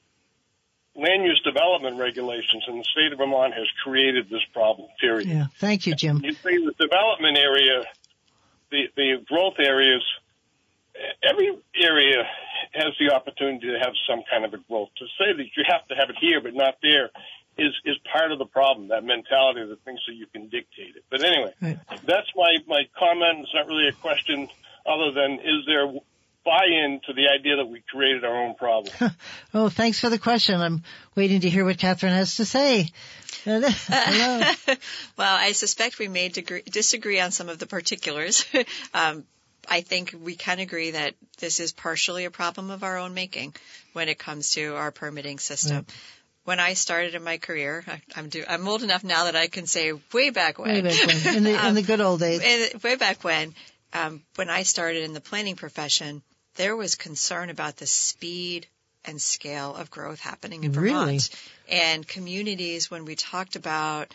land 0.95 1.23
use 1.23 1.41
development 1.45 1.99
regulations 1.99 2.63
in 2.67 2.77
the 2.77 2.83
state 2.83 3.11
of 3.11 3.19
Vermont 3.19 3.53
has 3.53 3.67
created 3.83 4.29
this 4.29 4.43
problem. 4.53 4.89
Period. 4.99 5.27
Yeah. 5.27 5.45
Thank 5.59 5.87
you, 5.87 5.95
Jim. 5.95 6.21
You 6.23 6.33
say 6.33 6.57
the 6.57 6.73
development 6.79 7.37
area, 7.37 7.83
the 8.71 8.89
the 8.95 9.23
growth 9.27 9.59
areas, 9.59 10.03
every 11.23 11.57
area 11.75 12.23
has 12.73 12.93
the 12.99 13.13
opportunity 13.13 13.67
to 13.67 13.79
have 13.79 13.93
some 14.07 14.21
kind 14.29 14.45
of 14.45 14.53
a 14.53 14.57
growth. 14.57 14.89
To 14.97 15.05
say 15.17 15.33
that 15.35 15.43
you 15.55 15.63
have 15.67 15.87
to 15.87 15.95
have 15.95 16.09
it 16.09 16.15
here 16.19 16.41
but 16.41 16.53
not 16.53 16.75
there 16.81 17.09
is 17.57 17.73
is 17.85 17.97
part 18.11 18.31
of 18.31 18.39
the 18.39 18.45
problem. 18.45 18.87
That 18.89 19.03
mentality 19.03 19.65
that 19.67 19.83
thinks 19.83 20.01
that 20.07 20.13
you 20.15 20.25
can 20.27 20.43
dictate 20.49 20.95
it. 20.95 21.03
But 21.09 21.23
anyway, 21.23 21.53
Right. 21.61 21.79
that's 22.05 22.29
my 22.35 22.55
my 22.67 22.83
comment. 22.97 23.39
It's 23.41 23.53
not 23.53 23.67
really 23.67 23.87
a 23.89 23.93
question, 23.93 24.47
other 24.85 25.11
than 25.11 25.39
is 25.39 25.65
there 25.67 25.91
buy-in 26.43 27.01
to 27.05 27.13
the 27.13 27.27
idea 27.27 27.57
that 27.57 27.67
we 27.67 27.83
created 27.87 28.25
our 28.25 28.35
own 28.45 28.55
problem? 28.55 28.93
Oh, 29.53 29.67
thanks 29.69 29.99
for 29.99 30.09
the 30.09 30.17
question. 30.17 30.59
I'm 30.61 30.81
waiting 31.13 31.41
to 31.41 31.49
hear 31.49 31.65
what 31.65 31.77
Catherine 31.77 32.13
has 32.13 32.37
to 32.37 32.45
say. 32.45 32.87
Well, 33.45 33.61
I 35.19 35.51
suspect 35.51 35.99
we 35.99 36.07
may 36.07 36.29
degree, 36.29 36.61
disagree 36.63 37.19
on 37.19 37.31
some 37.31 37.49
of 37.49 37.59
the 37.59 37.67
particulars. 37.67 38.45
um, 38.93 39.25
I 39.69 39.81
think 39.81 40.15
we 40.19 40.35
can 40.35 40.59
agree 40.59 40.91
that 40.91 41.13
this 41.39 41.59
is 41.59 41.71
partially 41.71 42.25
a 42.25 42.31
problem 42.31 42.71
of 42.71 42.83
our 42.83 42.97
own 42.97 43.13
making 43.13 43.55
when 43.93 44.09
it 44.09 44.17
comes 44.17 44.51
to 44.51 44.75
our 44.75 44.91
permitting 44.91 45.39
system. 45.39 45.85
When 46.43 46.59
I 46.59 46.73
started 46.73 47.13
in 47.13 47.23
my 47.23 47.37
career, 47.37 47.83
I, 47.87 48.01
I'm 48.15 48.29
do, 48.29 48.43
I'm 48.47 48.67
old 48.67 48.81
enough 48.81 49.03
now 49.03 49.25
that 49.25 49.35
I 49.35 49.47
can 49.47 49.67
say 49.67 49.93
way 50.11 50.31
back 50.31 50.57
when. 50.57 50.69
Way 50.69 50.81
back 50.81 51.07
when, 51.07 51.35
in 51.35 51.43
the 51.43 51.67
in 51.67 51.75
the 51.75 51.81
good 51.87 52.01
old 52.01 52.19
days. 52.19 52.41
And 52.43 52.81
way 52.81 52.95
back 52.95 53.23
when, 53.23 53.53
um, 53.93 54.23
when 54.35 54.49
I 54.49 54.63
started 54.63 55.03
in 55.03 55.13
the 55.13 55.21
planning 55.21 55.55
profession, 55.55 56.23
there 56.55 56.75
was 56.75 56.95
concern 56.95 57.49
about 57.49 57.77
the 57.77 57.85
speed 57.85 58.67
and 59.05 59.21
scale 59.21 59.75
of 59.75 59.91
growth 59.91 60.19
happening 60.19 60.63
in 60.63 60.71
Vermont. 60.71 61.07
Really? 61.07 61.19
And 61.69 62.07
communities, 62.07 62.89
when 62.89 63.05
we 63.05 63.15
talked 63.15 63.55
about 63.55 64.13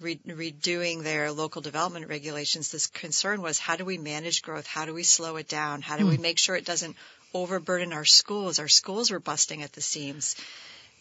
re- 0.00 0.20
redoing 0.26 1.02
their 1.02 1.32
local 1.32 1.62
development 1.62 2.08
regulations, 2.08 2.70
this 2.70 2.86
concern 2.86 3.42
was 3.42 3.58
how 3.58 3.76
do 3.76 3.84
we 3.84 3.98
manage 3.98 4.42
growth? 4.42 4.66
How 4.66 4.84
do 4.84 4.94
we 4.94 5.02
slow 5.02 5.36
it 5.36 5.48
down? 5.48 5.82
How 5.82 5.96
do 5.96 6.06
we 6.06 6.16
hmm. 6.16 6.22
make 6.22 6.38
sure 6.38 6.56
it 6.56 6.64
doesn't 6.64 6.96
overburden 7.32 7.92
our 7.92 8.04
schools? 8.04 8.58
Our 8.58 8.68
schools 8.68 9.10
were 9.10 9.20
busting 9.20 9.62
at 9.62 9.72
the 9.72 9.80
seams. 9.80 10.36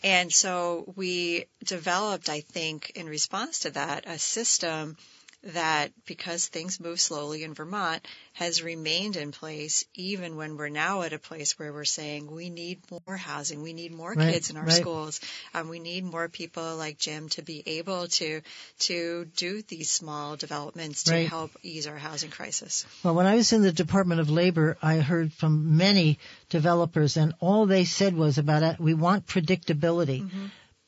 And 0.01 0.31
so 0.31 0.93
we 0.95 1.45
developed, 1.63 2.29
I 2.29 2.41
think, 2.41 2.91
in 2.95 3.07
response 3.07 3.59
to 3.59 3.71
that, 3.71 4.05
a 4.07 4.17
system 4.17 4.95
that, 5.43 5.91
because 6.05 6.47
things 6.47 6.79
move 6.79 6.99
slowly 6.99 7.43
in 7.43 7.53
Vermont, 7.53 8.05
has 8.33 8.61
remained 8.61 9.15
in 9.15 9.31
place 9.31 9.85
even 9.93 10.35
when 10.35 10.57
we're 10.57 10.69
now 10.69 11.01
at 11.01 11.13
a 11.13 11.19
place 11.19 11.57
where 11.57 11.71
we're 11.71 11.85
saying 11.85 12.29
we 12.29 12.49
need 12.49 12.79
more 12.91 13.17
housing, 13.17 13.61
we 13.61 13.73
need 13.73 13.93
more 13.93 14.13
Right, 14.13 14.33
kids 14.33 14.49
in 14.49 14.57
our 14.57 14.65
right. 14.65 14.73
schools, 14.73 15.21
um, 15.53 15.69
we 15.69 15.79
need 15.79 16.03
more 16.03 16.27
people 16.27 16.75
like 16.75 16.97
Jim 16.97 17.29
to 17.29 17.41
be 17.41 17.63
able 17.65 18.07
to 18.07 18.41
to 18.79 19.25
do 19.35 19.61
these 19.61 19.89
small 19.89 20.35
developments 20.35 21.03
to 21.05 21.11
Right. 21.11 21.27
help 21.27 21.51
ease 21.63 21.87
our 21.87 21.97
housing 21.97 22.31
crisis. 22.31 22.85
Well, 23.03 23.15
when 23.15 23.25
I 23.25 23.35
was 23.35 23.53
in 23.53 23.61
the 23.61 23.71
Department 23.71 24.19
of 24.21 24.29
Labor, 24.29 24.77
I 24.81 24.97
heard 24.97 25.31
from 25.33 25.77
many 25.77 26.19
developers, 26.49 27.17
and 27.17 27.33
all 27.39 27.65
they 27.65 27.85
said 27.85 28.15
was 28.15 28.37
about 28.37 28.63
it, 28.63 28.79
we 28.79 28.93
want 28.93 29.25
predictability. 29.25 30.29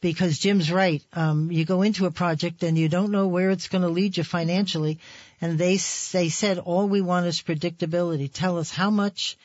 Because 0.02 0.40
Jim's 0.40 0.72
right. 0.72 1.04
Um, 1.14 1.52
you 1.52 1.64
go 1.64 1.84
into 1.84 2.08
a 2.08 2.12
project 2.12 2.64
and 2.64 2.78
you 2.78 2.90
don't 2.90 3.12
know 3.12 3.28
where 3.28 3.52
it's 3.52 3.68
going 3.68 3.84
to 3.84 3.88
lead 3.88 4.18
you 4.18 4.24
financially, 4.24 5.00
and 5.40 5.58
they 5.58 5.78
they 6.12 6.30
said 6.30 6.58
all 6.58 6.88
we 6.88 7.02
want 7.02 7.28
is 7.28 7.42
predictability. 7.42 8.32
Tell 8.32 8.58
us 8.58 8.72
how 8.72 8.90
much 8.90 9.38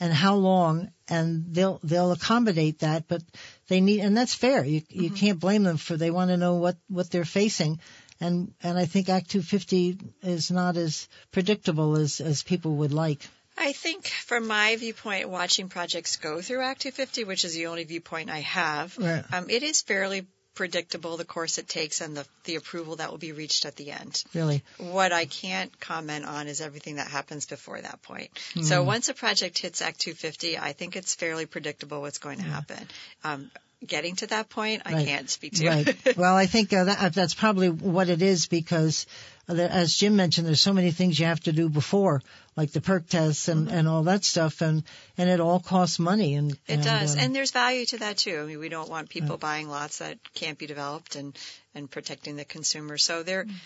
and 0.00 0.12
how 0.12 0.34
long, 0.34 0.90
and 1.08 1.54
they'll 1.54 1.78
they'll 1.84 2.12
accommodate 2.12 2.80
that. 2.80 3.06
But 3.06 3.22
they 3.68 3.80
need, 3.80 4.00
and 4.00 4.16
that's 4.16 4.34
fair. 4.34 4.64
You 4.64 4.82
you 4.88 5.10
mm-hmm. 5.10 5.14
can't 5.14 5.40
blame 5.40 5.62
them 5.62 5.76
for 5.76 5.96
they 5.96 6.10
want 6.10 6.30
to 6.30 6.36
know 6.36 6.56
what 6.56 6.76
what 6.88 7.10
they're 7.10 7.24
facing. 7.24 7.78
And 8.20 8.52
and 8.62 8.76
I 8.76 8.86
think 8.86 9.08
Act 9.08 9.30
250 9.30 9.98
is 10.22 10.50
not 10.50 10.76
as 10.76 11.08
predictable 11.30 11.96
as 11.96 12.20
as 12.20 12.42
people 12.42 12.76
would 12.76 12.92
like. 12.92 13.28
I 13.56 13.72
think 13.72 14.06
from 14.06 14.46
my 14.46 14.76
viewpoint, 14.76 15.28
watching 15.28 15.68
projects 15.68 16.16
go 16.16 16.40
through 16.40 16.62
Act 16.62 16.82
250, 16.82 17.24
which 17.24 17.44
is 17.44 17.54
the 17.54 17.66
only 17.66 17.84
viewpoint 17.84 18.30
I 18.30 18.40
have, 18.40 18.96
right. 18.98 19.24
um, 19.32 19.50
it 19.50 19.62
is 19.62 19.82
fairly 19.82 20.26
predictable 20.54 21.16
the 21.16 21.24
course 21.24 21.58
it 21.58 21.68
takes 21.68 22.00
and 22.00 22.16
the, 22.16 22.26
the 22.44 22.56
approval 22.56 22.96
that 22.96 23.10
will 23.10 23.18
be 23.18 23.32
reached 23.32 23.64
at 23.64 23.76
the 23.76 23.90
end. 23.90 24.22
Really? 24.34 24.62
What 24.78 25.12
I 25.12 25.24
can't 25.24 25.78
comment 25.80 26.24
on 26.24 26.46
is 26.46 26.60
everything 26.60 26.96
that 26.96 27.08
happens 27.08 27.46
before 27.46 27.80
that 27.80 28.02
point. 28.02 28.30
Mm. 28.54 28.64
So 28.64 28.82
once 28.82 29.08
a 29.08 29.14
project 29.14 29.58
hits 29.58 29.80
Act 29.80 30.00
250, 30.00 30.58
I 30.58 30.72
think 30.72 30.96
it's 30.96 31.14
fairly 31.14 31.46
predictable 31.46 32.00
what's 32.00 32.18
going 32.18 32.38
to 32.38 32.44
yeah. 32.44 32.50
happen. 32.50 32.88
Um, 33.24 33.50
getting 33.86 34.16
to 34.16 34.26
that 34.28 34.48
point, 34.48 34.82
I 34.84 35.04
can't 35.04 35.28
speak 35.28 35.54
to. 35.54 35.68
Right. 35.68 36.16
well, 36.16 36.36
I 36.36 36.46
think 36.46 36.72
uh, 36.72 36.84
that, 36.84 37.14
that's 37.14 37.34
probably 37.34 37.70
what 37.70 38.08
it 38.08 38.22
is 38.22 38.46
because 38.46 39.06
as 39.48 39.96
Jim 39.96 40.16
mentioned, 40.16 40.46
there's 40.46 40.60
so 40.60 40.72
many 40.72 40.90
things 40.90 41.18
you 41.18 41.26
have 41.26 41.40
to 41.40 41.52
do 41.52 41.68
before, 41.68 42.22
like 42.56 42.72
the 42.72 42.80
perk 42.80 43.08
tests 43.08 43.48
and, 43.48 43.66
mm-hmm. 43.66 43.76
and 43.76 43.88
all 43.88 44.04
that 44.04 44.24
stuff, 44.24 44.60
and 44.60 44.84
and 45.18 45.28
it 45.28 45.40
all 45.40 45.60
costs 45.60 45.98
money. 45.98 46.34
And 46.34 46.52
it 46.52 46.58
and, 46.68 46.84
does, 46.84 47.14
um, 47.14 47.20
and 47.20 47.34
there's 47.34 47.50
value 47.50 47.84
to 47.86 47.98
that 47.98 48.18
too. 48.18 48.38
I 48.40 48.44
mean, 48.44 48.58
we 48.58 48.68
don't 48.68 48.88
want 48.88 49.08
people 49.08 49.36
buying 49.36 49.68
lots 49.68 49.98
that 49.98 50.18
can't 50.34 50.58
be 50.58 50.66
developed, 50.66 51.16
and 51.16 51.36
and 51.74 51.90
protecting 51.90 52.36
the 52.36 52.44
consumer. 52.44 52.98
So 52.98 53.22
there, 53.22 53.44
mm-hmm. 53.44 53.56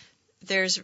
there's 0.46 0.82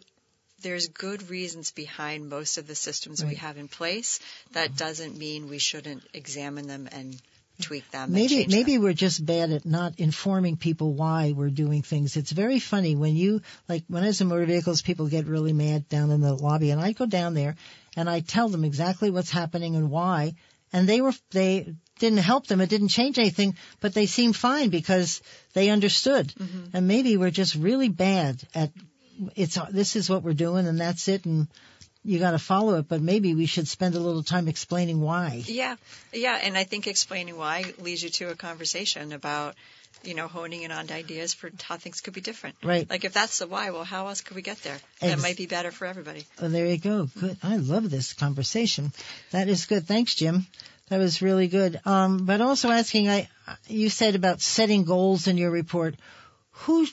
there's 0.60 0.88
good 0.88 1.28
reasons 1.30 1.72
behind 1.72 2.28
most 2.28 2.58
of 2.58 2.66
the 2.66 2.74
systems 2.74 3.22
right. 3.22 3.30
we 3.30 3.36
have 3.36 3.56
in 3.56 3.68
place. 3.68 4.20
That 4.52 4.68
mm-hmm. 4.68 4.76
doesn't 4.76 5.16
mean 5.16 5.48
we 5.48 5.58
shouldn't 5.58 6.02
examine 6.12 6.68
them 6.68 6.88
and 6.92 7.20
tweak 7.62 7.90
them. 7.90 8.12
Maybe 8.12 8.46
maybe 8.48 8.74
them. 8.74 8.82
we're 8.82 8.92
just 8.92 9.24
bad 9.24 9.50
at 9.50 9.64
not 9.64 9.98
informing 9.98 10.56
people 10.56 10.94
why 10.94 11.32
we're 11.32 11.50
doing 11.50 11.82
things. 11.82 12.16
It's 12.16 12.32
very 12.32 12.58
funny 12.58 12.96
when 12.96 13.16
you 13.16 13.42
like 13.68 13.84
when 13.88 14.02
I 14.02 14.08
was 14.08 14.20
in 14.20 14.28
motor 14.28 14.46
vehicles, 14.46 14.82
people 14.82 15.08
get 15.08 15.26
really 15.26 15.52
mad 15.52 15.88
down 15.88 16.10
in 16.10 16.20
the 16.20 16.34
lobby, 16.34 16.70
and 16.70 16.80
I 16.80 16.92
go 16.92 17.06
down 17.06 17.34
there 17.34 17.56
and 17.96 18.08
I 18.08 18.20
tell 18.20 18.48
them 18.48 18.64
exactly 18.64 19.10
what's 19.10 19.30
happening 19.30 19.76
and 19.76 19.90
why, 19.90 20.34
and 20.72 20.88
they 20.88 21.00
were 21.00 21.14
they 21.30 21.74
didn't 21.98 22.18
help 22.18 22.46
them. 22.46 22.60
It 22.60 22.70
didn't 22.70 22.88
change 22.88 23.18
anything, 23.18 23.56
but 23.80 23.94
they 23.94 24.06
seemed 24.06 24.36
fine 24.36 24.70
because 24.70 25.22
they 25.52 25.70
understood. 25.70 26.28
Mm-hmm. 26.28 26.76
And 26.76 26.88
maybe 26.88 27.16
we're 27.16 27.30
just 27.30 27.54
really 27.54 27.88
bad 27.88 28.42
at 28.54 28.72
it's 29.36 29.58
this 29.70 29.96
is 29.96 30.08
what 30.08 30.22
we're 30.22 30.32
doing 30.32 30.66
and 30.66 30.80
that's 30.80 31.06
it 31.08 31.26
and 31.26 31.48
you 32.04 32.18
got 32.18 32.32
to 32.32 32.38
follow 32.38 32.78
it, 32.78 32.88
but 32.88 33.00
maybe 33.00 33.34
we 33.34 33.46
should 33.46 33.68
spend 33.68 33.94
a 33.94 34.00
little 34.00 34.22
time 34.22 34.48
explaining 34.48 35.00
why. 35.00 35.42
Yeah, 35.46 35.76
yeah, 36.12 36.38
and 36.42 36.56
I 36.58 36.64
think 36.64 36.86
explaining 36.86 37.36
why 37.36 37.72
leads 37.78 38.02
you 38.02 38.10
to 38.10 38.30
a 38.30 38.34
conversation 38.34 39.12
about, 39.12 39.54
you 40.02 40.14
know, 40.14 40.26
honing 40.26 40.62
in 40.62 40.72
on 40.72 40.90
ideas 40.90 41.32
for 41.32 41.50
how 41.62 41.76
things 41.76 42.00
could 42.00 42.14
be 42.14 42.20
different. 42.20 42.56
Right. 42.62 42.88
Like 42.90 43.04
if 43.04 43.12
that's 43.12 43.38
the 43.38 43.46
why, 43.46 43.70
well, 43.70 43.84
how 43.84 44.08
else 44.08 44.20
could 44.20 44.34
we 44.34 44.42
get 44.42 44.58
there? 44.62 44.78
Ex- 45.00 45.14
that 45.14 45.22
might 45.22 45.36
be 45.36 45.46
better 45.46 45.70
for 45.70 45.86
everybody. 45.86 46.26
Oh, 46.40 46.48
there 46.48 46.66
you 46.66 46.78
go. 46.78 47.08
Good. 47.20 47.36
I 47.42 47.56
love 47.56 47.88
this 47.88 48.12
conversation. 48.14 48.92
That 49.30 49.48
is 49.48 49.66
good. 49.66 49.86
Thanks, 49.86 50.14
Jim. 50.14 50.46
That 50.88 50.98
was 50.98 51.22
really 51.22 51.46
good. 51.46 51.80
Um, 51.86 52.26
but 52.26 52.40
also 52.40 52.68
asking, 52.68 53.08
I, 53.08 53.28
you 53.68 53.88
said 53.88 54.16
about 54.16 54.40
setting 54.40 54.84
goals 54.84 55.28
in 55.28 55.38
your 55.38 55.50
report. 55.50 55.94
Who 56.66 56.86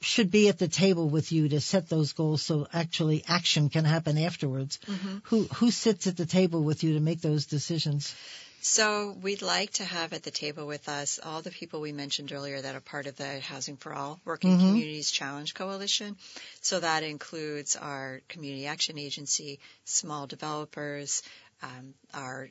should 0.00 0.30
be 0.30 0.48
at 0.48 0.58
the 0.58 0.68
table 0.68 1.08
with 1.08 1.32
you 1.32 1.48
to 1.48 1.60
set 1.60 1.88
those 1.88 2.12
goals 2.12 2.42
so 2.42 2.66
actually 2.72 3.24
action 3.26 3.68
can 3.70 3.84
happen 3.84 4.18
afterwards. 4.18 4.78
Mm-hmm. 4.86 5.18
Who 5.24 5.44
who 5.44 5.70
sits 5.70 6.06
at 6.06 6.16
the 6.16 6.26
table 6.26 6.62
with 6.62 6.84
you 6.84 6.94
to 6.94 7.00
make 7.00 7.20
those 7.20 7.46
decisions? 7.46 8.14
So 8.60 9.16
we'd 9.22 9.42
like 9.42 9.74
to 9.74 9.84
have 9.84 10.12
at 10.12 10.24
the 10.24 10.30
table 10.30 10.66
with 10.66 10.88
us 10.88 11.20
all 11.22 11.40
the 11.40 11.50
people 11.50 11.80
we 11.80 11.92
mentioned 11.92 12.32
earlier 12.32 12.60
that 12.60 12.74
are 12.74 12.80
part 12.80 13.06
of 13.06 13.16
the 13.16 13.38
Housing 13.38 13.76
for 13.76 13.94
All 13.94 14.20
Working 14.24 14.50
mm-hmm. 14.50 14.68
Communities 14.68 15.10
Challenge 15.10 15.54
Coalition. 15.54 16.16
So 16.62 16.80
that 16.80 17.04
includes 17.04 17.76
our 17.76 18.22
Community 18.28 18.66
Action 18.66 18.98
Agency, 18.98 19.60
small 19.84 20.26
developers, 20.26 21.22
um, 21.62 21.94
our 22.12 22.50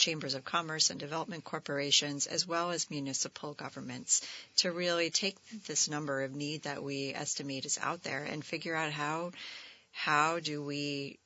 chambers 0.00 0.34
of 0.34 0.44
commerce 0.44 0.90
and 0.90 0.98
development 0.98 1.44
corporations, 1.44 2.26
as 2.26 2.46
well 2.46 2.72
as 2.72 2.90
municipal 2.90 3.54
governments, 3.54 4.26
to 4.56 4.72
really 4.72 5.10
take 5.10 5.36
this 5.66 5.88
number 5.88 6.22
of 6.22 6.34
need 6.34 6.62
that 6.62 6.82
we 6.82 7.14
estimate 7.14 7.64
is 7.64 7.78
out 7.80 8.02
there 8.02 8.24
and 8.24 8.44
figure 8.44 8.74
out 8.74 8.90
how 8.90 9.30
how 9.92 10.40
do 10.40 10.62
we 10.62 11.18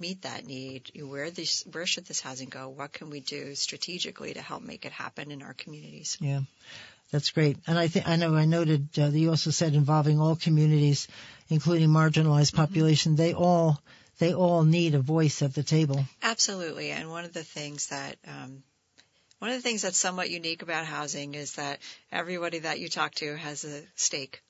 meet 0.00 0.22
that 0.22 0.46
need? 0.46 0.90
Where 1.00 1.30
this, 1.30 1.64
where 1.70 1.86
should 1.86 2.06
this 2.06 2.20
housing 2.20 2.48
go? 2.48 2.68
What 2.68 2.92
can 2.92 3.10
we 3.10 3.20
do 3.20 3.54
strategically 3.54 4.34
to 4.34 4.42
help 4.42 4.62
make 4.62 4.84
it 4.84 4.92
happen 4.92 5.30
in 5.30 5.42
our 5.42 5.54
communities? 5.54 6.16
Yeah. 6.20 6.40
That's 7.10 7.30
great. 7.30 7.58
And 7.66 7.78
I 7.78 7.88
think, 7.88 8.08
I 8.08 8.16
know 8.16 8.34
I 8.34 8.46
noted 8.46 8.88
uh, 8.98 9.10
that 9.10 9.18
you 9.18 9.28
also 9.28 9.50
said 9.50 9.74
involving 9.74 10.18
all 10.18 10.34
communities, 10.34 11.08
including 11.50 11.90
marginalized 11.90 12.54
population. 12.54 13.12
Mm-hmm. 13.12 13.22
They 13.22 13.34
all 13.34 13.78
they 14.22 14.34
all 14.34 14.62
need 14.62 14.94
a 14.94 15.00
voice 15.00 15.42
at 15.42 15.52
the 15.52 15.64
table. 15.64 16.04
Absolutely. 16.22 16.92
And 16.92 17.10
one 17.10 17.24
of 17.24 17.32
the 17.32 17.42
things 17.42 17.88
that, 17.88 18.16
um, 18.28 18.62
one 19.40 19.50
of 19.50 19.56
the 19.56 19.62
things 19.62 19.82
that's 19.82 19.98
somewhat 19.98 20.30
unique 20.30 20.62
about 20.62 20.86
housing 20.86 21.34
is 21.34 21.54
that 21.54 21.80
everybody 22.12 22.60
that 22.60 22.78
you 22.78 22.88
talk 22.88 23.16
to 23.16 23.36
has 23.36 23.64
a 23.64 23.82
stake. 23.96 24.40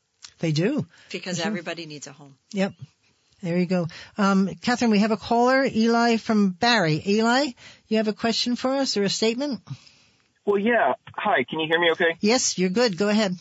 They 0.40 0.52
do. 0.52 0.86
Because 1.10 1.38
mm-hmm. 1.38 1.48
everybody 1.48 1.86
needs 1.86 2.06
a 2.06 2.12
home. 2.12 2.36
Yep. 2.52 2.74
There 3.42 3.56
you 3.56 3.64
go. 3.64 3.88
Um, 4.18 4.50
Catherine, 4.60 4.90
we 4.90 4.98
have 4.98 5.10
a 5.10 5.16
caller, 5.16 5.64
Eli 5.64 6.18
from 6.18 6.50
Barre. 6.50 7.00
Eli, 7.06 7.52
you 7.88 7.96
have 7.96 8.08
a 8.08 8.12
question 8.12 8.56
for 8.56 8.74
us 8.74 8.98
or 8.98 9.04
a 9.04 9.08
statement? 9.08 9.62
Well, 10.44 10.58
yeah. 10.58 10.92
Hi, 11.16 11.44
can 11.48 11.60
you 11.60 11.66
hear 11.66 11.80
me 11.80 11.92
okay? 11.92 12.18
Yes, 12.20 12.58
you're 12.58 12.68
good. 12.68 12.98
Go 12.98 13.08
ahead. 13.08 13.36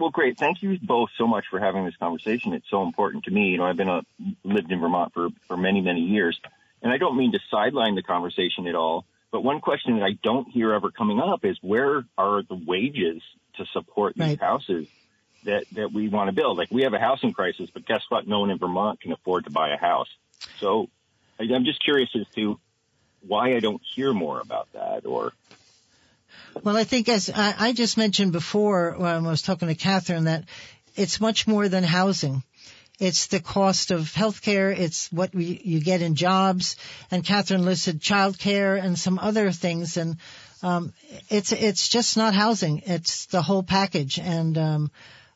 Well, 0.00 0.08
great. 0.08 0.38
Thank 0.38 0.62
you 0.62 0.78
both 0.82 1.10
so 1.18 1.26
much 1.26 1.44
for 1.50 1.60
having 1.60 1.84
this 1.84 1.94
conversation. 1.96 2.54
It's 2.54 2.68
so 2.70 2.82
important 2.82 3.24
to 3.24 3.30
me. 3.30 3.50
You 3.50 3.58
know, 3.58 3.66
I've 3.66 3.76
been 3.76 3.90
a, 3.90 4.00
lived 4.42 4.72
in 4.72 4.80
Vermont 4.80 5.12
for, 5.12 5.28
for 5.46 5.58
many, 5.58 5.82
many 5.82 6.00
years, 6.00 6.40
and 6.80 6.90
I 6.90 6.96
don't 6.96 7.18
mean 7.18 7.32
to 7.32 7.38
sideline 7.50 7.96
the 7.96 8.02
conversation 8.02 8.66
at 8.66 8.74
all. 8.74 9.04
But 9.30 9.44
one 9.44 9.60
question 9.60 9.98
that 9.98 10.02
I 10.02 10.12
don't 10.22 10.48
hear 10.48 10.72
ever 10.72 10.90
coming 10.90 11.20
up 11.20 11.44
is 11.44 11.58
where 11.60 12.04
are 12.16 12.42
the 12.42 12.54
wages 12.54 13.22
to 13.58 13.66
support 13.66 14.14
these 14.14 14.26
right. 14.26 14.40
houses 14.40 14.88
that, 15.44 15.66
that 15.72 15.92
we 15.92 16.08
want 16.08 16.28
to 16.28 16.32
build? 16.32 16.56
Like 16.56 16.70
we 16.70 16.84
have 16.84 16.94
a 16.94 16.98
housing 16.98 17.34
crisis, 17.34 17.68
but 17.70 17.84
guess 17.84 18.02
what? 18.08 18.26
No 18.26 18.40
one 18.40 18.50
in 18.50 18.56
Vermont 18.56 19.02
can 19.02 19.12
afford 19.12 19.44
to 19.44 19.50
buy 19.50 19.68
a 19.74 19.76
house. 19.76 20.08
So 20.60 20.88
I'm 21.38 21.66
just 21.66 21.84
curious 21.84 22.08
as 22.18 22.26
to 22.36 22.58
why 23.20 23.54
I 23.54 23.60
don't 23.60 23.82
hear 23.94 24.14
more 24.14 24.40
about 24.40 24.72
that 24.72 25.04
or 25.04 25.34
well, 26.62 26.76
I 26.76 26.84
think 26.84 27.08
as 27.08 27.30
I, 27.30 27.54
I 27.58 27.72
just 27.72 27.96
mentioned 27.96 28.32
before 28.32 28.94
when 28.96 29.26
I 29.26 29.30
was 29.30 29.42
talking 29.42 29.68
to 29.68 29.74
Catherine 29.74 30.24
that 30.24 30.44
it's 30.96 31.20
much 31.20 31.46
more 31.46 31.68
than 31.68 31.84
housing. 31.84 32.42
It's 32.98 33.28
the 33.28 33.40
cost 33.40 33.90
of 33.90 34.12
healthcare. 34.12 34.76
It's 34.78 35.10
what 35.10 35.34
we, 35.34 35.60
you 35.64 35.80
get 35.80 36.02
in 36.02 36.14
jobs. 36.14 36.76
And 37.10 37.24
Catherine 37.24 37.64
listed 37.64 38.00
childcare 38.00 38.82
and 38.82 38.98
some 38.98 39.18
other 39.18 39.52
things. 39.52 39.96
And 39.96 40.18
um, 40.62 40.92
it's 41.30 41.52
it's 41.52 41.88
just 41.88 42.18
not 42.18 42.34
housing. 42.34 42.82
It's 42.84 43.26
the 43.26 43.40
whole 43.40 43.62
package. 43.62 44.18
And 44.18 44.58
um, 44.58 44.90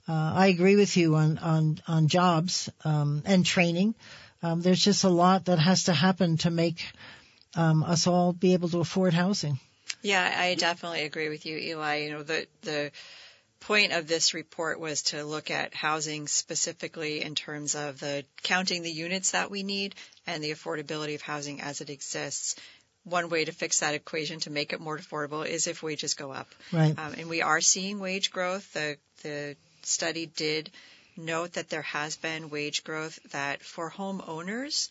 uh, 0.06 0.32
I 0.34 0.48
agree 0.48 0.76
with 0.76 0.96
you 0.98 1.16
on 1.16 1.38
on 1.38 1.80
on 1.88 2.08
jobs 2.08 2.68
um, 2.84 3.22
and 3.24 3.46
training. 3.46 3.94
Um, 4.42 4.60
there's 4.60 4.84
just 4.84 5.04
a 5.04 5.08
lot 5.08 5.46
that 5.46 5.58
has 5.58 5.84
to 5.84 5.94
happen 5.94 6.36
to 6.38 6.50
make 6.50 6.84
um, 7.56 7.82
us 7.82 8.06
all 8.06 8.34
be 8.34 8.52
able 8.52 8.68
to 8.68 8.80
afford 8.80 9.14
housing. 9.14 9.58
Yeah, 10.04 10.34
I 10.38 10.54
definitely 10.54 11.04
agree 11.04 11.30
with 11.30 11.46
you, 11.46 11.56
Eli. 11.56 11.96
You 12.04 12.10
know, 12.10 12.22
the 12.22 12.46
the 12.60 12.92
point 13.60 13.92
of 13.92 14.06
this 14.06 14.34
report 14.34 14.78
was 14.78 15.02
to 15.02 15.24
look 15.24 15.50
at 15.50 15.72
housing 15.72 16.28
specifically 16.28 17.22
in 17.22 17.34
terms 17.34 17.74
of 17.74 17.98
the 18.00 18.26
counting 18.42 18.82
the 18.82 18.92
units 18.92 19.30
that 19.30 19.50
we 19.50 19.62
need 19.62 19.94
and 20.26 20.44
the 20.44 20.50
affordability 20.50 21.14
of 21.14 21.22
housing 21.22 21.62
as 21.62 21.80
it 21.80 21.88
exists. 21.88 22.54
One 23.04 23.30
way 23.30 23.46
to 23.46 23.52
fix 23.52 23.80
that 23.80 23.94
equation 23.94 24.40
to 24.40 24.50
make 24.50 24.74
it 24.74 24.80
more 24.80 24.98
affordable 24.98 25.46
is 25.46 25.66
if 25.66 25.82
wages 25.82 26.12
go 26.12 26.30
up. 26.30 26.48
Right. 26.70 26.98
Um, 26.98 27.14
and 27.16 27.30
we 27.30 27.40
are 27.40 27.62
seeing 27.62 27.98
wage 27.98 28.30
growth. 28.30 28.70
The 28.74 28.98
the 29.22 29.56
study 29.84 30.26
did 30.26 30.70
note 31.16 31.54
that 31.54 31.70
there 31.70 31.82
has 31.82 32.16
been 32.16 32.50
wage 32.50 32.84
growth 32.84 33.18
that 33.30 33.62
for 33.62 33.90
homeowners 33.90 34.90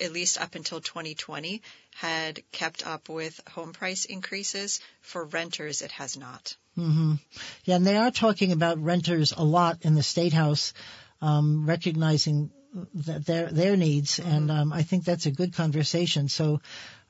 at 0.00 0.12
least 0.12 0.40
up 0.40 0.54
until 0.54 0.80
2020, 0.80 1.62
had 1.94 2.40
kept 2.52 2.86
up 2.86 3.08
with 3.08 3.40
home 3.48 3.72
price 3.72 4.04
increases. 4.04 4.80
For 5.00 5.24
renters, 5.24 5.82
it 5.82 5.92
has 5.92 6.16
not. 6.16 6.56
Mm-hmm. 6.78 7.14
Yeah, 7.64 7.76
and 7.76 7.86
they 7.86 7.96
are 7.96 8.10
talking 8.10 8.52
about 8.52 8.82
renters 8.82 9.32
a 9.32 9.42
lot 9.42 9.78
in 9.82 9.94
the 9.94 10.02
state 10.02 10.32
house, 10.32 10.74
um, 11.22 11.66
recognizing 11.66 12.50
their 12.92 13.46
their 13.50 13.76
needs, 13.76 14.18
mm-hmm. 14.18 14.30
and 14.30 14.50
um, 14.50 14.72
I 14.72 14.82
think 14.82 15.04
that's 15.04 15.26
a 15.26 15.30
good 15.30 15.54
conversation. 15.54 16.28
So 16.28 16.60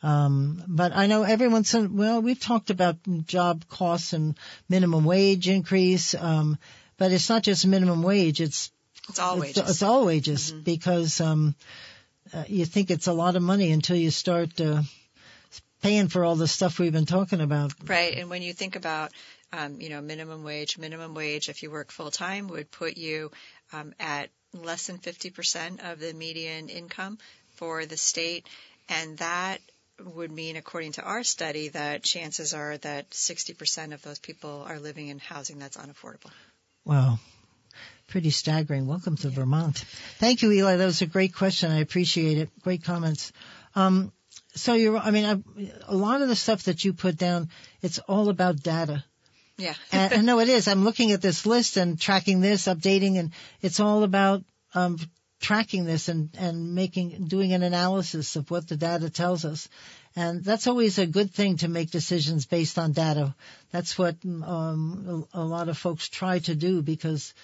Um, 0.03 0.63
but 0.69 0.93
I 0.95 1.07
know 1.07 1.23
everyone's, 1.23 1.75
well, 1.75 2.21
we've 2.23 2.39
talked 2.39 2.71
about 2.71 2.97
job 3.27 3.67
costs 3.69 4.13
and 4.13 4.37
minimum 4.69 5.05
wage 5.05 5.49
increase. 5.49 6.15
Um, 6.15 6.59
but 6.99 7.13
it's 7.13 7.29
not 7.29 7.43
just 7.43 7.67
minimum 7.67 8.03
wage. 8.03 8.41
It's, 8.41 8.71
It's 9.09 9.19
all 9.19 9.39
wages. 9.39 9.71
it's 9.71 9.83
all 9.83 10.07
wages 10.07 10.53
because, 10.53 11.21
um, 11.21 11.55
uh, 12.33 12.45
you 12.49 12.65
think 12.65 12.91
it's 12.91 13.07
a 13.07 13.13
lot 13.13 13.37
of 13.37 13.43
money 13.43 13.73
until 13.73 13.97
you 13.97 14.11
start, 14.11 14.61
uh, 14.61 14.83
paying 15.83 16.09
for 16.09 16.25
all 16.25 16.37
the 16.37 16.49
stuff 16.49 16.79
we've 16.79 16.93
been 16.93 17.07
talking 17.07 17.41
about. 17.41 17.73
Right. 17.85 18.17
And 18.17 18.31
when 18.31 18.43
you 18.43 18.53
think 18.53 18.77
about, 18.77 19.13
um, 19.53 19.81
you 19.81 19.91
know, 19.91 20.01
minimum 20.01 20.43
wage, 20.43 20.79
minimum 20.79 21.15
wage, 21.15 21.49
if 21.49 21.63
you 21.63 21.71
work 21.71 21.93
full 21.93 22.11
time, 22.11 22.49
would 22.49 22.71
put 22.71 22.97
you 22.97 23.31
um, 23.73 23.95
at 24.01 24.31
less 24.53 24.87
than 24.87 24.99
50% 24.99 25.93
of 25.93 26.01
the 26.01 26.13
median 26.13 26.69
income 26.69 27.19
for 27.55 27.87
the 27.87 27.97
state. 27.97 28.47
And 28.89 29.19
that 29.19 29.61
would 30.05 30.31
mean, 30.31 30.57
according 30.57 30.93
to 30.93 31.03
our 31.03 31.23
study, 31.23 31.69
that 31.69 32.03
chances 32.03 32.55
are 32.55 32.77
that 32.79 33.11
60% 33.11 33.95
of 33.95 34.03
those 34.03 34.19
people 34.19 34.65
are 34.67 34.79
living 34.79 35.09
in 35.09 35.19
housing 35.19 35.59
that's 35.59 35.77
unaffordable. 35.77 36.31
Wow. 36.85 37.19
Pretty 38.17 38.31
staggering. 38.31 38.87
Welcome 38.87 39.19
to 39.19 39.29
Vermont. 39.29 39.77
Thank 40.17 40.41
you, 40.41 40.51
Eli. 40.51 40.77
That 40.77 40.87
was 40.87 41.03
a 41.03 41.07
great 41.07 41.35
question. 41.35 41.71
I 41.71 41.81
appreciate 41.81 42.39
it. 42.39 42.49
Great 42.63 42.83
comments. 42.83 43.31
Um, 43.75 44.11
so 44.55 44.73
you're, 44.73 44.97
I 44.97 45.11
mean, 45.11 45.27
I, 45.27 45.71
a 45.87 45.95
lot 45.95 46.23
of 46.23 46.29
the 46.29 46.35
stuff 46.35 46.63
that 46.63 46.83
you 46.83 46.95
put 46.95 47.19
down, 47.19 47.51
it's 47.83 47.99
all 47.99 48.31
about 48.31 48.63
data. 48.63 49.05
Yeah. 49.59 49.75
and, 49.93 50.15
and 50.15 50.25
no, 50.25 50.41
it 50.41 50.49
is. 50.49 50.67
I'm 50.67 50.83
looking 50.83 51.13
at 51.13 51.21
this 51.21 51.45
list 51.45 51.77
and 51.77 52.01
tracking 52.01 52.41
this, 52.41 52.63
updating, 52.69 53.19
and 53.19 53.33
it's 53.61 53.81
all 53.81 54.03
about 54.03 54.45
um, 54.73 54.97
tracking 55.39 55.85
this 55.85 56.09
and 56.09 56.31
and 56.39 56.75
making 56.75 57.27
doing 57.27 57.53
an 57.53 57.63
analysis 57.63 58.35
of 58.37 58.51
what 58.51 58.67
the 58.67 58.79
data 58.79 59.11
tells 59.11 59.45
us. 59.45 59.69
And 60.19 60.43
that's 60.43 60.67
always 60.67 60.99
a 60.99 61.07
good 61.07 61.35
thing 61.35 61.59
to 61.59 61.69
make 61.69 61.91
decisions 61.91 62.47
based 62.47 62.79
on 62.79 62.93
data. 62.93 63.35
That's 63.73 63.99
what 63.99 64.17
um, 64.25 65.27
a, 65.35 65.43
a 65.43 65.45
lot 65.45 65.69
of 65.69 65.77
folks 65.77 66.09
try 66.09 66.39
to 66.39 66.55
do 66.55 66.81
because 66.81 67.35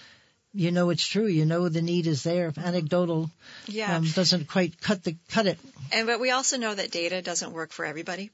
you 0.55 0.70
know 0.70 0.90
it's 0.90 1.07
true. 1.07 1.26
You 1.26 1.44
know 1.46 1.68
the 1.68 1.82
need 1.82 2.07
is 2.07 2.22
there. 2.22 2.53
Anecdotal 2.57 3.30
Yeah. 3.66 3.96
um, 3.96 4.05
doesn't 4.05 4.48
quite 4.48 4.80
cut 4.80 5.03
the 5.03 5.16
cut 5.28 5.46
it. 5.46 5.59
And 5.92 6.07
but 6.07 6.20
we 6.20 6.30
also 6.30 6.57
know 6.57 6.74
that 6.74 6.90
data 6.90 7.22
doesn't 7.22 7.53
work 7.53 7.72
for 7.72 7.84
everybody. 7.84 8.30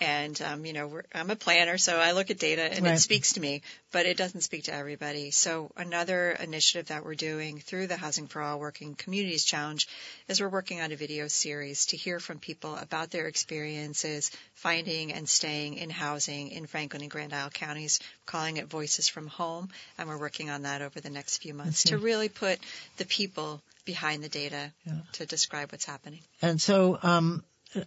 And 0.00 0.40
um, 0.40 0.64
you 0.64 0.72
know, 0.72 0.86
we're, 0.86 1.02
I'm 1.14 1.28
a 1.30 1.36
planner, 1.36 1.76
so 1.76 1.98
I 1.98 2.12
look 2.12 2.30
at 2.30 2.38
data 2.38 2.62
and 2.62 2.84
Right. 2.86 2.94
it 2.94 3.00
speaks 3.00 3.34
to 3.34 3.40
me, 3.40 3.60
but 3.92 4.06
it 4.06 4.16
doesn't 4.16 4.40
speak 4.40 4.64
to 4.64 4.74
everybody. 4.74 5.30
So 5.30 5.70
another 5.76 6.30
initiative 6.30 6.86
that 6.88 7.04
we're 7.04 7.14
doing 7.14 7.58
through 7.58 7.86
the 7.88 7.96
Housing 7.98 8.26
for 8.26 8.40
All 8.40 8.58
Working 8.58 8.94
Communities 8.94 9.44
Challenge 9.44 9.86
is 10.28 10.40
we're 10.40 10.48
working 10.48 10.80
on 10.80 10.90
a 10.90 10.96
video 10.96 11.28
series 11.28 11.86
to 11.86 11.98
hear 11.98 12.18
from 12.18 12.38
people 12.38 12.76
about 12.76 13.10
their 13.10 13.26
experiences 13.26 14.30
finding 14.54 15.12
and 15.12 15.28
staying 15.28 15.74
in 15.74 15.90
housing 15.90 16.48
in 16.48 16.66
Franklin 16.66 17.02
and 17.02 17.10
Grand 17.10 17.34
Isle 17.34 17.50
counties, 17.50 18.00
calling 18.24 18.56
it 18.56 18.68
Voices 18.68 19.08
from 19.08 19.26
Home, 19.26 19.68
and 19.98 20.08
we're 20.08 20.18
working 20.18 20.48
on 20.48 20.62
that 20.62 20.80
over 20.80 21.00
the 21.00 21.10
next 21.10 21.42
few 21.42 21.52
months 21.52 21.84
to 21.84 21.98
really 21.98 22.28
put 22.30 22.58
the 22.96 23.04
people 23.04 23.60
behind 23.84 24.22
the 24.22 24.28
data 24.28 24.72
Yeah. 24.86 24.94
to 25.12 25.26
describe 25.26 25.72
what's 25.72 25.84
happening. 25.84 26.20
And 26.40 26.60
so, 26.60 26.98
um, 27.02 27.44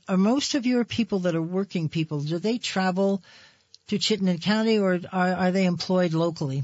are 0.08 0.18
most 0.18 0.56
of 0.56 0.66
your 0.66 0.84
people 0.86 1.20
that 1.20 1.36
are 1.36 1.42
working 1.42 1.90
people, 1.90 2.22
do 2.22 2.40
they 2.40 2.58
travel 2.58 3.22
to 3.88 3.98
Chittenden 3.98 4.40
County 4.40 4.80
or 4.80 5.00
are, 5.12 5.34
are 5.34 5.52
they 5.52 5.66
employed 5.66 6.14
locally? 6.14 6.64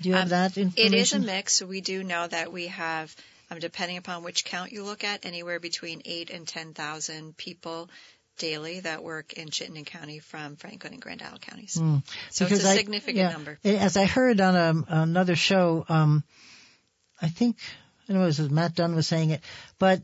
Do 0.00 0.08
you 0.08 0.14
have 0.14 0.24
Um, 0.24 0.28
that 0.30 0.56
information? 0.56 0.94
is 0.94 1.12
a 1.12 1.18
mix. 1.20 1.62
We 1.62 1.80
do 1.80 2.02
know 2.02 2.26
that 2.26 2.52
we 2.52 2.68
have, 2.68 3.14
um, 3.50 3.58
depending 3.58 3.98
upon 3.98 4.22
which 4.24 4.44
count 4.44 4.72
you 4.72 4.82
look 4.84 5.04
at, 5.04 5.24
anywhere 5.24 5.60
between 5.60 6.02
eight 6.06 6.30
and 6.30 6.48
ten 6.48 6.72
thousand 6.74 7.36
people 7.36 7.88
daily 8.38 8.80
that 8.80 9.04
work 9.04 9.34
in 9.34 9.50
Chittenden 9.50 9.84
County 9.84 10.18
from 10.18 10.56
Franklin 10.56 10.94
and 10.94 11.02
Grand 11.02 11.22
Isle 11.22 11.38
counties. 11.38 11.74
So 11.74 12.00
it's 12.28 12.38
Hmm. 12.38 12.44
Because 12.46 12.64
a 12.64 12.70
I- 12.70 12.76
significant 12.76 13.16
yeah, 13.18 13.30
number. 13.30 13.58
As 13.62 13.96
I 13.98 14.06
heard 14.06 14.40
on 14.40 14.56
a, 14.56 14.84
another 15.02 15.36
show, 15.36 15.84
um, 15.88 16.24
I 17.20 17.28
think, 17.28 17.58
I 18.08 18.12
don't 18.14 18.16
know, 18.16 18.22
it 18.24 18.38
was 18.38 18.50
Matt 18.50 18.74
Dunne 18.74 18.94
was 18.96 19.06
saying 19.06 19.30
it, 19.30 19.42
but 19.78 20.00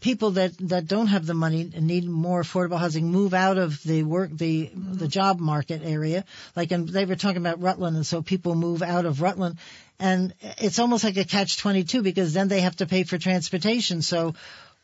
people 0.00 0.32
that, 0.32 0.56
that 0.68 0.86
don't 0.86 1.08
have 1.08 1.26
the 1.26 1.34
money 1.34 1.70
and 1.74 1.86
need 1.86 2.06
more 2.06 2.42
affordable 2.42 2.78
housing 2.78 3.10
move 3.10 3.34
out 3.34 3.58
of 3.58 3.82
the 3.82 4.02
work, 4.02 4.30
the, 4.32 4.66
mm-hmm. 4.66 4.94
the 4.94 5.08
job 5.08 5.40
market 5.40 5.82
area. 5.84 6.24
Like, 6.54 6.70
and 6.72 6.88
they 6.88 7.04
were 7.04 7.16
talking 7.16 7.38
about 7.38 7.60
Rutland, 7.60 7.96
and 7.96 8.06
so 8.06 8.22
people 8.22 8.54
move 8.54 8.82
out 8.82 9.06
of 9.06 9.22
Rutland. 9.22 9.58
And 9.98 10.34
it's 10.58 10.78
almost 10.78 11.04
like 11.04 11.16
a 11.16 11.24
catch 11.24 11.56
22 11.58 12.02
because 12.02 12.34
then 12.34 12.48
they 12.48 12.60
have 12.60 12.76
to 12.76 12.86
pay 12.86 13.04
for 13.04 13.18
transportation. 13.18 14.02
So 14.02 14.34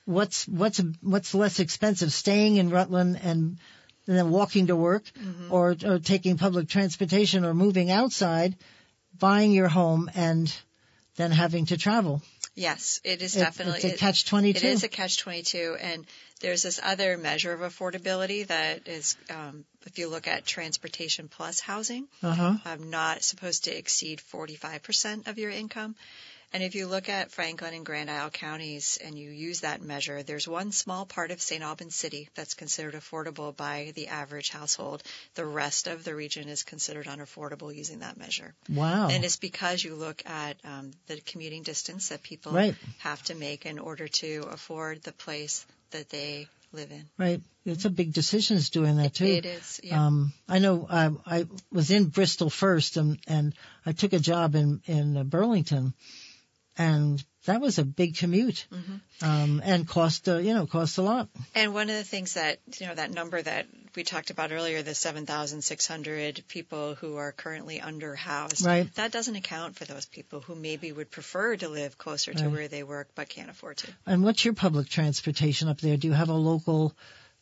what's, 0.05 0.46
what's, 0.48 0.80
what's 1.00 1.34
less 1.34 1.61
expensive, 1.61 2.12
staying 2.12 2.57
in 2.57 2.70
Rutland 2.70 3.20
and, 3.22 3.59
and 4.07 4.16
then 4.16 4.30
walking 4.30 4.68
to 4.68 4.76
work 4.76 5.05
mm-hmm. 5.05 5.53
or, 5.53 5.76
or 5.84 5.98
taking 5.98 6.38
public 6.38 6.68
transportation 6.68 7.44
or 7.44 7.55
moving 7.55 7.90
outside, 7.90 8.57
buying 9.18 9.53
your 9.53 9.68
home 9.68 10.11
and 10.14 10.55
then 11.16 11.30
having 11.30 11.66
to 11.66 11.76
travel. 11.76 12.22
Yes, 12.55 13.00
it 13.03 13.22
is 13.22 13.34
It- 13.36 13.40
definitely. 13.40 13.80
it's 13.82 13.94
a 13.94 13.96
catch-22. 13.96 14.57
It 14.57 14.64
is 14.64 14.82
a 14.84 14.88
catch 14.88 15.16
22. 15.18 15.76
And 15.80 16.07
there's 16.40 16.62
this 16.62 16.78
other 16.82 17.16
measure 17.16 17.53
of 17.53 17.61
affordability 17.61 18.46
that 18.48 18.86
is, 18.88 19.16
um, 19.30 19.64
if 19.86 19.98
you 19.98 20.09
look 20.09 20.26
at 20.28 20.44
transportation 20.44 21.28
plus 21.28 21.61
housing, 21.61 22.09
Uh 22.22 22.34
huh. 22.34 22.55
um, 22.66 22.90
not 22.90 23.22
supposed 23.22 23.64
to 23.64 23.70
exceed 23.76 24.20
45% 24.20 25.28
of 25.28 25.38
your 25.38 25.50
income. 25.50 25.94
And 26.55 26.62
if 26.62 26.74
you 26.74 26.86
look 26.86 27.09
at 27.09 27.30
Franklin 27.32 27.72
and 27.72 27.86
Grand 27.86 28.11
Isle 28.11 28.28
counties 28.30 28.98
and 29.03 29.18
you 29.18 29.30
use 29.30 29.61
that 29.61 29.80
measure, 29.80 30.22
there's 30.22 30.46
one 30.46 30.70
small 30.70 31.07
part 31.07 31.30
of 31.30 31.40
St. 31.40 31.62
Albans 31.62 31.94
City 31.94 32.28
that's 32.34 32.53
considered 32.53 32.94
affordable 32.94 33.57
by 33.57 33.92
the 33.94 34.09
average 34.09 34.50
household. 34.50 35.03
The 35.34 35.46
rest 35.46 35.86
of 35.86 36.05
the 36.05 36.14
region 36.14 36.48
is 36.48 36.62
considered 36.62 37.07
unaffordable 37.07 37.74
using 37.74 38.00
that 38.00 38.18
measure. 38.18 38.55
Wow. 38.68 39.09
And 39.09 39.24
it's 39.24 39.36
because 39.36 39.82
you 39.82 39.94
look 39.94 40.22
at 40.26 40.59
um, 40.64 40.90
the 41.07 41.20
commuting 41.20 41.62
distance 41.62 42.11
that 42.11 42.22
people 42.22 42.53
Right. 42.53 42.74
have 42.98 43.22
to 43.24 43.34
make 43.34 43.64
in 43.64 43.78
order 43.78 44.09
to 44.09 44.44
afford 44.50 45.03
the 45.03 45.12
place 45.12 45.64
that 45.92 46.11
they 46.11 46.48
live 46.72 46.90
in. 46.90 47.09
Right. 47.18 47.40
It's 47.64 47.84
a 47.84 47.90
big 47.90 48.12
decision 48.12 48.57
is 48.57 48.70
doing 48.70 48.96
that 48.96 49.14
too. 49.14 49.24
It 49.26 49.46
is, 49.46 49.80
yeah. 49.82 50.07
Um, 50.07 50.32
I 50.48 50.59
know 50.59 50.86
I, 50.90 51.11
I 51.26 51.46
was 51.70 51.90
in 51.90 52.07
Bristol 52.07 52.50
first 52.50 52.96
and, 52.96 53.18
and 53.26 53.55
I 53.86 53.92
took 53.92 54.12
a 54.12 54.18
job 54.18 54.55
in, 54.55 54.80
in 54.86 55.28
Burlington 55.28 55.94
and 56.79 57.23
that 57.47 57.61
was 57.61 57.79
a 57.79 57.85
big 57.85 58.16
commute. 58.16 58.66
Mm-hmm. 58.73 59.25
Um, 59.25 59.62
and 59.64 59.87
cost, 59.87 60.29
uh, 60.29 60.39
you 60.39 60.55
know, 60.55 60.66
cost 60.66 60.99
a 60.99 61.03
lot. 61.03 61.29
And 61.55 61.75
one 61.75 61.91
of 61.91 61.97
the 61.97 62.05
things 62.05 62.35
that, 62.35 62.59
you 62.79 62.87
know, 62.87 62.95
that 62.95 63.12
number 63.12 63.41
that 63.41 63.66
we 63.95 64.05
talked 64.05 64.31
about 64.31 64.53
earlier, 64.53 64.83
the 64.83 64.95
7,600 64.95 66.45
people 66.49 66.95
who 66.95 67.16
are 67.16 67.33
currently 67.33 67.79
underhoused, 67.79 68.64
Right. 68.66 68.93
that 68.95 69.12
doesn't 69.12 69.37
account 69.37 69.77
for 69.77 69.85
those 69.85 70.07
people 70.07 70.41
who 70.41 70.55
maybe 70.55 70.93
would 70.93 71.11
prefer 71.11 71.57
to 71.57 71.68
live 71.68 71.99
closer 71.99 72.33
to 72.33 72.45
Right. 72.45 72.53
where 72.53 72.68
they 72.68 72.83
work 72.83 73.09
but 73.14 73.29
can't 73.29 73.51
afford 73.51 73.79
to. 73.79 73.89
And 74.07 74.23
what's 74.25 74.45
your 74.45 74.55
public 74.55 74.89
transportation 74.89 75.68
up 75.68 75.81
there? 75.81 75.97
Do 75.97 76.09
you 76.09 76.14
have 76.14 76.31
a 76.31 76.35
local, 76.35 76.95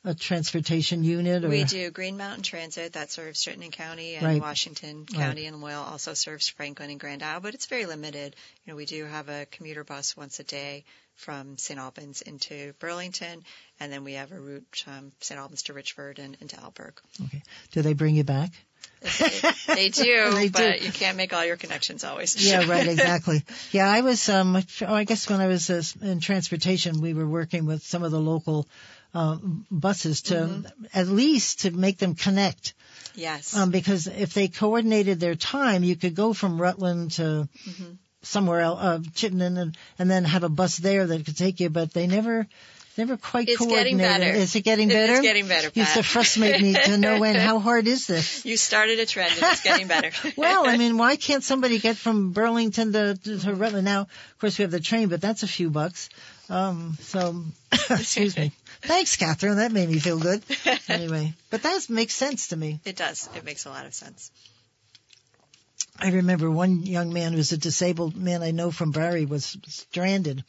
uh, 0.04 0.14
transportation 0.18 1.04
unit 1.04 1.44
or? 1.44 1.48
We 1.48 1.64
do 1.64 1.90
Green 1.90 2.16
Mountain 2.16 2.42
Transit 2.42 2.94
that 2.94 3.10
serves 3.10 3.42
Chittenden 3.42 3.70
County 3.70 4.14
and 4.14 4.26
Right. 4.26 4.40
Washington 4.40 5.06
County 5.06 5.46
and 5.46 5.60
Loyal 5.60 5.82
also 5.82 6.14
serves 6.14 6.48
Franklin 6.48 6.90
and 6.90 7.00
Grand 7.00 7.22
Isle, 7.22 7.40
but 7.40 7.54
it's 7.54 7.66
very 7.66 7.86
limited. 7.86 8.34
You 8.64 8.72
know, 8.72 8.76
we 8.76 8.86
do 8.86 9.04
have 9.04 9.28
a 9.28 9.46
commuter 9.50 9.84
bus 9.84 10.16
once 10.16 10.40
a 10.40 10.44
day 10.44 10.84
from 11.16 11.58
St. 11.58 11.78
Albans 11.78 12.22
into 12.22 12.72
Burlington, 12.78 13.44
and 13.78 13.92
then 13.92 14.04
we 14.04 14.14
have 14.14 14.32
a 14.32 14.40
route 14.40 14.84
um, 14.86 15.12
St. 15.20 15.38
Albans 15.38 15.64
to 15.64 15.74
Richford 15.74 16.18
and 16.18 16.36
into 16.40 16.56
Alburgh. 16.56 16.94
Okay. 17.26 17.42
Do 17.72 17.82
they 17.82 17.92
bring 17.92 18.14
you 18.14 18.24
back? 18.24 18.52
They 19.02 19.88
do, 19.90 20.30
They 20.32 20.48
do. 20.48 20.50
but 20.52 20.82
you 20.82 20.92
can't 20.92 21.16
make 21.16 21.32
all 21.32 21.44
your 21.44 21.56
connections 21.56 22.04
always. 22.04 22.36
Yeah, 22.36 22.66
right, 22.66 22.86
exactly. 22.88 23.42
Yeah, 23.70 23.90
I 23.90 24.00
was, 24.00 24.28
um, 24.28 24.56
oh, 24.56 24.94
I 24.94 25.04
guess 25.04 25.28
when 25.28 25.40
I 25.40 25.46
was 25.46 25.70
uh, 25.70 25.82
in 26.02 26.20
transportation, 26.20 27.00
we 27.00 27.14
were 27.14 27.26
working 27.26 27.66
with 27.66 27.82
some 27.82 28.02
of 28.02 28.10
the 28.10 28.20
local 28.20 28.66
um, 29.14 29.66
buses 29.70 30.22
to 30.22 30.34
Mm-hmm. 30.34 30.84
at 30.94 31.08
least 31.08 31.60
to 31.60 31.70
make 31.70 31.98
them 31.98 32.14
connect. 32.14 32.74
yes. 33.14 33.56
Um, 33.56 33.70
because 33.70 34.06
if 34.06 34.34
they 34.34 34.48
coordinated 34.48 35.18
their 35.20 35.34
time, 35.34 35.82
you 35.84 35.96
could 35.96 36.14
go 36.14 36.32
from 36.32 36.60
Rutland 36.60 37.12
to 37.12 37.48
Mm-hmm. 37.68 37.92
somewhere 38.22 38.60
else, 38.60 38.80
uh, 38.80 38.98
Chittenden, 39.14 39.56
and, 39.56 39.76
and 39.98 40.10
then 40.10 40.24
have 40.24 40.44
a 40.44 40.48
bus 40.48 40.76
there 40.78 41.06
that 41.06 41.24
could 41.24 41.36
take 41.36 41.58
you. 41.60 41.70
But 41.70 41.92
they 41.92 42.06
never, 42.06 42.46
never 42.98 43.16
quite 43.16 43.48
It's 43.48 43.58
getting 43.58 43.98
coordinated. 43.98 44.20
better. 44.20 44.38
Is 44.38 44.54
it 44.54 44.60
getting 44.62 44.88
better? 44.88 45.12
it's 45.14 45.22
getting 45.22 45.48
better, 45.48 45.70
Used 45.74 45.94
to 45.94 46.02
frustrate 46.02 46.60
me 46.60 46.74
to 46.74 46.98
no 46.98 47.22
end. 47.24 47.38
How 47.38 47.58
hard 47.68 47.86
is 47.88 48.06
this? 48.06 48.44
you 48.44 48.56
started 48.56 48.98
a 49.00 49.06
trend 49.06 49.32
and 49.32 49.42
it's 49.42 49.62
getting 49.62 49.88
better. 49.88 50.10
Well, 50.36 50.66
I 50.68 50.76
mean, 50.76 50.98
why 50.98 51.16
can't 51.16 51.42
somebody 51.42 51.78
get 51.78 51.96
from 51.96 52.32
Burlington 52.32 52.92
to, 52.92 53.14
to, 53.24 53.38
to 53.40 53.54
Rutland? 53.54 53.86
Now, 53.86 54.02
of 54.02 54.38
course, 54.38 54.58
we 54.58 54.62
have 54.62 54.70
the 54.70 54.80
train, 54.80 55.08
but 55.08 55.20
that's 55.20 55.42
a 55.42 55.48
few 55.48 55.70
bucks. 55.70 56.10
Um, 56.50 56.96
so, 57.00 57.44
excuse 57.90 58.36
me. 58.36 58.52
Thanks, 58.82 59.16
Catherine. 59.16 59.56
That 59.56 59.72
made 59.72 59.88
me 59.88 59.98
feel 59.98 60.18
good. 60.18 60.42
Anyway, 60.88 61.32
but 61.50 61.62
that 61.62 61.88
makes 61.88 62.14
sense 62.14 62.48
to 62.48 62.56
me. 62.56 62.80
it 62.84 62.96
does. 62.96 63.28
It 63.36 63.44
makes 63.44 63.64
a 63.64 63.70
lot 63.70 63.86
of 63.86 63.94
sense. 63.94 64.30
I 66.00 66.10
remember 66.10 66.50
one 66.50 66.82
young 66.82 67.12
man 67.12 67.32
who's 67.32 67.52
a 67.52 67.56
disabled 67.56 68.16
man 68.16 68.42
I 68.42 68.50
know 68.50 68.70
from 68.70 68.90
Barre 68.90 69.24
was 69.26 69.56
stranded 69.68 70.42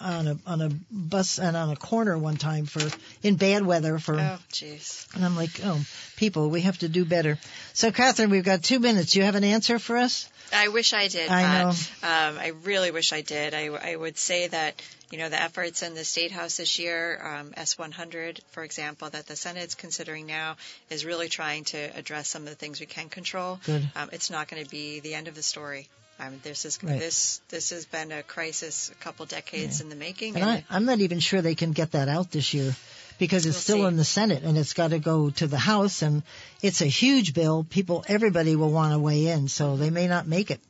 on 0.00 0.26
a 0.28 0.38
on 0.46 0.60
a 0.60 0.70
bus 0.90 1.38
and 1.38 1.56
on 1.56 1.70
a 1.70 1.76
corner 1.76 2.16
one 2.18 2.36
time 2.36 2.66
for 2.66 2.82
in 3.22 3.36
bad 3.36 3.64
weather 3.64 3.98
for 3.98 4.18
Oh, 4.18 4.38
jeez. 4.50 5.12
and 5.14 5.24
I'm 5.24 5.36
like, 5.36 5.60
oh, 5.64 5.80
people, 6.16 6.50
we 6.50 6.62
have 6.62 6.78
to 6.78 6.88
do 6.88 7.04
better. 7.04 7.38
So, 7.72 7.90
Catherine, 7.92 8.30
we've 8.30 8.44
got 8.44 8.62
two 8.62 8.78
minutes. 8.80 9.14
You 9.16 9.22
have 9.22 9.34
an 9.34 9.44
answer 9.44 9.78
for 9.78 9.96
us? 9.96 10.28
I 10.52 10.68
wish 10.68 10.92
I 10.92 11.08
did. 11.08 11.30
I 11.30 11.62
know. 11.62 11.68
Um, 11.70 12.38
I 12.38 12.52
really 12.62 12.90
wish 12.90 13.12
I 13.12 13.22
did. 13.22 13.54
I, 13.54 13.66
I 13.66 13.96
would 13.96 14.18
say 14.18 14.46
that 14.48 14.80
you 15.10 15.18
know 15.18 15.28
the 15.28 15.40
efforts 15.40 15.82
in 15.82 15.94
the 15.94 16.04
state 16.04 16.30
house 16.32 16.58
this 16.58 16.78
year, 16.78 17.20
um, 17.24 17.50
S100, 17.52 18.40
for 18.50 18.62
example, 18.62 19.08
that 19.10 19.26
the 19.26 19.36
Senate's 19.36 19.74
considering 19.74 20.26
now, 20.26 20.56
is 20.90 21.04
really 21.04 21.28
trying 21.28 21.64
to 21.64 21.78
address 21.96 22.28
some 22.28 22.42
of 22.42 22.48
the 22.50 22.54
things 22.54 22.78
we 22.78 22.86
can 22.86 23.08
control. 23.08 23.58
Good. 23.64 23.88
Um, 23.96 24.10
it's 24.12 24.30
not 24.30 24.48
going 24.48 24.62
to 24.62 24.70
be 24.70 25.00
the 25.00 25.14
end 25.14 25.28
of 25.28 25.34
the 25.34 25.42
story. 25.42 25.88
Um, 26.20 26.40
this 26.42 26.64
is 26.64 26.78
Right. 26.82 26.98
this 26.98 27.40
this 27.48 27.70
has 27.70 27.86
been 27.86 28.12
a 28.12 28.22
crisis 28.22 28.90
a 28.90 28.94
couple 29.02 29.26
decades 29.26 29.80
in 29.80 29.88
the 29.88 29.96
making, 29.96 30.36
And 30.36 30.44
I, 30.44 30.64
I'm 30.70 30.84
not 30.84 31.00
even 31.00 31.18
sure 31.20 31.42
they 31.42 31.54
can 31.56 31.72
get 31.72 31.92
that 31.92 32.08
out 32.08 32.30
this 32.30 32.54
year 32.54 32.74
because 33.18 33.46
it's 33.46 33.56
We'll 33.56 33.62
still 33.62 33.76
see. 33.78 33.84
in 33.88 33.96
the 33.96 34.04
Senate 34.04 34.42
and 34.44 34.56
it's 34.56 34.74
got 34.74 34.90
to 34.90 34.98
go 35.00 35.30
to 35.30 35.46
the 35.46 35.58
House 35.58 36.02
and 36.02 36.22
it's 36.62 36.80
a 36.82 36.86
huge 36.86 37.34
bill. 37.34 37.64
People, 37.68 38.04
everybody 38.08 38.54
will 38.56 38.70
want 38.70 38.92
to 38.92 38.98
weigh 38.98 39.26
in, 39.26 39.48
so 39.48 39.76
they 39.76 39.90
may 39.90 40.06
not 40.06 40.26
make 40.28 40.50
it. 40.50 40.60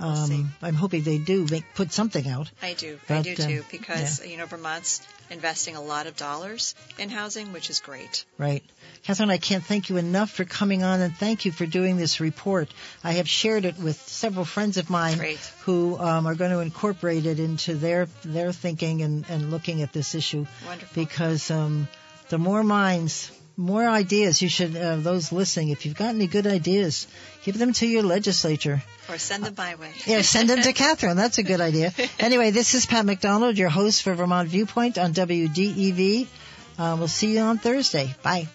Yeah, 0.00 0.06
we'll. 0.06 0.32
Um, 0.32 0.52
I'm 0.62 0.74
hoping 0.74 1.02
they 1.02 1.18
do 1.18 1.46
make, 1.50 1.64
put 1.74 1.92
something 1.92 2.26
out. 2.28 2.50
I 2.62 2.74
do. 2.74 2.98
I 3.08 3.22
do 3.22 3.30
um, 3.30 3.36
too, 3.36 3.64
because 3.70 4.24
you 4.26 4.36
know 4.36 4.46
Vermont's 4.46 5.06
investing 5.30 5.76
a 5.76 5.82
lot 5.82 6.06
of 6.06 6.16
dollars 6.16 6.74
in 6.98 7.08
housing, 7.08 7.52
which 7.52 7.70
is 7.70 7.80
great. 7.80 8.24
Right. 8.38 8.64
Catherine, 9.04 9.30
I 9.30 9.38
can't 9.38 9.64
thank 9.64 9.88
you 9.88 9.96
enough 9.96 10.30
for 10.30 10.44
coming 10.44 10.82
on 10.82 11.00
and 11.00 11.16
thank 11.16 11.44
you 11.44 11.52
for 11.52 11.66
doing 11.66 11.96
this 11.96 12.20
report. 12.20 12.68
I 13.04 13.12
have 13.12 13.28
shared 13.28 13.64
it 13.64 13.78
with 13.78 13.96
several 13.96 14.44
friends 14.44 14.76
of 14.76 14.90
mine 14.90 15.18
Great. 15.18 15.38
who 15.64 15.98
um, 15.98 16.26
are 16.26 16.34
going 16.34 16.50
to 16.50 16.60
incorporate 16.60 17.26
it 17.26 17.38
into 17.38 17.74
their 17.74 18.08
their 18.24 18.52
thinking 18.52 19.02
and, 19.02 19.24
and 19.28 19.50
looking 19.50 19.82
at 19.82 19.92
this 19.92 20.14
issue 20.14 20.46
Wonderful. 20.66 21.02
because 21.02 21.50
um, 21.50 21.88
the 22.28 22.38
more 22.38 22.62
minds, 22.62 23.30
more 23.60 23.86
ideas 23.86 24.40
you 24.40 24.48
should, 24.48 24.76
uh, 24.76 24.96
those 24.96 25.30
listening, 25.32 25.68
if 25.68 25.84
you've 25.84 25.96
got 25.96 26.14
any 26.14 26.26
good 26.26 26.46
ideas, 26.46 27.06
give 27.44 27.58
them 27.58 27.72
to 27.74 27.86
your 27.86 28.02
legislature. 28.02 28.82
Or 29.08 29.18
send 29.18 29.44
them 29.44 29.54
my 29.56 29.74
way. 29.74 29.92
Yeah, 30.06 30.22
send 30.22 30.48
them 30.48 30.62
to 30.62 30.72
Catherine. 30.72 31.16
That's 31.16 31.38
a 31.38 31.42
good 31.42 31.60
idea. 31.60 31.92
Anyway, 32.18 32.50
this 32.50 32.74
is 32.74 32.86
Pat 32.86 33.04
McDonald, 33.04 33.58
your 33.58 33.68
host 33.68 34.02
for 34.02 34.14
Vermont 34.14 34.48
Viewpoint 34.48 34.98
on 34.98 35.12
WDEV. 35.12 36.26
Uh, 36.78 36.96
we'll 36.98 37.08
see 37.08 37.34
you 37.34 37.40
on 37.40 37.58
Thursday. 37.58 38.14
Bye. 38.22 38.48